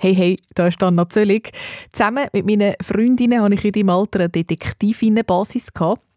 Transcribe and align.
Hey, 0.00 0.14
hey, 0.14 0.38
da 0.54 0.68
ist 0.68 0.80
Anna 0.80 1.08
Zöllig. 1.08 1.50
Zusammen 1.90 2.28
mit 2.32 2.46
meinen 2.46 2.74
Freundinnen 2.80 3.42
hatte 3.42 3.56
ich 3.56 3.64
in 3.64 3.72
deinem 3.72 3.90
Alter 3.90 4.20
eine 4.20 4.28
Detektivinnenbasis. 4.28 5.72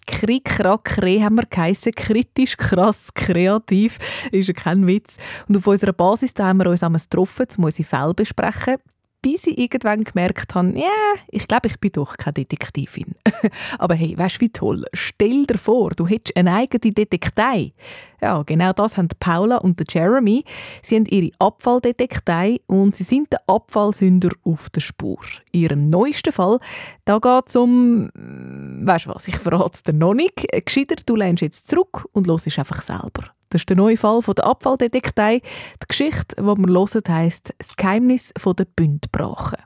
Krieg, 0.05 0.45
Krack, 0.45 0.83
Kre 0.83 1.23
haben 1.23 1.37
wir 1.37 1.47
geheissen. 1.47 1.91
Kritisch, 1.93 2.57
krass, 2.57 3.09
kreativ. 3.15 3.97
Ist 4.31 4.49
ja 4.49 4.53
kein 4.53 4.85
Witz. 4.85 5.17
Und 5.49 5.57
auf 5.57 5.65
unserer 5.65 5.93
Basis 5.93 6.31
da 6.35 6.49
haben 6.49 6.59
wir 6.59 6.69
uns 6.69 6.83
einmal 6.83 7.01
getroffen, 7.01 7.47
um 7.57 7.63
unsere 7.63 7.87
Fälle 7.87 8.13
besprechen 8.13 8.77
bis 9.21 9.47
ich 9.47 9.57
irgendwann 9.57 10.03
gemerkt 10.03 10.55
habe, 10.55 10.69
ja, 10.69 10.85
yeah, 10.85 11.15
ich 11.29 11.47
glaube, 11.47 11.67
ich 11.67 11.79
bin 11.79 11.91
doch 11.91 12.17
keine 12.17 12.33
Detektivin. 12.33 13.13
Aber 13.79 13.95
hey, 13.95 14.17
weißt 14.17 14.37
du, 14.37 14.41
wie 14.41 14.49
toll? 14.49 14.85
Stell 14.93 15.45
dir 15.45 15.57
vor, 15.57 15.91
du 15.91 16.07
hättest 16.07 16.35
eine 16.35 16.53
eigene 16.53 16.93
Detektei. 16.93 17.73
Ja, 18.21 18.43
genau 18.43 18.71
das 18.73 18.97
haben 18.97 19.09
Paula 19.19 19.57
und 19.57 19.81
Jeremy. 19.91 20.43
Sie 20.83 20.95
haben 20.95 21.05
ihre 21.05 21.31
Abfalldetektei 21.39 22.61
und 22.67 22.95
sie 22.95 23.03
sind 23.03 23.31
der 23.31 23.41
Abfallsünder 23.47 24.29
auf 24.43 24.69
der 24.69 24.81
Spur. 24.81 25.19
In 25.51 25.61
ihrem 25.61 25.89
neuesten 25.89 26.31
Fall, 26.31 26.59
da 27.05 27.19
geht 27.19 27.49
es 27.49 27.55
um, 27.55 28.09
weißt 28.13 29.05
du 29.05 29.09
was, 29.09 29.27
ich 29.27 29.37
verrate 29.37 29.71
es 29.73 29.83
dir 29.83 29.93
noch 29.93 30.13
nicht. 30.13 30.47
Gescheiter, 30.65 30.95
du 31.05 31.15
lehnst 31.15 31.41
jetzt 31.41 31.67
zurück 31.67 32.07
und 32.13 32.27
hörst 32.27 32.59
einfach 32.59 32.81
selber. 32.81 33.31
Das 33.51 33.61
ist 33.61 33.69
der 33.69 33.77
neue 33.77 33.97
Fall 33.97 34.21
von 34.21 34.33
der 34.33 34.45
Abfalldetektei. 34.45 35.41
Die 35.83 35.87
Geschichte, 35.87 36.35
die 36.37 36.41
wir 36.41 36.55
hören, 36.55 37.03
heisst 37.09 37.53
«Das 37.57 37.75
Geheimnis 37.75 38.33
der 38.43 38.65
Bündbrache». 38.65 39.57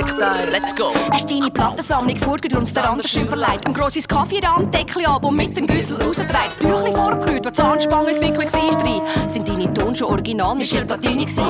Abfalldetektei, 0.00 0.50
let's 0.50 0.74
go! 0.74 0.92
Hast 1.12 1.30
deine 1.30 1.50
Plattensammlung 1.50 2.16
vorgerunzt, 2.16 2.74
der 2.74 2.90
anders 2.90 3.14
überlegt. 3.14 3.66
Ein 3.66 3.74
grosses 3.74 4.08
Kaffeerand-Deckelalbum 4.08 5.34
mit 5.34 5.56
dem 5.56 5.66
Güssel 5.66 6.00
rausgedreht. 6.00 6.46
Das 6.46 6.56
Tüchli 6.56 6.92
vorgerührt, 6.92 7.44
wo 7.44 7.50
die 7.50 7.52
Zahnspangenentwicklung 7.52 8.52
war. 8.52 9.28
Sind 9.28 9.48
deine 9.48 9.72
Ton 9.72 9.94
schon 9.94 10.08
original 10.08 10.54
Michel 10.54 10.84
Platini 10.84 11.24
gewesen? 11.24 11.44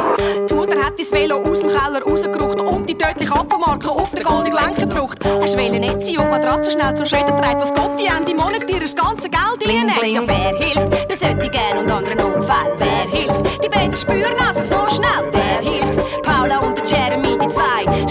Die 0.48 0.54
Mutter 0.54 0.78
hat 0.78 0.94
dein 0.98 1.10
Velo 1.10 1.42
aus 1.42 1.60
dem 1.60 1.68
Keller 1.68 2.02
rausgerückt 2.02 2.60
und 2.60 2.88
die 2.88 2.96
tödliche 2.96 3.32
Abfallmarke 3.34 3.90
auf 3.90 4.10
den 4.10 4.22
goldenen 4.22 4.52
Lenker 4.52 4.86
gedruckt. 4.86 5.24
Hast 5.24 5.56
Wählen 5.56 5.80
nicht 5.80 6.02
sein 6.02 6.18
und 6.18 6.30
Matratze 6.30 6.72
schnell 6.72 6.94
zum 6.94 7.06
Schredder 7.06 7.32
gedreht. 7.32 7.56
Was 7.58 7.72
Gott 7.74 7.98
die 7.98 8.06
Ende 8.06 8.34
Monat 8.34 8.68
dir 8.68 8.80
das 8.80 8.94
ganze 8.96 9.28
Geld 9.28 9.66
reinlegt. 9.66 10.06
Ja, 10.06 10.22
wer 10.26 10.58
hilft? 10.58 11.10
Das 11.10 11.20
sollte 11.20 11.48
gern 11.48 11.78
und 11.84 11.90
andere 11.90 12.16
Notfall. 12.16 12.72
Wer 12.78 13.18
hilft? 13.18 13.64
Die 13.64 13.68
Betten 13.68 13.94
spüren 13.94 14.38
also 14.46 14.62
so 14.62 14.94
schnell. 14.94 15.30
Wer 15.32 15.49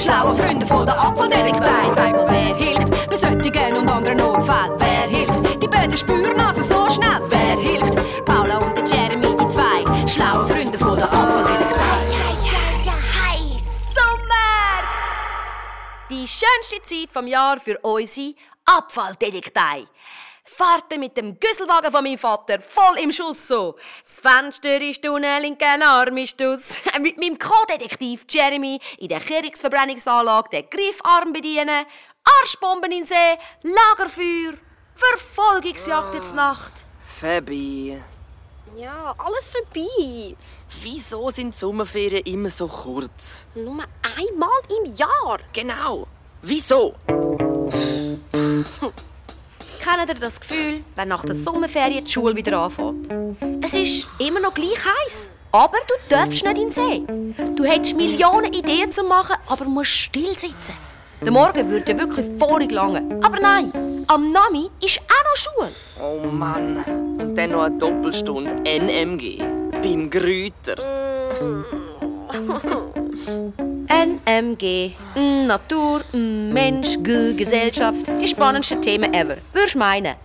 zwei 0.09 0.15
schlaue 0.15 0.35
Freunde 0.35 0.65
von 0.65 0.85
der 0.85 0.99
Abfalldetektei. 0.99 1.93
Sag 1.95 2.11
mal, 2.13 2.27
wer 2.29 2.55
hilft? 2.55 3.09
Bei 3.09 3.15
solchen 3.15 3.77
und 3.77 3.89
anderen 3.89 4.17
Notfällen. 4.17 4.71
Wer 4.77 5.07
hilft? 5.07 5.61
Die 5.61 5.67
Betten 5.67 5.95
spüren 5.95 6.39
also 6.39 6.63
so 6.63 6.89
schnell. 6.89 7.21
Wer 7.29 7.57
hilft? 7.57 8.25
Paula 8.25 8.57
und 8.57 8.77
der 8.77 8.85
Jeremy, 8.85 9.35
die 9.37 9.49
zwei 9.53 10.07
schlaue 10.07 10.47
Freunde 10.47 10.77
von 10.77 10.95
der 10.97 11.05
Abfalldetektei. 11.11 11.79
Die 16.09 16.27
schönste 16.27 16.81
Zeit 16.81 17.11
vom 17.11 17.27
Jahr 17.27 17.59
für 17.59 17.77
unsere 17.83 18.33
Abfalldetektei. 18.65 19.85
Fahrte 20.59 20.99
mit 20.99 21.15
dem 21.15 21.39
Güsselwagen 21.39 21.89
von 21.89 22.03
meinem 22.03 22.17
Vater 22.17 22.59
voll 22.59 22.99
im 22.99 23.13
Schuss 23.13 23.47
so. 23.47 23.77
Das 24.03 24.19
Fenster 24.19 24.81
ist 24.81 25.07
unten, 25.07 25.41
linken 25.41 25.81
Arm 25.81 26.17
ist 26.17 26.43
aus. 26.43 26.81
mit 26.99 27.17
meinem 27.17 27.39
Co-Detektiv 27.39 28.25
Jeremy 28.29 28.77
in 28.97 29.07
der 29.07 29.21
Kirchsverbrennungsanlage 29.21 30.49
den 30.49 30.69
Griffarm 30.69 31.31
bedienen, 31.31 31.85
Arschbomben 32.41 32.91
in 32.91 33.05
See, 33.05 33.37
Lagerfeuer, 33.63 34.55
Verfolgungsjagd 34.95 36.15
in 36.15 36.35
Nacht. 36.35 36.73
Fabi. 37.05 38.01
Ja, 38.75 39.15
alles 39.17 39.49
vorbei. 39.49 40.35
Wieso 40.81 41.29
sind 41.29 41.53
die 41.53 41.57
Sommerferien 41.57 42.25
immer 42.25 42.49
so 42.49 42.67
kurz? 42.67 43.47
Nur 43.55 43.85
einmal 44.01 44.59
im 44.77 44.93
Jahr. 44.93 45.39
Genau. 45.53 46.05
Wieso? 46.41 46.95
Kennt 49.81 50.09
ihr 50.09 50.15
das 50.15 50.39
Gefühl, 50.41 50.83
wenn 50.95 51.07
nach 51.07 51.23
der 51.23 51.35
Sommerferien 51.35 52.03
die 52.03 52.11
Schule 52.11 52.35
wieder 52.35 52.59
anfängt? 52.59 53.07
Es 53.63 53.73
ist 53.73 54.07
immer 54.19 54.41
noch 54.41 54.53
gleich 54.53 54.77
heiß, 54.77 55.31
aber 55.51 55.77
du 55.87 55.93
darfst 56.09 56.43
nicht 56.43 56.57
in 56.57 56.69
den 56.69 56.69
See. 56.69 57.53
Du 57.55 57.63
hättest 57.63 57.95
Millionen 57.95 58.51
Ideen 58.51 58.91
zu 58.91 59.03
machen, 59.03 59.37
aber 59.47 59.65
musst 59.65 59.91
still 59.91 60.37
sitzen. 60.37 60.73
Der 61.21 61.31
Morgen 61.31 61.69
würde 61.69 61.91
ja 61.91 61.97
wirklich 61.97 62.25
vorig 62.37 62.71
lange. 62.71 63.19
Aber 63.23 63.39
nein, 63.39 64.05
am 64.07 64.31
Nami 64.31 64.69
ist 64.83 64.99
auch 64.99 65.23
noch 65.23 65.35
Schule. 65.35 65.71
Oh 66.01 66.27
Mann. 66.27 66.83
Und 67.17 67.35
dann 67.35 67.51
noch 67.51 67.63
eine 67.63 67.77
Doppelstunde 67.77 68.55
NMG. 68.63 69.39
Beim 69.81 70.09
Grüter. 70.09 70.75
NMG. 73.87 74.95
Natur, 75.47 76.03
Mensch, 76.13 76.97
Gesellschaft. 77.01 78.07
Die 78.21 78.27
spannendsten 78.27 78.81
Themen 78.81 79.13
ever. 79.13 79.37
Würdest 79.51 79.75
meinen. 79.75 80.15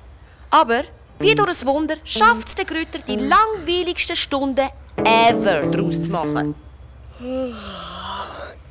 Aber, 0.50 0.84
wie 1.18 1.34
durch 1.34 1.62
ein 1.62 1.66
Wunder, 1.66 1.96
schafft 2.04 2.48
es 2.48 2.54
der 2.54 2.66
Grüter, 2.66 2.98
die 2.98 3.16
langweiligsten 3.16 4.16
Stunden 4.16 4.68
ever 4.98 5.62
daraus 5.62 6.02
zu 6.02 6.10
machen. 6.10 6.54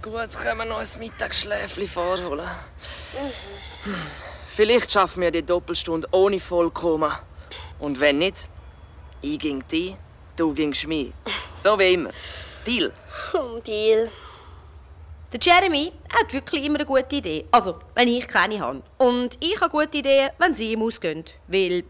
Gut, 0.02 0.14
jetzt 0.22 0.42
können 0.42 0.60
wir 0.60 0.66
noch 0.66 0.80
ein 0.80 0.88
Mittagsschläfchen 1.00 1.88
vorholen. 1.88 2.48
Vielleicht 4.48 4.92
schaffen 4.92 5.22
wir 5.22 5.32
die 5.32 5.44
Doppelstunde 5.44 6.08
ohne 6.12 6.40
Vollkommen. 6.40 7.12
Und 7.80 8.00
wenn 8.00 8.20
nicht, 8.20 8.48
ich 9.22 9.40
ging 9.40 9.64
die, 9.72 9.96
du 10.36 10.54
gingst 10.54 10.88
mich. 10.88 11.14
So 11.62 11.80
wie 11.80 11.94
immer. 11.94 12.12
Deal. 12.66 12.94
Oh, 13.34 13.60
Deal. 13.60 14.10
Der 15.34 15.40
Jeremy 15.42 15.92
hat 16.14 16.32
wirklich 16.32 16.64
immer 16.64 16.76
eine 16.76 16.86
gute 16.86 17.18
Idee. 17.18 17.46
Also, 17.52 17.80
wenn 17.94 18.08
ich 18.08 18.26
keine 18.28 18.60
habe. 18.60 18.84
Und 18.98 19.38
ich 19.42 19.60
habe 19.60 19.70
gute 19.70 19.98
Ideen, 19.98 20.30
wenn 20.38 20.56
sie 20.56 20.72
ihm 20.72 20.82
ausgehen. 20.82 21.26
Weil, 21.48 21.84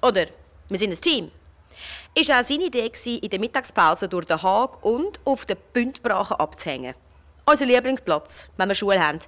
oder, 0.00 0.26
wir 0.68 0.78
sind 0.78 0.92
ein 0.92 1.00
Team. 1.00 1.32
Ist 2.14 2.30
auch 2.30 2.44
seine 2.44 2.64
Idee, 2.64 2.92
in 3.04 3.30
der 3.30 3.40
Mittagspause 3.40 4.08
durch 4.08 4.26
den 4.26 4.40
Haag 4.40 4.84
und 4.84 5.18
auf 5.24 5.44
den 5.44 5.56
Bündbrachen 5.72 6.36
abzuhängen. 6.36 6.94
Unser 7.44 7.66
Lieblingsplatz, 7.66 8.48
wenn 8.56 8.68
wir 8.68 8.74
Schule 8.76 9.04
haben. 9.04 9.18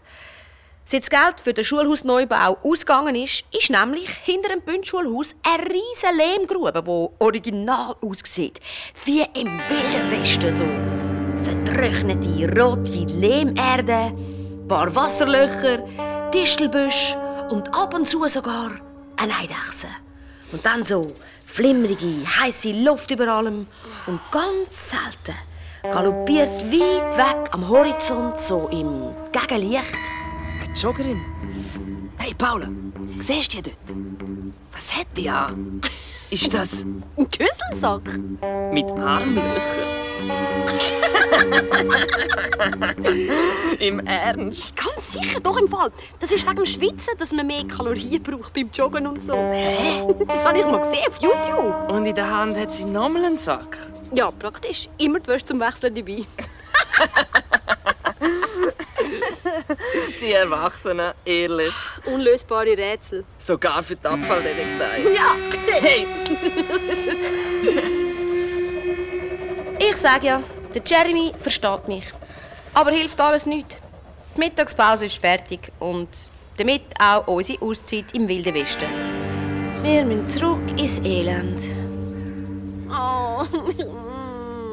Seit 0.87 1.03
das 1.03 1.11
Geld 1.11 1.41
für 1.43 1.55
den 1.55 1.65
Schulhausneubau 1.65 2.59
ausgegangen 2.63 3.15
ist, 3.15 3.43
ist 3.59 3.71
nämlich 3.71 4.11
hinter 4.23 4.51
dem 4.51 4.61
Bündschulhaus 4.61 5.35
eine 5.43 5.65
riesige 5.65 6.13
Lehmgrube, 6.15 6.73
die 6.73 7.25
original 7.25 7.95
aussieht. 8.03 8.61
Wie 9.07 9.23
im 9.23 9.59
Wilden 9.69 10.11
Westen 10.11 10.53
so. 10.53 10.67
Vertrocknete, 11.43 12.61
rote 12.61 13.07
Lehmerde, 13.19 14.13
ein 14.13 14.69
paar 14.69 14.95
Wasserlöcher, 14.95 15.79
Distelbüsche 16.35 17.17
und 17.51 17.67
ab 17.75 17.95
und 17.95 18.07
zu 18.07 18.29
sogar 18.29 18.73
eine 19.17 19.35
Eidechse. 19.37 19.89
Und 20.53 20.67
dann 20.67 20.85
so 20.85 21.11
flimmerige, 21.47 22.27
heiße 22.41 22.73
Luft 22.85 23.11
über 23.11 23.29
allem 23.29 23.67
und 24.07 24.21
ganz 24.31 24.91
selten 24.91 25.35
galoppiert 25.83 26.51
weit 26.73 27.17
weg 27.17 27.49
am 27.53 27.69
Horizont 27.69 28.39
so 28.39 28.69
im 28.69 29.15
Gegenlicht 29.33 30.24
Joggerin. 30.75 31.21
Hey, 32.19 32.35
Paula, 32.35 32.67
siehst 33.21 33.55
du 33.55 33.63
die 33.63 33.71
dort? 33.71 33.97
Was 34.73 34.93
hat 34.95 35.07
die 35.17 35.29
an? 35.29 35.81
Ist 36.31 36.53
das 36.53 36.85
ein 36.85 37.05
Küsselsack. 37.17 38.03
mit 38.73 38.85
Armlöchern? 38.91 40.05
Im 43.79 44.01
Ernst? 44.01 44.75
Ganz 44.75 45.13
sicher, 45.13 45.39
doch 45.41 45.57
im 45.59 45.69
Fall. 45.69 45.93
Das 46.19 46.33
ist 46.33 46.45
wegen 46.45 46.57
dem 46.57 46.67
Schwitzen, 46.67 47.17
dass 47.19 47.31
man 47.31 47.47
mehr 47.47 47.65
Kalorien 47.69 48.21
braucht 48.23 48.53
beim 48.53 48.69
Joggen 48.71 49.07
und 49.07 49.23
so. 49.23 49.35
Hä? 49.35 50.03
Das 50.27 50.45
habe 50.45 50.59
ich 50.59 50.65
mal 50.65 50.83
gesehen 50.83 51.07
auf 51.07 51.21
YouTube. 51.21 51.91
Und 51.91 52.07
in 52.07 52.15
der 52.17 52.37
Hand 52.37 52.57
hat 52.59 52.71
sie 52.71 52.85
nochmal 52.85 53.25
einen 53.25 53.37
Sack. 53.37 53.79
Ja, 54.13 54.31
praktisch. 54.33 54.89
Immer 54.99 55.21
die 55.21 55.29
Wäsche 55.29 55.45
zum 55.45 55.61
Wechseln 55.61 55.95
dabei. 55.95 56.25
Die 60.21 60.33
Erwachsenen, 60.33 61.13
ehrlich. 61.25 61.73
Unlösbare 62.07 62.77
Rätsel. 62.77 63.25
Sogar 63.39 63.83
für 63.83 63.97
die 63.97 64.07
Abfalldetektei. 64.07 65.03
Ja. 65.15 65.37
Hey, 65.81 66.07
Ich 69.79 69.97
sage 69.97 70.27
ja, 70.27 70.43
der 70.75 70.83
Jeremy 70.85 71.33
versteht 71.41 71.89
mich. 71.89 72.05
Aber 72.75 72.91
hilft 72.91 73.21
alles 73.21 73.47
nicht. 73.47 73.77
Die 74.35 74.41
Mittagspause 74.41 75.07
ist 75.07 75.19
fertig 75.19 75.71
und 75.79 76.09
damit 76.57 76.83
auch 77.01 77.27
unsere 77.27 77.61
Auszeit 77.63 78.07
im 78.15 78.27
Wilden 78.29 78.55
Westen. 78.55 78.89
Wir 79.83 80.05
müssen 80.05 80.29
zurück 80.29 80.61
ins 80.79 80.99
Elend. 81.01 81.61
Oh. 82.91 83.45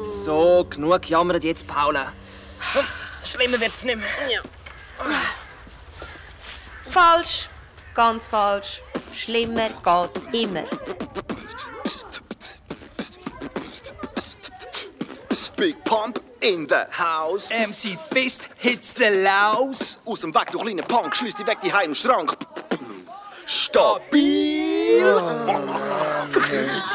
so, 0.02 0.64
genug 0.68 1.08
jammert 1.08 1.44
jetzt, 1.44 1.66
Paula. 1.66 2.12
Schlimmer 3.24 3.60
wird's 3.60 3.84
nicht 3.84 3.96
mehr. 3.98 4.42
Falsch. 6.90 7.48
Ganz 7.94 8.26
falsch. 8.26 8.80
Schlimmer 9.14 9.68
geht 9.68 10.34
immer. 10.34 10.64
Big 15.62 15.84
Pump 15.84 16.20
in 16.40 16.66
the 16.68 16.86
house. 16.90 17.48
MC 17.50 17.96
Fist 18.12 18.50
hits 18.58 18.94
the 18.96 19.22
Laus. 19.22 20.00
Aus 20.04 20.22
dem 20.22 20.34
Weg, 20.34 20.50
du 20.50 20.58
kleiner 20.58 20.82
Punk, 20.82 21.14
schließ 21.14 21.36
dich 21.36 21.46
weg, 21.46 21.58
die 21.62 21.72
Heim 21.72 21.90
im 21.90 21.94
Schrank. 21.94 22.36
Stabil. 23.46 25.04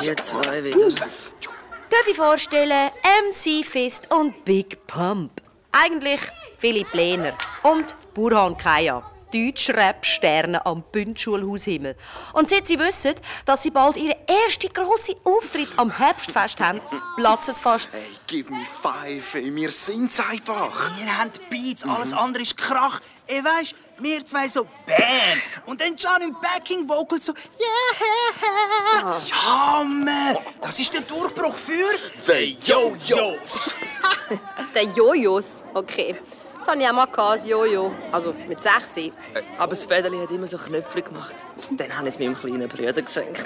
Die 0.01 0.15
zwei 0.17 0.63
wieder. 0.65 0.89
Darf 0.89 2.07
ich 2.09 2.17
vorstellen, 2.17 2.91
MC 3.31 3.63
Fist 3.63 4.11
und 4.11 4.43
Big 4.43 4.85
Pump. 4.85 5.41
Eigentlich 5.71 6.19
Philipp 6.57 6.93
Lehner 6.93 7.33
und 7.63 7.95
Burhan 8.13 8.57
Kaya. 8.57 9.03
Deutsch-Rap-Sterne 9.31 10.65
am 10.65 10.83
Bündschulhaushimmel. 10.91 11.95
Und 12.33 12.49
seit 12.49 12.65
sie 12.65 12.79
wissen, 12.79 13.13
dass 13.45 13.63
sie 13.63 13.71
bald 13.71 13.97
ihren 13.97 14.15
ersten 14.25 14.71
grossen 14.71 15.15
Auftritt 15.23 15.67
am 15.75 15.91
Herbstfest 15.91 16.59
haben, 16.61 16.79
platzt 17.17 17.49
es 17.49 17.59
fast. 17.59 17.89
Hey, 17.91 18.01
give 18.25 18.51
me 18.51 18.65
five, 18.65 19.35
ey, 19.35 19.53
wir 19.53 19.69
sind's 19.69 20.19
einfach. 20.19 20.97
Wir 20.97 21.17
haben 21.17 21.31
Beats, 21.49 21.83
alles 21.83 22.13
andere 22.13 22.43
ist 22.43 22.55
Krach. 22.55 23.01
Ey, 23.27 23.43
weißt, 23.43 23.75
wir 23.99 24.25
zwei 24.25 24.47
so 24.47 24.63
BAM! 24.85 25.41
Und 25.65 25.81
dann 25.81 25.95
John 25.97 26.21
im 26.21 26.35
Backing 26.39 26.87
Vocal 26.87 27.19
so 27.19 27.33
Yeah! 27.59 29.19
Ja, 29.25 29.83
Mann! 29.83 30.37
Das 30.61 30.79
ist 30.79 30.93
der 30.93 31.01
Durchbruch 31.01 31.53
für 31.53 31.97
The 32.25 32.57
Yo-Yos. 32.63 33.73
Der 34.75 34.83
Jojos. 34.83 35.61
Okay. 35.73 36.15
Das 36.59 36.67
hatte 36.67 36.79
ich 36.79 36.87
auch 36.87 36.93
mal, 36.93 37.05
gehabt, 37.05 37.41
ein 37.43 37.47
Jojo. 37.47 37.93
Also 38.11 38.33
mit 38.47 38.59
16. 38.59 39.13
Aber 39.57 39.69
das 39.69 39.85
Federli 39.85 40.17
hat 40.19 40.31
immer 40.31 40.47
so 40.47 40.57
Knöpfe 40.57 41.01
gemacht. 41.01 41.35
Dann 41.71 41.95
habe 41.97 42.07
ich 42.09 42.15
es 42.15 42.19
meinem 42.19 42.35
kleinen 42.35 42.67
Bruder 42.67 43.01
geschenkt. 43.01 43.43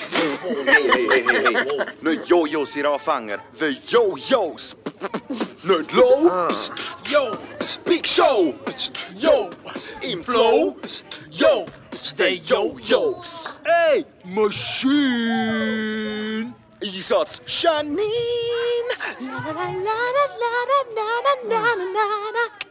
Hey, 0.66 0.90
hey, 0.90 1.08
hey, 1.10 1.24
hey, 1.28 1.54
hey. 1.54 1.86
Nicht 2.02 2.28
Yo-Yos, 2.28 2.76
ihr 2.76 2.90
Anfänger. 2.90 3.40
The 3.54 3.78
Yo-Yos. 3.88 4.76
Nicht 5.64 5.92
low. 5.94 6.48
Psst. 6.48 6.74
Yo. 7.06 7.32
Psst. 7.60 7.84
Big 7.84 8.08
Show. 8.08 8.54
Psst. 8.66 8.94
Yo. 9.18 9.50
Psst. 9.66 9.96
Im 10.04 10.24
Flow. 10.24 10.76
Psst. 10.82 11.06
Yo. 11.32 11.66
The 11.92 12.36
Yo-Yos. 12.36 13.60
Hey, 13.64 14.06
Machine. 14.24 15.52
Einsatz. 16.84 17.42
Janine. 17.46 18.02
La, 19.20 19.28
la, 19.28 19.52
la, 19.52 19.62
la, 19.62 20.26
la, 20.42 20.52
la, 20.96 21.08
la, 21.44 21.60
la, 21.60 21.60
la, 21.76 22.06
la. 22.34 22.71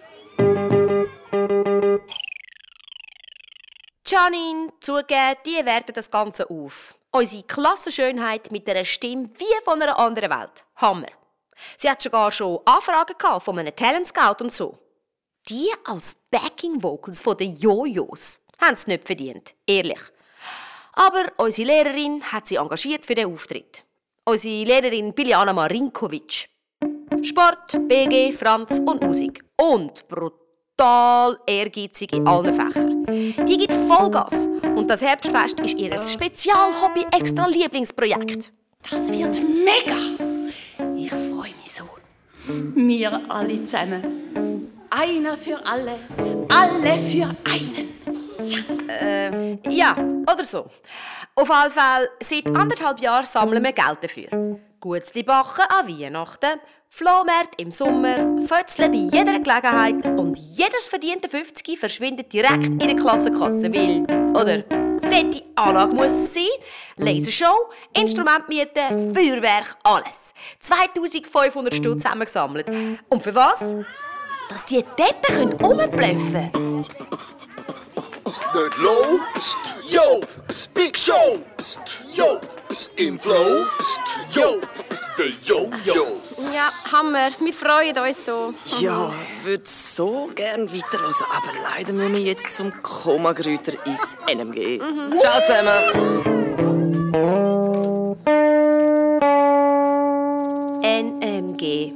Janine, 4.10 4.72
zugeben, 4.80 5.36
die 5.46 5.64
werten 5.64 5.92
das 5.92 6.10
Ganze 6.10 6.50
auf. 6.50 6.96
Unsere 7.12 7.44
Klassenschönheit 7.44 8.50
mit 8.50 8.68
einer 8.68 8.84
Stimme 8.84 9.30
wie 9.36 9.64
von 9.64 9.80
einer 9.80 9.96
anderen 9.96 10.30
Welt. 10.30 10.64
Hammer. 10.76 11.06
Sie 11.76 11.88
hat 11.88 12.02
sogar 12.02 12.32
schon 12.32 12.58
Anfragen 12.64 13.40
von 13.40 13.58
einem 13.58 13.76
Talent 13.76 14.08
Scout 14.08 14.42
und 14.42 14.52
so. 14.52 14.76
Die 15.48 15.70
als 15.84 16.16
Backing 16.28 16.82
Vocals 16.82 17.22
von 17.22 17.36
den 17.36 17.56
Jojos 17.56 18.40
haben 18.60 18.74
es 18.74 18.88
nicht 18.88 19.04
verdient, 19.04 19.54
ehrlich. 19.64 20.00
Aber 20.94 21.30
unsere 21.36 21.68
Lehrerin 21.68 22.20
hat 22.32 22.48
sie 22.48 22.56
engagiert 22.56 23.06
für 23.06 23.14
den 23.14 23.32
Auftritt. 23.32 23.84
Unsere 24.24 24.64
Lehrerin 24.64 25.14
Biljana 25.14 25.52
Marinkovic. 25.52 26.48
Sport, 27.22 27.78
BG, 27.86 28.32
Franz 28.32 28.80
und 28.80 29.02
Musik. 29.02 29.44
Und 29.56 30.08
brutal 30.08 31.38
ehrgeizig 31.46 32.12
in 32.12 32.26
allen 32.26 32.52
Fächern. 32.52 32.99
Die 33.46 33.56
gibt 33.56 33.72
Vollgas. 33.72 34.48
Und 34.62 34.88
das 34.88 35.00
Herbstfest 35.00 35.60
ist 35.60 35.76
ihr 35.78 35.96
Spezialhobby 35.98 37.06
extra 37.12 37.46
Lieblingsprojekt. 37.46 38.52
Das 38.90 39.12
wird 39.12 39.40
mega! 39.64 39.96
Ich 40.96 41.10
freue 41.10 41.54
mich 41.60 41.72
so. 41.72 41.84
Wir 42.74 43.20
alle 43.28 43.62
zusammen. 43.64 44.70
Einer 44.90 45.36
für 45.36 45.58
alle, 45.64 45.96
alle 46.48 46.98
für 46.98 47.28
einen. 47.44 47.88
Ja, 49.68 49.96
oder 49.96 50.44
so. 50.44 50.66
Auf 51.34 51.50
alle 51.50 51.70
Fälle, 51.70 52.08
seit 52.22 52.46
anderthalb 52.56 53.00
Jahren 53.00 53.26
sammeln 53.26 53.62
wir 53.62 53.72
Geld 53.72 53.98
dafür. 54.02 54.58
Gutzli 54.80 55.22
backen 55.22 55.64
an 55.68 55.86
Weihnachten, 55.88 56.58
Flohmärkte 56.92 57.62
im 57.62 57.70
Sommer, 57.70 58.36
Fötzle 58.46 58.90
bei 58.90 58.96
jeder 58.96 59.38
Gelegenheit 59.38 60.04
und 60.04 60.36
jedes 60.36 60.88
verdiente 60.88 61.28
50 61.28 61.78
verschwindet 61.78 62.32
direkt 62.32 62.64
in 62.64 62.78
der 62.80 62.96
Klassenkasse, 62.96 63.72
weil, 63.72 64.02
oder, 64.34 64.64
fette 65.08 65.44
Anlage 65.54 65.94
muss 65.94 66.10
es 66.10 66.34
sein, 66.34 66.48
Lasershow, 66.96 67.70
Instrumentmiete, 67.96 68.80
Feuerwerk, 69.14 69.76
alles. 69.84 70.34
2500 70.58 71.74
Stutz 71.74 72.02
zusammengesammelt. 72.02 72.66
Und 73.08 73.22
für 73.22 73.36
was? 73.36 73.76
Dass 74.48 74.64
die 74.64 74.84
Deppen 74.98 75.52
rumblöffen 75.62 76.50
können. 76.52 76.76
Nicht 76.76 78.78
low. 78.78 79.20
Psst. 79.34 79.58
Yo. 79.88 80.20
Psst. 80.48 80.74
Big 80.74 80.98
Show. 80.98 81.38
Psst. 81.56 81.80
Yo. 82.14 82.40
Psst. 82.68 83.00
Im 83.00 83.18
Flow. 83.18 83.64
Psst. 83.78 84.00
Yo. 84.36 84.60
The 85.20 85.34
Yo-Yos. 85.42 86.54
Ja, 86.54 86.70
Hammer. 86.92 87.28
Wir 87.40 87.52
freuen 87.52 87.98
uns 87.98 88.24
so. 88.24 88.54
Ja, 88.78 89.12
würde 89.42 89.64
so 89.66 90.30
gern 90.34 90.72
weiterhören, 90.72 91.12
aber 91.36 91.52
leider 91.62 91.92
müssen 91.92 92.14
wir 92.14 92.22
jetzt 92.22 92.56
zum 92.56 92.72
Komagrüter 92.82 93.74
ins 93.84 94.16
NMG. 94.26 94.80
Ciao 95.18 95.42
zusammen. 95.42 96.40
NMG. 100.82 101.92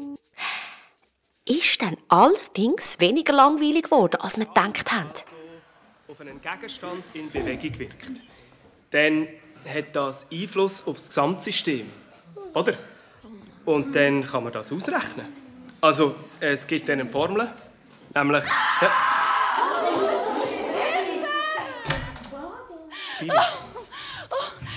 Ist 1.47 1.81
dann 1.81 1.97
allerdings 2.09 3.01
weniger 3.01 3.33
langweilig 3.33 3.85
geworden, 3.85 4.17
als 4.21 4.37
wir 4.37 4.45
gedacht 4.45 4.93
haben. 4.93 5.09
auf 6.09 6.21
einen 6.21 6.43
Gegenstand 6.43 7.03
in 7.15 7.31
Bewegung 7.31 7.79
wirkt, 7.79 8.21
dann 8.91 9.29
hat 9.67 9.97
das 9.97 10.27
Einfluss 10.31 10.87
auf 10.87 10.97
das 10.97 11.09
Gesamtsystem. 11.09 11.91
Oder? 12.53 12.77
Und 13.65 13.95
dann 13.95 14.27
kann 14.27 14.45
man 14.45 14.53
das 14.53 14.71
ausrechnen. 14.73 15.27
Also, 15.81 16.15
es 16.41 16.67
gibt 16.67 16.89
dann 16.89 17.01
eine 17.01 17.09
Formel, 17.09 17.51
nämlich. 18.15 18.45
Ja. 18.81 18.91
Billy. 23.21 23.33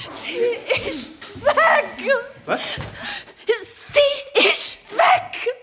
Sie 0.09 0.87
ist 0.89 1.11
weg! 1.43 2.13
Was? 2.45 2.61
Sie 3.47 4.39
ist 4.49 4.77
weg! 4.91 5.55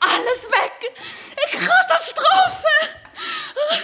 Alles 0.00 0.48
weg! 0.50 0.92
Eine 1.36 1.66
Katastrophe! 1.66 2.66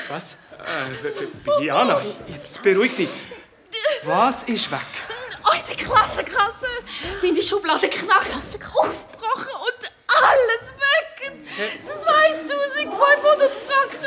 Was? 0.08 0.32
Äh, 0.32 0.94
B- 1.02 1.08
B- 1.10 1.26
Biljana, 1.44 2.02
jetzt 2.28 2.62
beruhig 2.62 2.94
dich. 2.96 3.08
Was 4.04 4.42
ist 4.44 4.70
weg? 4.70 4.80
Unsere 5.52 5.76
Klassenkasse! 5.76 6.66
Meine 7.22 7.42
Schublade 7.42 7.88
knackt, 7.88 8.34
aufgebrochen 8.34 9.54
und 9.66 9.92
alles 10.22 10.74
weg! 10.76 11.32
2500 11.84 13.50
Franken 13.66 14.02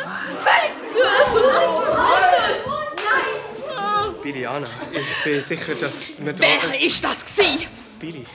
weg! 0.46 0.76
Biljana, 4.22 4.68
ich 4.92 5.24
bin 5.24 5.42
sicher, 5.42 5.74
dass 5.76 6.24
wir 6.24 6.34
da... 6.34 6.40
Wer 6.42 6.82
ist 6.82 7.04
das 7.04 7.26
gsi? 7.26 7.68
Billy, 8.00 8.26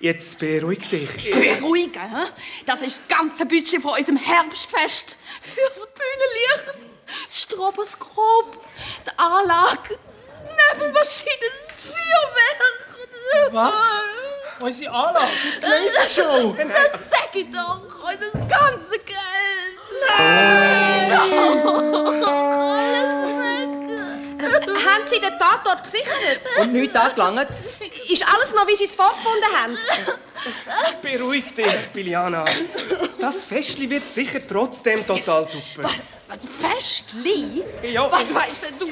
jetzt 0.00 0.38
beruhig 0.38 0.88
dich. 0.88 1.10
Beruhigen, 1.30 2.00
hä? 2.00 2.30
Das 2.64 2.80
ist 2.80 3.02
das 3.06 3.18
ganze 3.18 3.44
Budget 3.44 3.82
von 3.82 3.92
unserem 3.92 4.16
Herbstfest. 4.16 5.18
Fürs 5.42 5.86
Bühnenlicht, 5.92 6.74
das 7.26 7.42
Stroboskop, 7.42 8.64
die 9.06 9.18
Anlage, 9.18 9.98
die 9.98 10.03
Nebelmaschine, 10.54 11.48
das 11.68 11.82
Feuerwerk. 11.84 13.52
Was? 13.52 13.94
Unsere 14.60 14.92
Anlage, 14.92 15.32
die 15.60 15.66
Lasershow! 15.66 16.54
Das 16.56 17.00
sag 17.10 17.34
ich 17.34 17.50
doch, 17.50 17.82
unser 17.98 18.30
ganzes 18.46 18.90
Geld. 19.04 19.78
Nein! 20.08 21.12
Alles 22.72 23.20
weg. 23.40 23.68
Haben 24.86 25.04
Sie 25.06 25.20
den 25.20 25.38
Tatort 25.38 25.82
gesichert? 25.82 26.40
Und 26.60 26.72
nichts 26.72 26.96
angelangt. 26.96 27.50
Ist 28.08 28.24
alles 28.32 28.54
noch, 28.54 28.66
wie 28.68 28.76
Sie 28.76 28.84
es 28.84 28.94
vorgefunden 28.94 29.50
haben? 29.56 29.76
Beruhig 31.02 31.54
dich, 31.54 31.88
Biljana. 31.92 32.44
Das 33.18 33.42
Festli 33.44 33.88
wird 33.90 34.08
sicher 34.10 34.40
trotzdem 34.46 35.04
total 35.06 35.48
super. 35.48 35.88
Was, 36.28 36.46
Festli? 36.60 37.62
Ja. 37.82 38.10
Was 38.10 38.34
weißt 38.34 38.62
denn 38.64 38.78
du? 38.78 38.90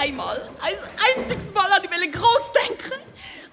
Einmal, 0.00 0.50
ein 0.60 0.76
einziges 1.16 1.52
Mal 1.52 1.70
an 1.72 1.82
die 1.82 2.10
groß 2.10 2.52
denken. 2.66 3.00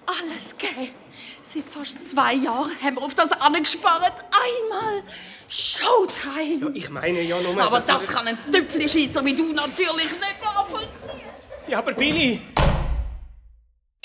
Alles 0.05 0.57
geben. 0.57 0.93
Seit 1.41 1.69
fast 1.69 2.09
zwei 2.09 2.33
Jahren 2.33 2.71
haben 2.81 2.95
wir 2.95 3.03
auf 3.03 3.15
das 3.15 3.31
angespart. 3.31 4.25
Einmal 4.31 5.03
Showtime. 5.47 6.71
Ich 6.73 6.89
meine 6.89 7.21
ja 7.21 7.39
nur... 7.39 7.61
Aber 7.61 7.79
das 7.79 7.87
wir- 7.87 8.13
kann 8.13 8.27
ein 8.27 8.37
Tüpfelschisser 8.51 9.23
wie 9.23 9.35
du 9.35 9.53
natürlich 9.53 10.11
nicht 10.11 10.41
nachvollziehen. 10.41 10.89
Ja, 11.67 11.79
aber 11.79 11.93
Billy... 11.93 12.41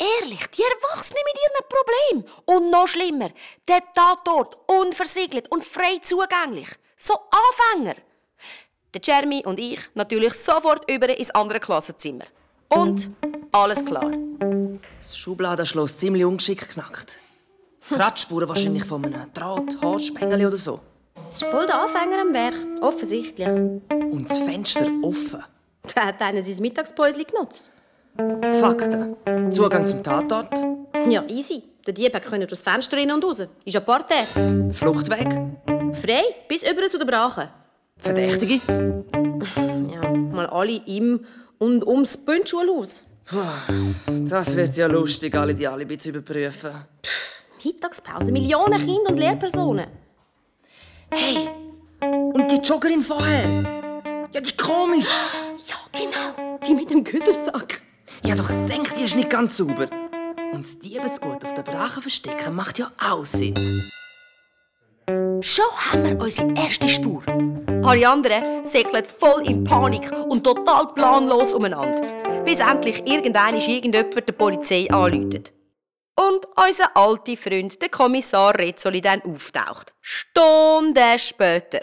Ehrlich, 0.01 0.47
die 0.57 0.63
Erwachsenen 0.63 1.23
mit 1.25 1.43
ihren 1.43 1.69
Problemen. 1.69 2.43
Und 2.45 2.71
noch 2.71 2.87
schlimmer, 2.87 3.31
der 3.67 3.83
Tatort 3.93 4.57
unversiegelt 4.69 5.51
und 5.51 5.65
frei 5.65 5.99
zugänglich. 6.05 6.69
So 6.97 7.15
Anfänger. 7.15 7.97
Der 8.95 9.03
Jeremy 9.05 9.43
und 9.45 9.61
ich 9.61 9.81
natürlich 9.95 10.33
sofort 10.33 10.91
über 10.91 11.09
ins 11.17 11.31
andere 11.31 11.61
Klassenzimmer. 11.61 12.25
Und 12.69 13.11
alles 13.53 13.85
klar. 13.85 14.11
Das 14.99 15.17
Schubladenschloss 15.17 15.99
ziemlich 15.99 16.25
ungeschickt 16.25 16.69
geknackt. 16.69 17.21
Kratzspuren 17.89 18.49
wahrscheinlich 18.49 18.85
von 18.85 19.05
einem 19.05 19.33
Draht, 19.33 19.81
Haarspengel 19.83 20.47
oder 20.47 20.57
so. 20.57 20.81
Das 21.15 21.43
ist 21.43 21.45
voll 21.45 21.67
der 21.67 21.83
Anfänger 21.83 22.21
am 22.23 22.33
Werk, 22.33 22.55
offensichtlich. 22.81 23.49
Und 23.49 24.27
das 24.29 24.39
Fenster 24.39 24.87
offen. 25.03 25.45
Da 25.95 26.07
hat 26.07 26.23
einer 26.23 26.43
sein 26.43 26.63
Mittagspäuschen 26.63 27.25
genutzt. 27.25 27.71
Fakten. 28.61 29.17
Zugang 29.51 29.87
zum 29.87 30.03
Tatort. 30.03 30.53
Ja, 31.09 31.25
easy. 31.29 31.63
Der 31.87 31.95
Dieb 31.95 32.13
konnte 32.29 32.47
durchs 32.47 32.63
Fenster 32.63 32.97
rein 32.97 33.11
und 33.13 33.25
raus. 33.25 33.41
Ist 33.41 33.75
ja 33.75 33.81
Parterre. 33.81 34.73
Fluchtweg. 34.73 35.29
Frei, 35.93 36.23
bis 36.49 36.63
über 36.63 36.89
zu 36.89 36.99
der 36.99 37.07
Brache. 37.07 37.51
Verdächtige. 37.99 38.61
Ja, 39.93 40.11
mal 40.11 40.47
alle 40.47 40.81
im 40.87 41.25
und 41.59 41.87
ums 41.87 42.17
Bündschulhaus. 42.17 43.05
Das 44.07 44.57
wird 44.57 44.77
ja 44.77 44.87
lustig, 44.87 45.35
alle 45.35 45.55
die 45.55 45.67
Alibi 45.67 45.99
zu 45.99 46.11
überprüfen. 46.11 46.73
Mittagspause, 47.65 48.33
Millionen 48.33 48.79
Kinder 48.79 49.11
und 49.11 49.19
Lehrpersonen. 49.19 49.87
Hey, 51.11 51.49
und 52.01 52.51
die 52.51 52.57
Joggerin 52.57 53.03
vorher? 53.03 54.03
Ja, 54.33 54.41
die 54.41 54.57
komisch. 54.57 55.11
Ja, 55.69 55.77
genau. 55.93 56.59
Die 56.67 56.75
mit 56.75 56.91
dem 56.91 57.05
Güsselsack. 57.05 57.83
Ja, 58.25 58.35
doch 58.35 58.49
denk, 58.67 58.95
die 58.95 59.05
ist 59.05 59.17
nicht 59.17 59.31
ganz 59.31 59.57
sauber. 59.57 59.89
Und 60.53 60.65
das 60.65 60.79
Diebesgut 60.79 61.45
auf 61.45 61.55
der 61.55 61.63
Brache 61.63 62.01
verstecken 62.01 62.55
macht 62.55 62.79
ja 62.79 62.91
auch 62.99 63.25
Sinn. 63.25 63.55
Schon 65.09 65.65
haben 65.91 66.05
wir 66.05 66.21
unsere 66.21 66.53
erste 66.53 66.87
Spur. 66.87 67.23
Alle 67.83 68.07
anderen 68.07 68.63
säckeln 68.63 69.07
voll 69.07 69.49
in 69.49 69.65
Panik 69.65 70.13
und 70.29 70.45
total 70.45 70.87
planlos 70.89 71.55
umeinander. 71.55 72.03
Bis 72.45 72.61
endlich 72.61 73.07
irgendein 73.07 73.57
irgendjemand 73.57 74.15
der 74.15 74.33
Polizei 74.35 74.87
anläutet. 74.91 75.55
Und 76.15 76.47
unser 76.57 76.95
alter 76.95 77.39
Freund, 77.39 77.81
der 77.81 77.89
Kommissar 77.89 78.55
Rezzoli, 78.59 79.01
dann 79.01 79.23
auftaucht. 79.23 79.95
Stunden 80.03 81.19
später. 81.19 81.81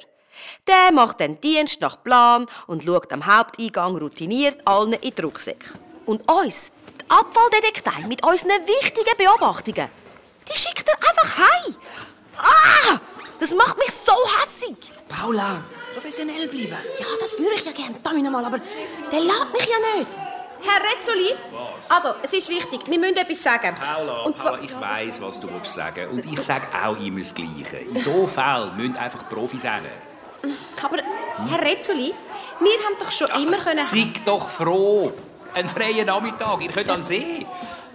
Der 0.68 0.92
macht 0.94 1.20
den 1.20 1.42
Dienst 1.42 1.82
nach 1.82 2.04
Plan 2.04 2.46
und 2.68 2.84
schaut 2.84 3.12
am 3.12 3.26
Haupteingang 3.26 3.98
routiniert 3.98 4.60
allen 4.68 4.94
in 4.94 5.16
die 5.16 5.22
Rucksäcke. 5.22 5.74
Und 6.06 6.30
uns, 6.30 6.72
die 7.02 7.10
Abfalldetektive 7.10 8.08
mit 8.08 8.24
unseren 8.24 8.68
wichtigen 8.68 9.18
Beobachtungen, 9.18 9.90
die 10.48 10.60
schickt 10.60 10.88
er 10.88 10.96
einfach 10.96 11.38
heim. 11.38 11.76
Ah! 12.38 13.00
Das 13.40 13.54
macht 13.54 13.78
mich 13.78 13.92
so 13.92 14.14
hässig. 14.40 14.76
Paula, 15.08 15.58
professionell 15.94 16.48
bleiben. 16.48 16.78
Ja, 17.00 17.06
das 17.20 17.38
würde 17.38 17.56
ich 17.56 17.66
ja 17.66 17.72
gerne, 17.72 17.96
damit 18.04 18.32
mal, 18.32 18.44
aber 18.46 18.60
der 19.12 19.20
lädt 19.20 19.54
mich 19.54 19.68
ja 19.68 19.98
nicht. 20.00 20.10
Herr 20.62 20.82
Rezzoli, 20.82 21.36
also, 21.90 22.16
es 22.24 22.34
ist 22.34 22.50
wichtig, 22.50 22.82
wir 22.88 22.98
müssen 22.98 23.18
etwas 23.18 23.44
sagen. 23.44 23.76
Paula, 23.76 24.22
Und 24.24 24.36
zwar- 24.36 24.54
Paula, 24.54 24.64
ich 24.64 24.80
weiß, 24.80 25.22
was 25.22 25.40
du 25.40 25.48
willst 25.54 25.74
sagen 25.74 26.10
Und 26.10 26.26
ich 26.26 26.42
sage 26.42 26.64
auch 26.84 26.98
immer 27.00 27.20
das 27.20 27.36
Gleiche. 27.36 27.78
In 27.88 27.96
so 27.98 28.26
Fällen 28.26 28.76
müssen 28.76 28.98
einfach 28.98 29.30
Profis 29.30 29.62
sein. 29.62 29.86
Aber, 30.82 30.98
Herr 31.50 31.62
Rezzoli, 31.62 32.14
wir 32.60 32.72
haben 32.86 32.96
doch 33.00 33.12
schon 33.12 33.28
immer 33.42 33.58
können... 33.58 33.78
Sei 33.78 34.08
doch 34.26 34.50
froh. 34.50 35.12
Ein 35.54 35.70
freier 35.70 36.04
Nachmittag, 36.06 36.62
ihr 36.62 36.72
könnt 36.72 36.90
an 36.90 37.04
See. 37.04 37.46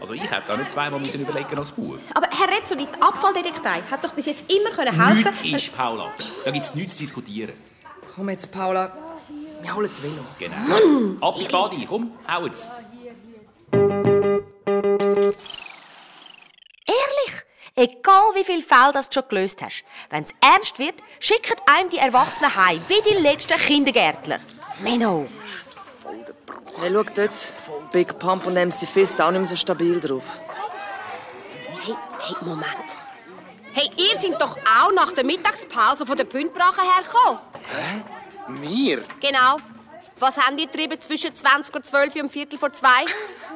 Also 0.00 0.14
ich 0.14 0.22
hätte 0.22 0.42
da 0.46 0.56
nicht 0.56 0.70
zweimal 0.70 0.98
müssen 0.98 1.20
überlegen 1.20 1.58
als 1.58 1.72
Bub. 1.72 1.98
Aber 2.14 2.26
Herr 2.30 2.48
Rezzoli, 2.48 2.86
die 2.86 3.02
Abfalldetektive 3.02 3.90
hat 3.90 4.02
doch 4.02 4.12
bis 4.12 4.26
jetzt 4.26 4.50
immer 4.50 4.70
können 4.70 4.98
helfen. 4.98 5.30
Nichts 5.42 5.68
ist, 5.68 5.76
Paula. 5.76 6.12
Da 6.44 6.50
gibt 6.50 6.64
es 6.64 6.74
nichts 6.74 6.96
zu 6.96 7.02
diskutieren. 7.02 7.52
Komm 8.14 8.30
jetzt, 8.30 8.50
Paula. 8.50 8.90
Wir 9.62 9.74
holen 9.74 9.90
das 9.92 10.02
Velo. 10.02 10.24
Genau. 10.38 11.26
Ab 11.26 11.34
die 11.38 11.48
Body, 11.48 11.86
komm, 11.86 12.12
hau 12.26 12.46
jetzt. 12.46 12.70
Ehrlich, 16.86 17.44
egal 17.76 18.34
wie 18.34 18.44
viele 18.44 18.62
Fälle 18.62 18.92
das 18.92 19.08
du 19.10 19.20
schon 19.20 19.28
gelöst 19.28 19.60
hast, 19.62 19.84
wenn 20.08 20.22
es 20.22 20.30
ernst 20.40 20.78
wird, 20.78 20.94
schicken 21.20 21.56
einem 21.66 21.90
die 21.90 21.98
Erwachsenen 21.98 22.56
heim, 22.56 22.80
wie 22.88 23.02
die 23.08 23.22
letzten 23.22 23.58
Kindergärtler. 23.58 24.40
Menno. 24.82 25.28
Hey, 26.80 26.90
schau 26.92 27.02
dort. 27.02 27.32
Big 27.92 28.18
Pump 28.18 28.46
und 28.46 28.54
MC 28.54 28.86
Fist 28.86 29.20
auch 29.20 29.30
nicht 29.30 29.40
mehr 29.40 29.48
so 29.48 29.56
stabil 29.56 30.00
drauf. 30.00 30.40
Hey, 31.84 31.94
hey, 32.20 32.36
Moment. 32.42 32.96
Hey, 33.72 33.90
ihr 33.96 34.18
seid 34.18 34.40
doch 34.40 34.56
auch 34.56 34.92
nach 34.92 35.12
der 35.12 35.24
Mittagspause 35.24 36.04
von 36.04 36.16
der 36.16 36.24
Bündbrache 36.24 36.80
hergekommen. 36.82 37.40
Wir? 38.48 39.04
Genau. 39.20 39.58
Was 40.18 40.36
habt 40.36 40.58
ihr 40.60 40.66
getrieben 40.66 41.00
zwischen 41.00 41.34
20 41.34 41.74
und 41.74 41.86
12 41.86 42.16
und 42.16 42.32
Viertel 42.32 42.58
vor 42.58 42.72
zwei? 42.72 43.04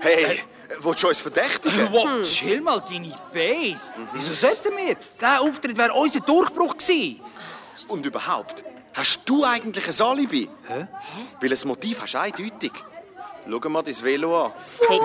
Hey, 0.01 0.43
willst 0.81 1.03
du 1.03 1.09
uns 1.09 1.21
verdächtigen? 1.21 1.93
Wow, 1.93 2.23
chill 2.23 2.61
mal 2.61 2.83
deine 2.89 3.15
Base. 3.33 3.93
Wieso 4.13 4.33
sollten 4.33 4.77
wir? 4.77 4.97
Dieser 5.21 5.41
Auftritt 5.41 5.77
wäre 5.77 5.93
unser 5.93 6.21
Durchbruch 6.21 6.77
gewesen. 6.77 7.21
Und 7.89 8.07
überhaupt, 8.07 8.65
hast 8.95 9.21
du 9.27 9.45
eigentlich 9.45 9.87
ein 9.87 10.07
Alibi? 10.07 10.49
Hä? 10.67 10.87
Weil 11.41 11.53
ein 11.53 11.69
Motiv 11.69 12.01
hast 12.01 12.15
du 12.15 12.19
eindeutig. 12.19 12.73
Schau 13.49 13.69
mal 13.69 13.83
dein 13.83 14.03
Velo 14.03 14.45
an. 14.45 14.53
Hey, 14.89 15.01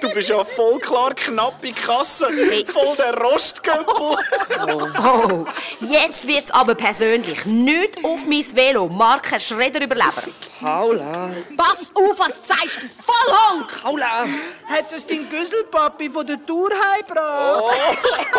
Du 0.00 0.08
bist 0.14 0.28
ja 0.30 0.42
voll 0.44 0.78
klar 0.80 1.14
knapp 1.14 1.62
in 1.62 1.74
die 1.74 1.80
Kasse. 1.80 2.28
Hey. 2.28 2.64
Voll 2.64 2.96
der 2.96 3.14
Rostköppel. 3.18 3.84
oh, 3.94 5.44
jetzt 5.80 6.26
wird's 6.26 6.50
aber 6.50 6.74
persönlich. 6.74 7.44
Nicht 7.44 8.02
auf 8.04 8.24
mein 8.26 8.44
Velo, 8.56 8.88
Marke 8.88 9.38
Schredderüberleber. 9.38 10.22
Paula. 10.60 11.30
Pass 11.56 11.90
auf, 11.94 12.18
was 12.18 12.34
zeigst 12.46 12.82
du? 12.82 12.88
Vollhonk! 13.02 13.82
Paula. 13.82 14.26
Hat 14.66 14.92
es 14.94 15.06
dein 15.06 15.28
Güsselpapi 15.28 16.10
von 16.10 16.26
der 16.26 16.44
Tour 16.44 16.70
heimgebracht? 16.70 17.64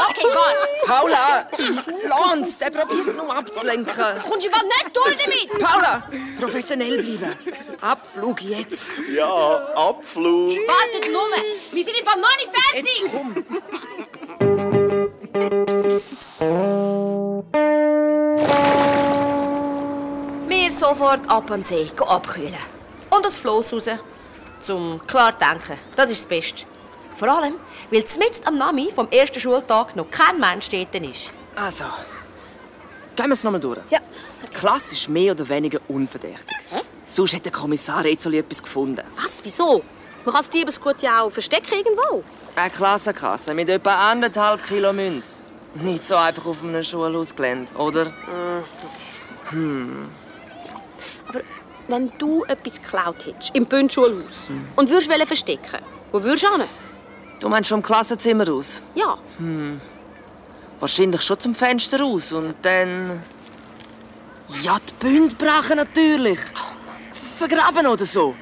Okay, 0.10 0.28
warte. 0.34 0.68
Paula. 0.86 1.48
Lanz, 2.10 2.58
der 2.58 2.70
probiert 2.70 3.18
nur 3.18 3.36
abzulenken. 3.36 3.94
Kommst 4.28 4.46
du 4.46 4.50
nicht 4.50 4.96
durch 4.96 5.18
damit? 5.18 5.60
Paula, 5.68 6.04
professionell 6.40 7.02
bleiben. 7.02 7.36
Abflug 7.82 8.42
jetzt. 8.42 8.82
Ja, 9.14 9.56
Abflug. 9.76 10.52
Wartet 10.52 11.12
nur. 11.12 11.22
Wir 11.74 11.84
sind 11.84 11.96
einfach 12.00 12.18
noch 12.18 12.38
nicht 12.38 12.50
fertig. 12.56 13.04
Wir 20.48 20.72
sofort 20.72 21.30
ab 21.30 21.52
an 21.52 21.62
den 21.62 21.64
See, 21.66 21.84
gehen 21.86 22.08
abkühlen. 22.08 22.56
Und 23.10 23.26
das 23.26 23.36
Floss 23.38 23.74
raus. 23.74 23.90
Zum 24.62 25.02
klar 25.08 25.34
denken, 25.34 25.78
das 25.96 26.12
ist 26.12 26.22
das 26.22 26.28
Beste. 26.28 26.66
Vor 27.16 27.28
allem, 27.28 27.56
weil 27.90 28.02
mitten 28.02 28.46
am 28.46 28.58
Nami 28.58 28.92
vom 28.94 29.10
ersten 29.10 29.40
Schultag 29.40 29.96
noch 29.96 30.10
kein 30.10 30.40
Mensch 30.40 30.70
dort 30.70 30.96
ist. 30.96 31.32
Also, 31.56 31.86
gehen 33.16 33.26
wir 33.26 33.34
es 33.34 33.44
nochmal 33.44 33.60
durch. 33.60 33.80
Ja. 33.90 34.00
Die 34.48 34.54
Klasse 34.54 34.94
ist 34.94 35.10
mehr 35.10 35.34
oder 35.34 35.50
weniger 35.50 35.80
unverdächtig. 35.88 36.56
Sonst 37.04 37.34
hätte 37.34 37.44
der 37.44 37.52
Kommissar 37.52 38.04
Rezoli 38.04 38.40
etwas 38.40 38.62
gefunden. 38.62 39.04
Was? 39.16 39.42
Wieso? 39.44 39.84
Man 40.24 40.34
kann 40.34 40.42
das 40.44 40.50
Diebesgut 40.50 41.02
ja 41.02 41.22
auch 41.22 41.32
verstecken 41.32 41.74
irgendwo. 41.74 42.24
Eine 42.56 42.70
Klassenkasse 42.70 43.54
mit 43.54 43.70
etwa 43.70 44.12
anderthalb 44.12 44.66
Kilo 44.68 44.94
Münz. 44.94 45.44
Nicht 45.76 46.06
so 46.06 46.16
einfach 46.16 46.46
auf 46.46 46.62
einem 46.62 46.84
Schulhausgelände, 46.84 47.74
oder? 47.76 48.14
Aber 51.28 51.42
wenn 51.88 52.12
du 52.18 52.44
etwas 52.44 52.82
geklaut 52.82 53.26
hättest, 53.26 53.56
im 53.56 53.66
Bündschulhaus, 53.66 54.50
und 54.76 54.90
würdest 54.90 55.10
wollen 55.10 55.26
verstecken, 55.26 55.80
wo 56.12 56.22
würdest 56.22 56.44
du 56.44 56.52
hin? 56.52 56.68
Du 57.40 57.50
meinst 57.50 57.72
im 57.72 57.82
Klassenzimmer 57.82 58.48
aus? 58.52 58.82
Ja. 58.94 59.18
Wahrscheinlich 60.80 61.22
schon 61.22 61.40
zum 61.40 61.56
Fenster 61.56 62.00
raus 62.00 62.32
und 62.34 62.54
dann... 62.62 63.24
Ja, 64.62 64.78
die 64.88 64.94
Bünde 65.06 65.36
brachen 65.36 65.78
natürlich. 65.78 66.40
Vergraben 67.48 67.88
oder 67.88 68.06
so. 68.06 68.36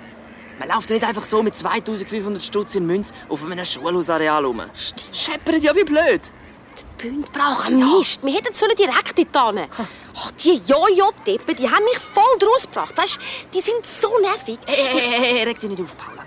Man 0.60 0.68
läuft 0.68 0.89
ja 0.89 0.98
nicht 0.98 1.08
einfach 1.08 1.24
so 1.24 1.41
mit 1.41 1.58
2500 1.58 2.44
Stutz 2.44 2.75
in 2.75 2.86
Münz 2.86 3.13
auf 3.29 3.46
einem 3.46 3.63
Schulhausareal 3.63 4.44
rum. 4.44 4.62
Scheppert 5.13 5.63
ja 5.63 5.74
wie 5.74 5.86
blöd. 5.86 6.22
Die 6.77 7.03
Bünde 7.03 7.27
brauchen 7.32 7.79
Mist. 7.79 8.22
Wir 8.25 8.34
hätten 8.34 8.53
sollen 8.53 8.75
direkt 8.75 9.18
dort 9.34 9.58
hin. 9.58 9.68
Oh, 10.15 10.29
die 10.44 10.62
Jojo-Deppen, 10.68 11.56
die 11.56 11.70
haben 11.70 11.86
mich 11.86 11.98
voll 11.98 12.38
draus 12.39 12.65
gebracht. 12.65 12.98
Weißt, 12.98 13.20
die 13.53 13.62
sind 13.62 13.86
so 13.86 14.10
nervig. 14.20 14.60
Hey, 14.65 14.86
hey, 14.91 15.00
hey, 15.00 15.34
hey, 15.36 15.44
reg 15.46 15.60
dich 15.62 15.70
nicht 15.70 15.82
auf, 15.82 15.96
Paula. 15.96 16.25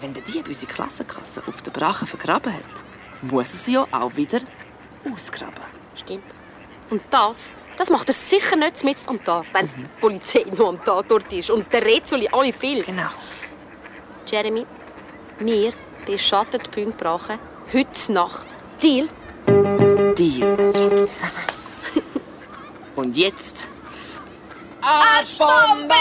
Wenn 0.00 0.14
der 0.14 0.24
Dieb 0.24 0.48
unsere 0.48 0.72
Klassenkasse 0.72 1.44
auf 1.46 1.62
der 1.62 1.70
Brache 1.70 2.06
vergraben 2.06 2.52
hat, 2.52 2.64
muss 3.22 3.52
er 3.52 3.58
sie 3.58 3.74
ja 3.74 3.86
auch 3.92 4.16
wieder 4.16 4.40
ausgraben. 5.08 5.62
Stimmt. 5.94 6.24
Und 6.90 7.02
das, 7.12 7.54
das 7.82 7.90
macht 7.90 8.08
es 8.10 8.30
sicher 8.30 8.54
nicht 8.54 8.84
mitten 8.84 9.08
am 9.08 9.24
Tag, 9.24 9.44
wenn 9.52 9.66
die 9.66 9.86
Polizei 10.00 10.44
noch 10.56 10.68
am 10.68 10.84
Tatort 10.84 11.32
ist 11.32 11.50
und 11.50 11.72
der 11.72 11.84
Rezzoli 11.84 12.28
alle 12.30 12.52
filzt. 12.52 12.86
Genau. 12.86 13.10
Jeremy, 14.24 14.64
wir 15.40 15.72
beschattet 16.06 16.66
die 16.66 16.70
Bühne 16.70 16.92
brachen. 16.92 17.40
Heute 17.72 18.12
Nacht. 18.12 18.46
Deal? 18.80 19.08
Deal. 20.16 20.56
Und 22.94 23.16
jetzt? 23.16 23.68
Arschbombe! 24.80 25.94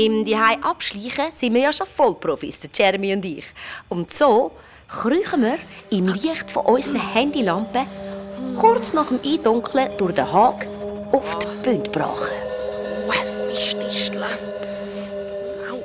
Im 0.00 0.24
Dihei 0.24 0.56
abschleichen 0.62 1.26
sind 1.30 1.52
wir 1.52 1.60
ja 1.60 1.72
schon 1.74 1.86
Vollprofis, 1.86 2.60
der 2.60 2.70
Jeremy 2.74 3.12
und 3.12 3.22
ich. 3.22 3.44
Und 3.90 4.10
so 4.10 4.52
kriechen 4.88 5.42
wir 5.42 5.58
im 5.90 6.08
Licht 6.08 6.50
von 6.50 6.64
unseren 6.64 7.12
Handylampen 7.12 7.84
kurz 8.58 8.94
nach 8.94 9.08
dem 9.08 9.20
Eindunkeln 9.22 9.90
durch 9.98 10.14
den 10.14 10.32
Hag 10.32 10.66
auf 11.12 11.38
die 11.40 11.48
Bühne 11.62 11.82
brachen. 11.90 12.32
Mististle. 13.50 14.24
Au. 15.70 15.82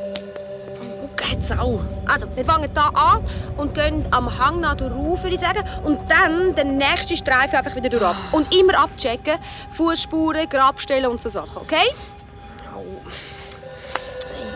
Geht's 1.18 1.52
auch? 1.52 1.82
Also, 2.06 2.28
wir 2.36 2.46
fangen 2.46 2.70
hier 2.74 2.98
an 2.98 3.22
und 3.58 3.76
gehen 3.76 4.06
am 4.12 4.40
Hang 4.40 4.62
nach 4.62 4.80
rauf, 4.80 5.24
würde 5.24 5.36
ich 5.36 5.42
sagen. 5.42 5.62
Und 5.84 6.00
dann 6.10 6.56
den 6.56 6.78
nächsten 6.78 7.18
Streifen 7.18 7.58
einfach 7.58 7.76
wieder 7.76 7.90
durch. 7.90 8.16
Und 8.32 8.56
immer 8.56 8.80
abchecken. 8.80 9.40
Fußspuren, 9.72 10.48
Grabstellen 10.48 11.08
und 11.08 11.20
so 11.20 11.28
Sachen, 11.28 11.58
okay? 11.58 11.84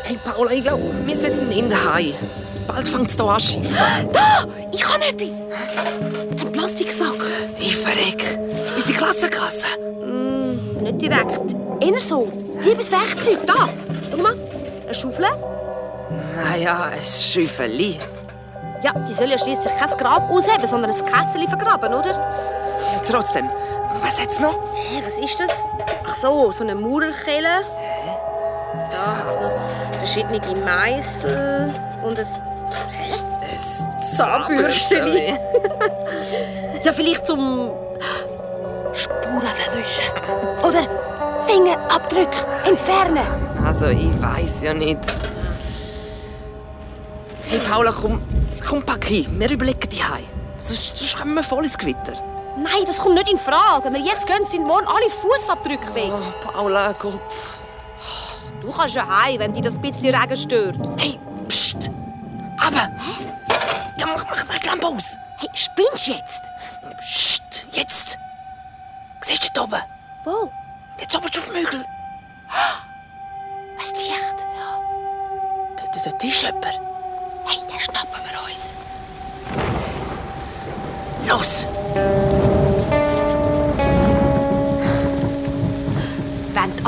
Hey 0.09 0.17
Paula, 0.25 0.49
ich 0.49 0.63
glaube, 0.63 0.81
wir 1.05 1.15
sollten 1.15 1.51
in 1.51 1.69
den 1.69 1.93
Hai. 1.93 2.15
Bald 2.67 2.87
fängt 2.87 3.11
es 3.11 3.15
hier 3.15 3.25
an 3.25 3.39
zu 3.39 3.45
schiffen. 3.45 4.09
Da! 4.11 4.47
Ich 4.71 4.83
habe 4.83 5.05
etwas! 5.05 5.33
Ein 6.39 6.51
Plastiksack. 6.51 7.13
Ich 7.59 7.77
verreck. 7.77 8.39
Unsere 8.75 8.97
Klassenkasse. 8.97 9.67
Nicht 10.81 10.99
direkt. 10.99 11.55
Eher 11.79 11.99
so. 11.99 12.27
Liebes 12.65 12.91
Werkzeug. 12.91 13.45
Da! 13.45 13.69
Schau 14.09 14.17
mal. 14.17 14.33
Eine 14.83 14.95
Schaufel. 14.95 15.25
Naja, 16.35 16.85
ein 16.85 17.03
Schäufeli. 17.03 17.99
Ja, 18.81 18.93
die 19.07 19.13
soll 19.13 19.29
ja 19.29 19.37
schließlich 19.37 19.75
kein 19.75 19.95
Grab 19.95 20.27
ausheben, 20.31 20.65
sondern 20.65 20.89
ein 20.89 21.05
Kessel 21.05 21.47
vergraben, 21.47 21.93
oder? 21.93 22.33
Trotzdem, 23.05 23.47
was 24.01 24.19
hat's 24.19 24.39
noch? 24.39 24.73
Hä, 24.73 25.03
was 25.05 25.19
ist 25.19 25.39
das? 25.39 25.51
Ach 26.03 26.15
so, 26.15 26.51
so 26.51 26.63
eine 26.63 26.73
Maurerkelle. 26.73 27.61
Da 28.91 29.17
hat 29.17 29.27
es 29.27 29.35
noch 29.35 29.88
verschiedene 30.09 30.39
Meißel 30.65 31.73
und 32.03 32.17
ein 32.17 32.25
Ein 33.41 34.17
Zahnbürstchen. 34.17 35.07
ja, 36.83 36.93
vielleicht 36.93 37.27
zum 37.27 37.69
Spuren 38.93 39.47
verwischen. 39.55 40.05
Oder 40.63 40.87
Fingerabdrücke 41.45 42.37
entfernen. 42.65 43.25
Also, 43.63 43.87
ich 43.87 44.21
weiß 44.21 44.63
ja 44.63 44.73
nicht. 44.73 44.99
Hey 47.47 47.59
Paula, 47.59 47.91
komm, 47.91 48.21
komm 48.67 48.83
pack 48.83 49.05
hin. 49.05 49.27
Wir 49.39 49.51
überlegen 49.51 49.89
die 49.89 50.03
Hai. 50.03 50.23
Sonst, 50.57 50.97
sonst 50.97 51.17
kommen 51.17 51.35
wir 51.35 51.43
voll 51.43 51.65
ins 51.65 51.77
Gewitter. 51.77 52.13
Nein, 52.57 52.83
das 52.85 52.97
kommt 52.97 53.15
nicht 53.15 53.31
in 53.31 53.37
Frage. 53.37 53.85
Wenn 53.85 53.93
wir 53.93 54.01
jetzt 54.01 54.25
gehen, 54.25 54.45
sind 54.45 54.65
morgen 54.65 54.87
alle 54.87 55.09
Fußabdrücke 55.09 55.93
weg. 55.93 56.11
Oh, 56.11 56.51
Paula, 56.51 56.93
Kopf. 56.93 57.58
Du 58.61 58.71
kannst 58.71 58.95
ja 58.95 59.07
heim, 59.07 59.39
wenn 59.39 59.53
dich 59.53 59.63
das 59.63 59.77
bisschen 59.77 60.13
Regen 60.13 60.37
stört. 60.37 60.75
Hey, 60.97 61.19
pst. 61.47 61.91
Aber. 62.57 62.89
Ja, 63.97 64.05
mach, 64.05 64.25
mach, 64.29 64.45
mach 64.47 64.59
die 64.59 64.67
Lampe 64.67 64.87
aus. 64.87 65.17
Hey, 65.37 65.49
spinnst 65.53 66.07
du 66.07 66.11
jetzt? 66.11 66.41
Psst, 66.99 67.67
jetzt. 67.71 68.19
Siehst 69.21 69.43
du 69.45 69.47
dort 69.53 69.67
oben? 69.67 69.81
Wo? 70.25 70.51
Jetzt 70.99 71.15
oben 71.15 71.25
auf 71.25 71.45
dem 71.45 71.55
Hügel. 71.55 71.85
Ein 73.77 73.93
Licht. 73.93 74.45
Dort, 75.77 76.05
dort 76.05 76.23
ist 76.23 76.41
jemand. 76.41 76.65
Hey, 76.65 77.59
den 77.69 77.79
schnappen 77.79 78.19
wir 78.25 78.51
uns. 78.51 78.75
Los! 81.27 81.67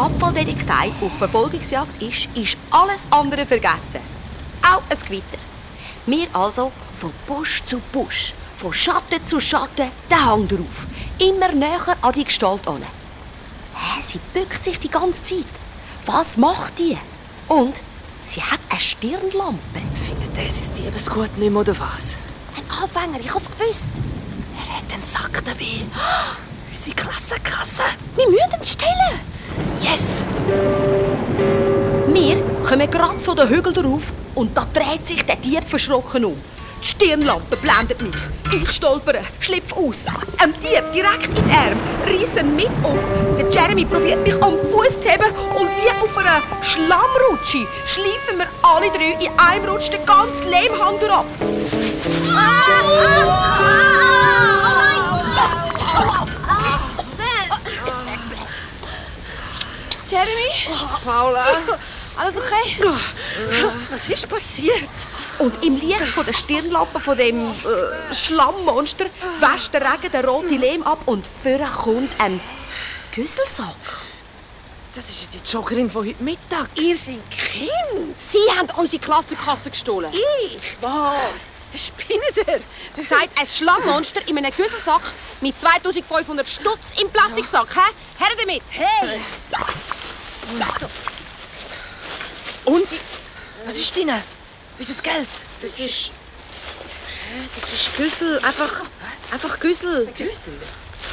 Abfalldetektei 0.01 0.91
auf 0.99 1.15
Verfolgungsjagd 1.19 2.01
ist, 2.01 2.27
ist 2.35 2.57
alles 2.71 3.01
andere 3.11 3.45
vergessen. 3.45 4.01
Auch 4.63 4.81
ein 4.89 4.99
Gewitter. 4.99 5.37
Wir 6.07 6.27
also 6.33 6.71
von 6.99 7.13
Busch 7.27 7.61
zu 7.65 7.77
Busch, 7.91 8.33
von 8.57 8.73
Schatten 8.73 9.27
zu 9.27 9.39
Schatten, 9.39 9.91
den 10.09 10.25
Hang 10.25 10.47
drauf. 10.47 10.87
Immer 11.19 11.51
näher 11.51 11.95
an 12.01 12.13
die 12.13 12.23
Gestalt 12.23 12.67
an. 12.67 12.81
Hä, 13.75 14.01
sie 14.03 14.19
bückt 14.33 14.63
sich 14.63 14.79
die 14.79 14.89
ganze 14.89 15.21
Zeit. 15.21 15.45
Was 16.07 16.35
macht 16.35 16.79
die? 16.79 16.97
Und 17.47 17.75
sie 18.25 18.41
hat 18.41 18.59
eine 18.69 18.79
Stirnlampe. 18.79 19.81
Findet 20.03 20.35
er 20.35 20.49
sein 20.49 20.73
Diebesgut 20.77 21.37
nicht 21.37 21.51
mehr, 21.51 21.61
oder 21.61 21.77
was? 21.77 22.17
Ein 22.57 22.81
Anfänger, 22.81 23.19
ich 23.19 23.31
hab's 23.31 23.45
gewusst. 23.51 23.89
Er 24.57 24.77
hat 24.77 24.93
einen 24.95 25.03
Sack 25.03 25.45
dabei. 25.45 25.85
Unsere 26.71 26.95
Klassenkasse. 26.95 27.83
Wir 28.15 28.27
müssen 28.31 28.59
ihn 28.59 28.65
stellen. 28.65 29.30
Yes! 29.81 30.25
Wir 32.07 32.37
kommen 32.67 32.89
gerade 32.89 33.19
zu 33.19 33.33
den 33.33 33.49
Hügel 33.49 33.73
drauf 33.73 34.03
und 34.35 34.55
da 34.55 34.67
dreht 34.73 35.07
sich 35.07 35.25
der 35.25 35.35
Dieb 35.37 35.63
verschrocken 35.63 36.25
um. 36.25 36.35
Die 36.81 36.87
Stirnlampe 36.87 37.57
blendet 37.57 38.01
mich. 38.01 38.15
Ich 38.53 38.71
stolpere, 38.71 39.19
schlüpfe 39.39 39.75
aus. 39.75 40.05
Ein 40.39 40.53
Dieb 40.61 40.91
direkt 40.93 41.27
in 41.27 41.35
den 41.35 41.51
Arm, 41.51 41.79
reiss 42.05 42.37
ihn 42.37 42.55
mit 42.55 42.69
um. 42.83 42.97
Der 43.37 43.49
Jeremy 43.49 43.85
probiert 43.85 44.23
mich 44.23 44.35
am 44.41 44.53
Fuß 44.71 44.99
zu 44.99 45.09
heben 45.09 45.25
und 45.57 45.69
wie 45.77 45.89
auf 46.03 46.17
einer 46.17 46.41
Schlammrutsche 46.63 47.67
schleifen 47.85 48.37
wir 48.37 48.47
alle 48.63 48.89
drei 48.89 49.23
in 49.23 49.31
einem 49.39 49.65
Rutsch 49.69 49.89
den 49.89 50.05
ganzen 50.05 50.49
Lehmhang 50.49 50.99
durchab. 50.99 51.25
Jeremy? 60.12 60.76
Paula? 61.06 61.45
Alles 62.17 62.36
okay? 62.36 62.78
Was 63.89 64.10
ist 64.10 64.28
passiert? 64.28 64.89
Und 65.39 65.63
im 65.63 65.80
Licht 65.80 66.02
von 66.13 66.26
der 66.26 66.34
Stirnlampe 66.34 67.00
von 67.00 67.17
dem 67.17 67.50
äh, 67.50 68.13
Schlammmonster 68.13 69.06
wäscht 69.39 69.74
der 69.74 69.82
Regen 69.82 70.12
den 70.12 70.26
roten 70.26 70.60
Lehm 70.60 70.84
ab 70.84 71.00
und 71.06 71.26
vorne 71.26 71.69
kommt 71.74 72.12
ein 72.19 72.41
Güsselsack. 73.15 73.65
Das 74.93 75.10
ist 75.10 75.21
ja 75.34 75.39
die 75.39 75.50
Joggerin 75.50 75.89
von 75.89 76.06
heute 76.06 76.21
Mittag. 76.21 76.67
Ihr 76.76 76.97
seid 76.97 77.21
Kind? 77.32 78.15
Sie 78.30 78.60
haben 78.60 78.67
unsere 78.78 79.02
Klassenkasse 79.02 79.69
gestohlen. 79.69 80.12
Ich? 80.13 80.60
Was? 80.82 81.82
Spinnet 81.82 82.36
ihr? 82.36 82.60
Das 82.97 83.08
sagt 83.08 83.39
ein 83.39 83.47
Schlammmonster 83.47 84.28
in 84.28 84.38
einem 84.38 84.52
Güsselsack 84.52 85.04
mit 85.39 85.58
2500 85.58 86.47
Stutz 86.47 87.02
im 87.02 87.10
Plastiksack. 87.10 87.74
Hä? 87.74 87.91
Her 88.19 88.36
damit! 88.38 88.62
Hey! 88.69 89.21
Und? 92.65 92.87
Was 93.65 93.75
ist 93.75 93.95
drin? 93.95 94.11
Wie 94.77 94.83
ist 94.83 94.89
das 94.89 95.03
Geld? 95.03 95.27
Das 95.61 95.79
ist. 95.79 96.11
Das 97.59 97.73
ist 97.73 97.97
Güssel. 97.97 98.37
Einfach. 98.39 98.83
Einfach 99.31 99.59
Güssel. 99.59 100.07
Güssel? 100.17 100.53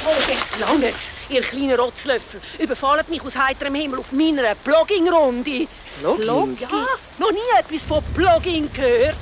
Oh, 0.05 0.31
jetzt 0.31 0.57
langt's, 0.59 1.13
ihr 1.29 1.41
kleinen 1.41 1.77
Rotzlöffel. 1.77 2.39
Überfallt 2.57 3.09
mich 3.09 3.21
aus 3.21 3.35
heiterem 3.35 3.75
Himmel 3.75 3.99
auf 3.99 4.11
meiner 4.11 4.55
Blogging-Runde. 4.55 5.67
Blogging? 6.01 6.57
Ja, 6.59 6.85
noch 7.17 7.31
nie 7.31 7.59
etwas 7.59 7.81
von 7.85 8.01
Blogging 8.13 8.71
gehört. 8.71 9.17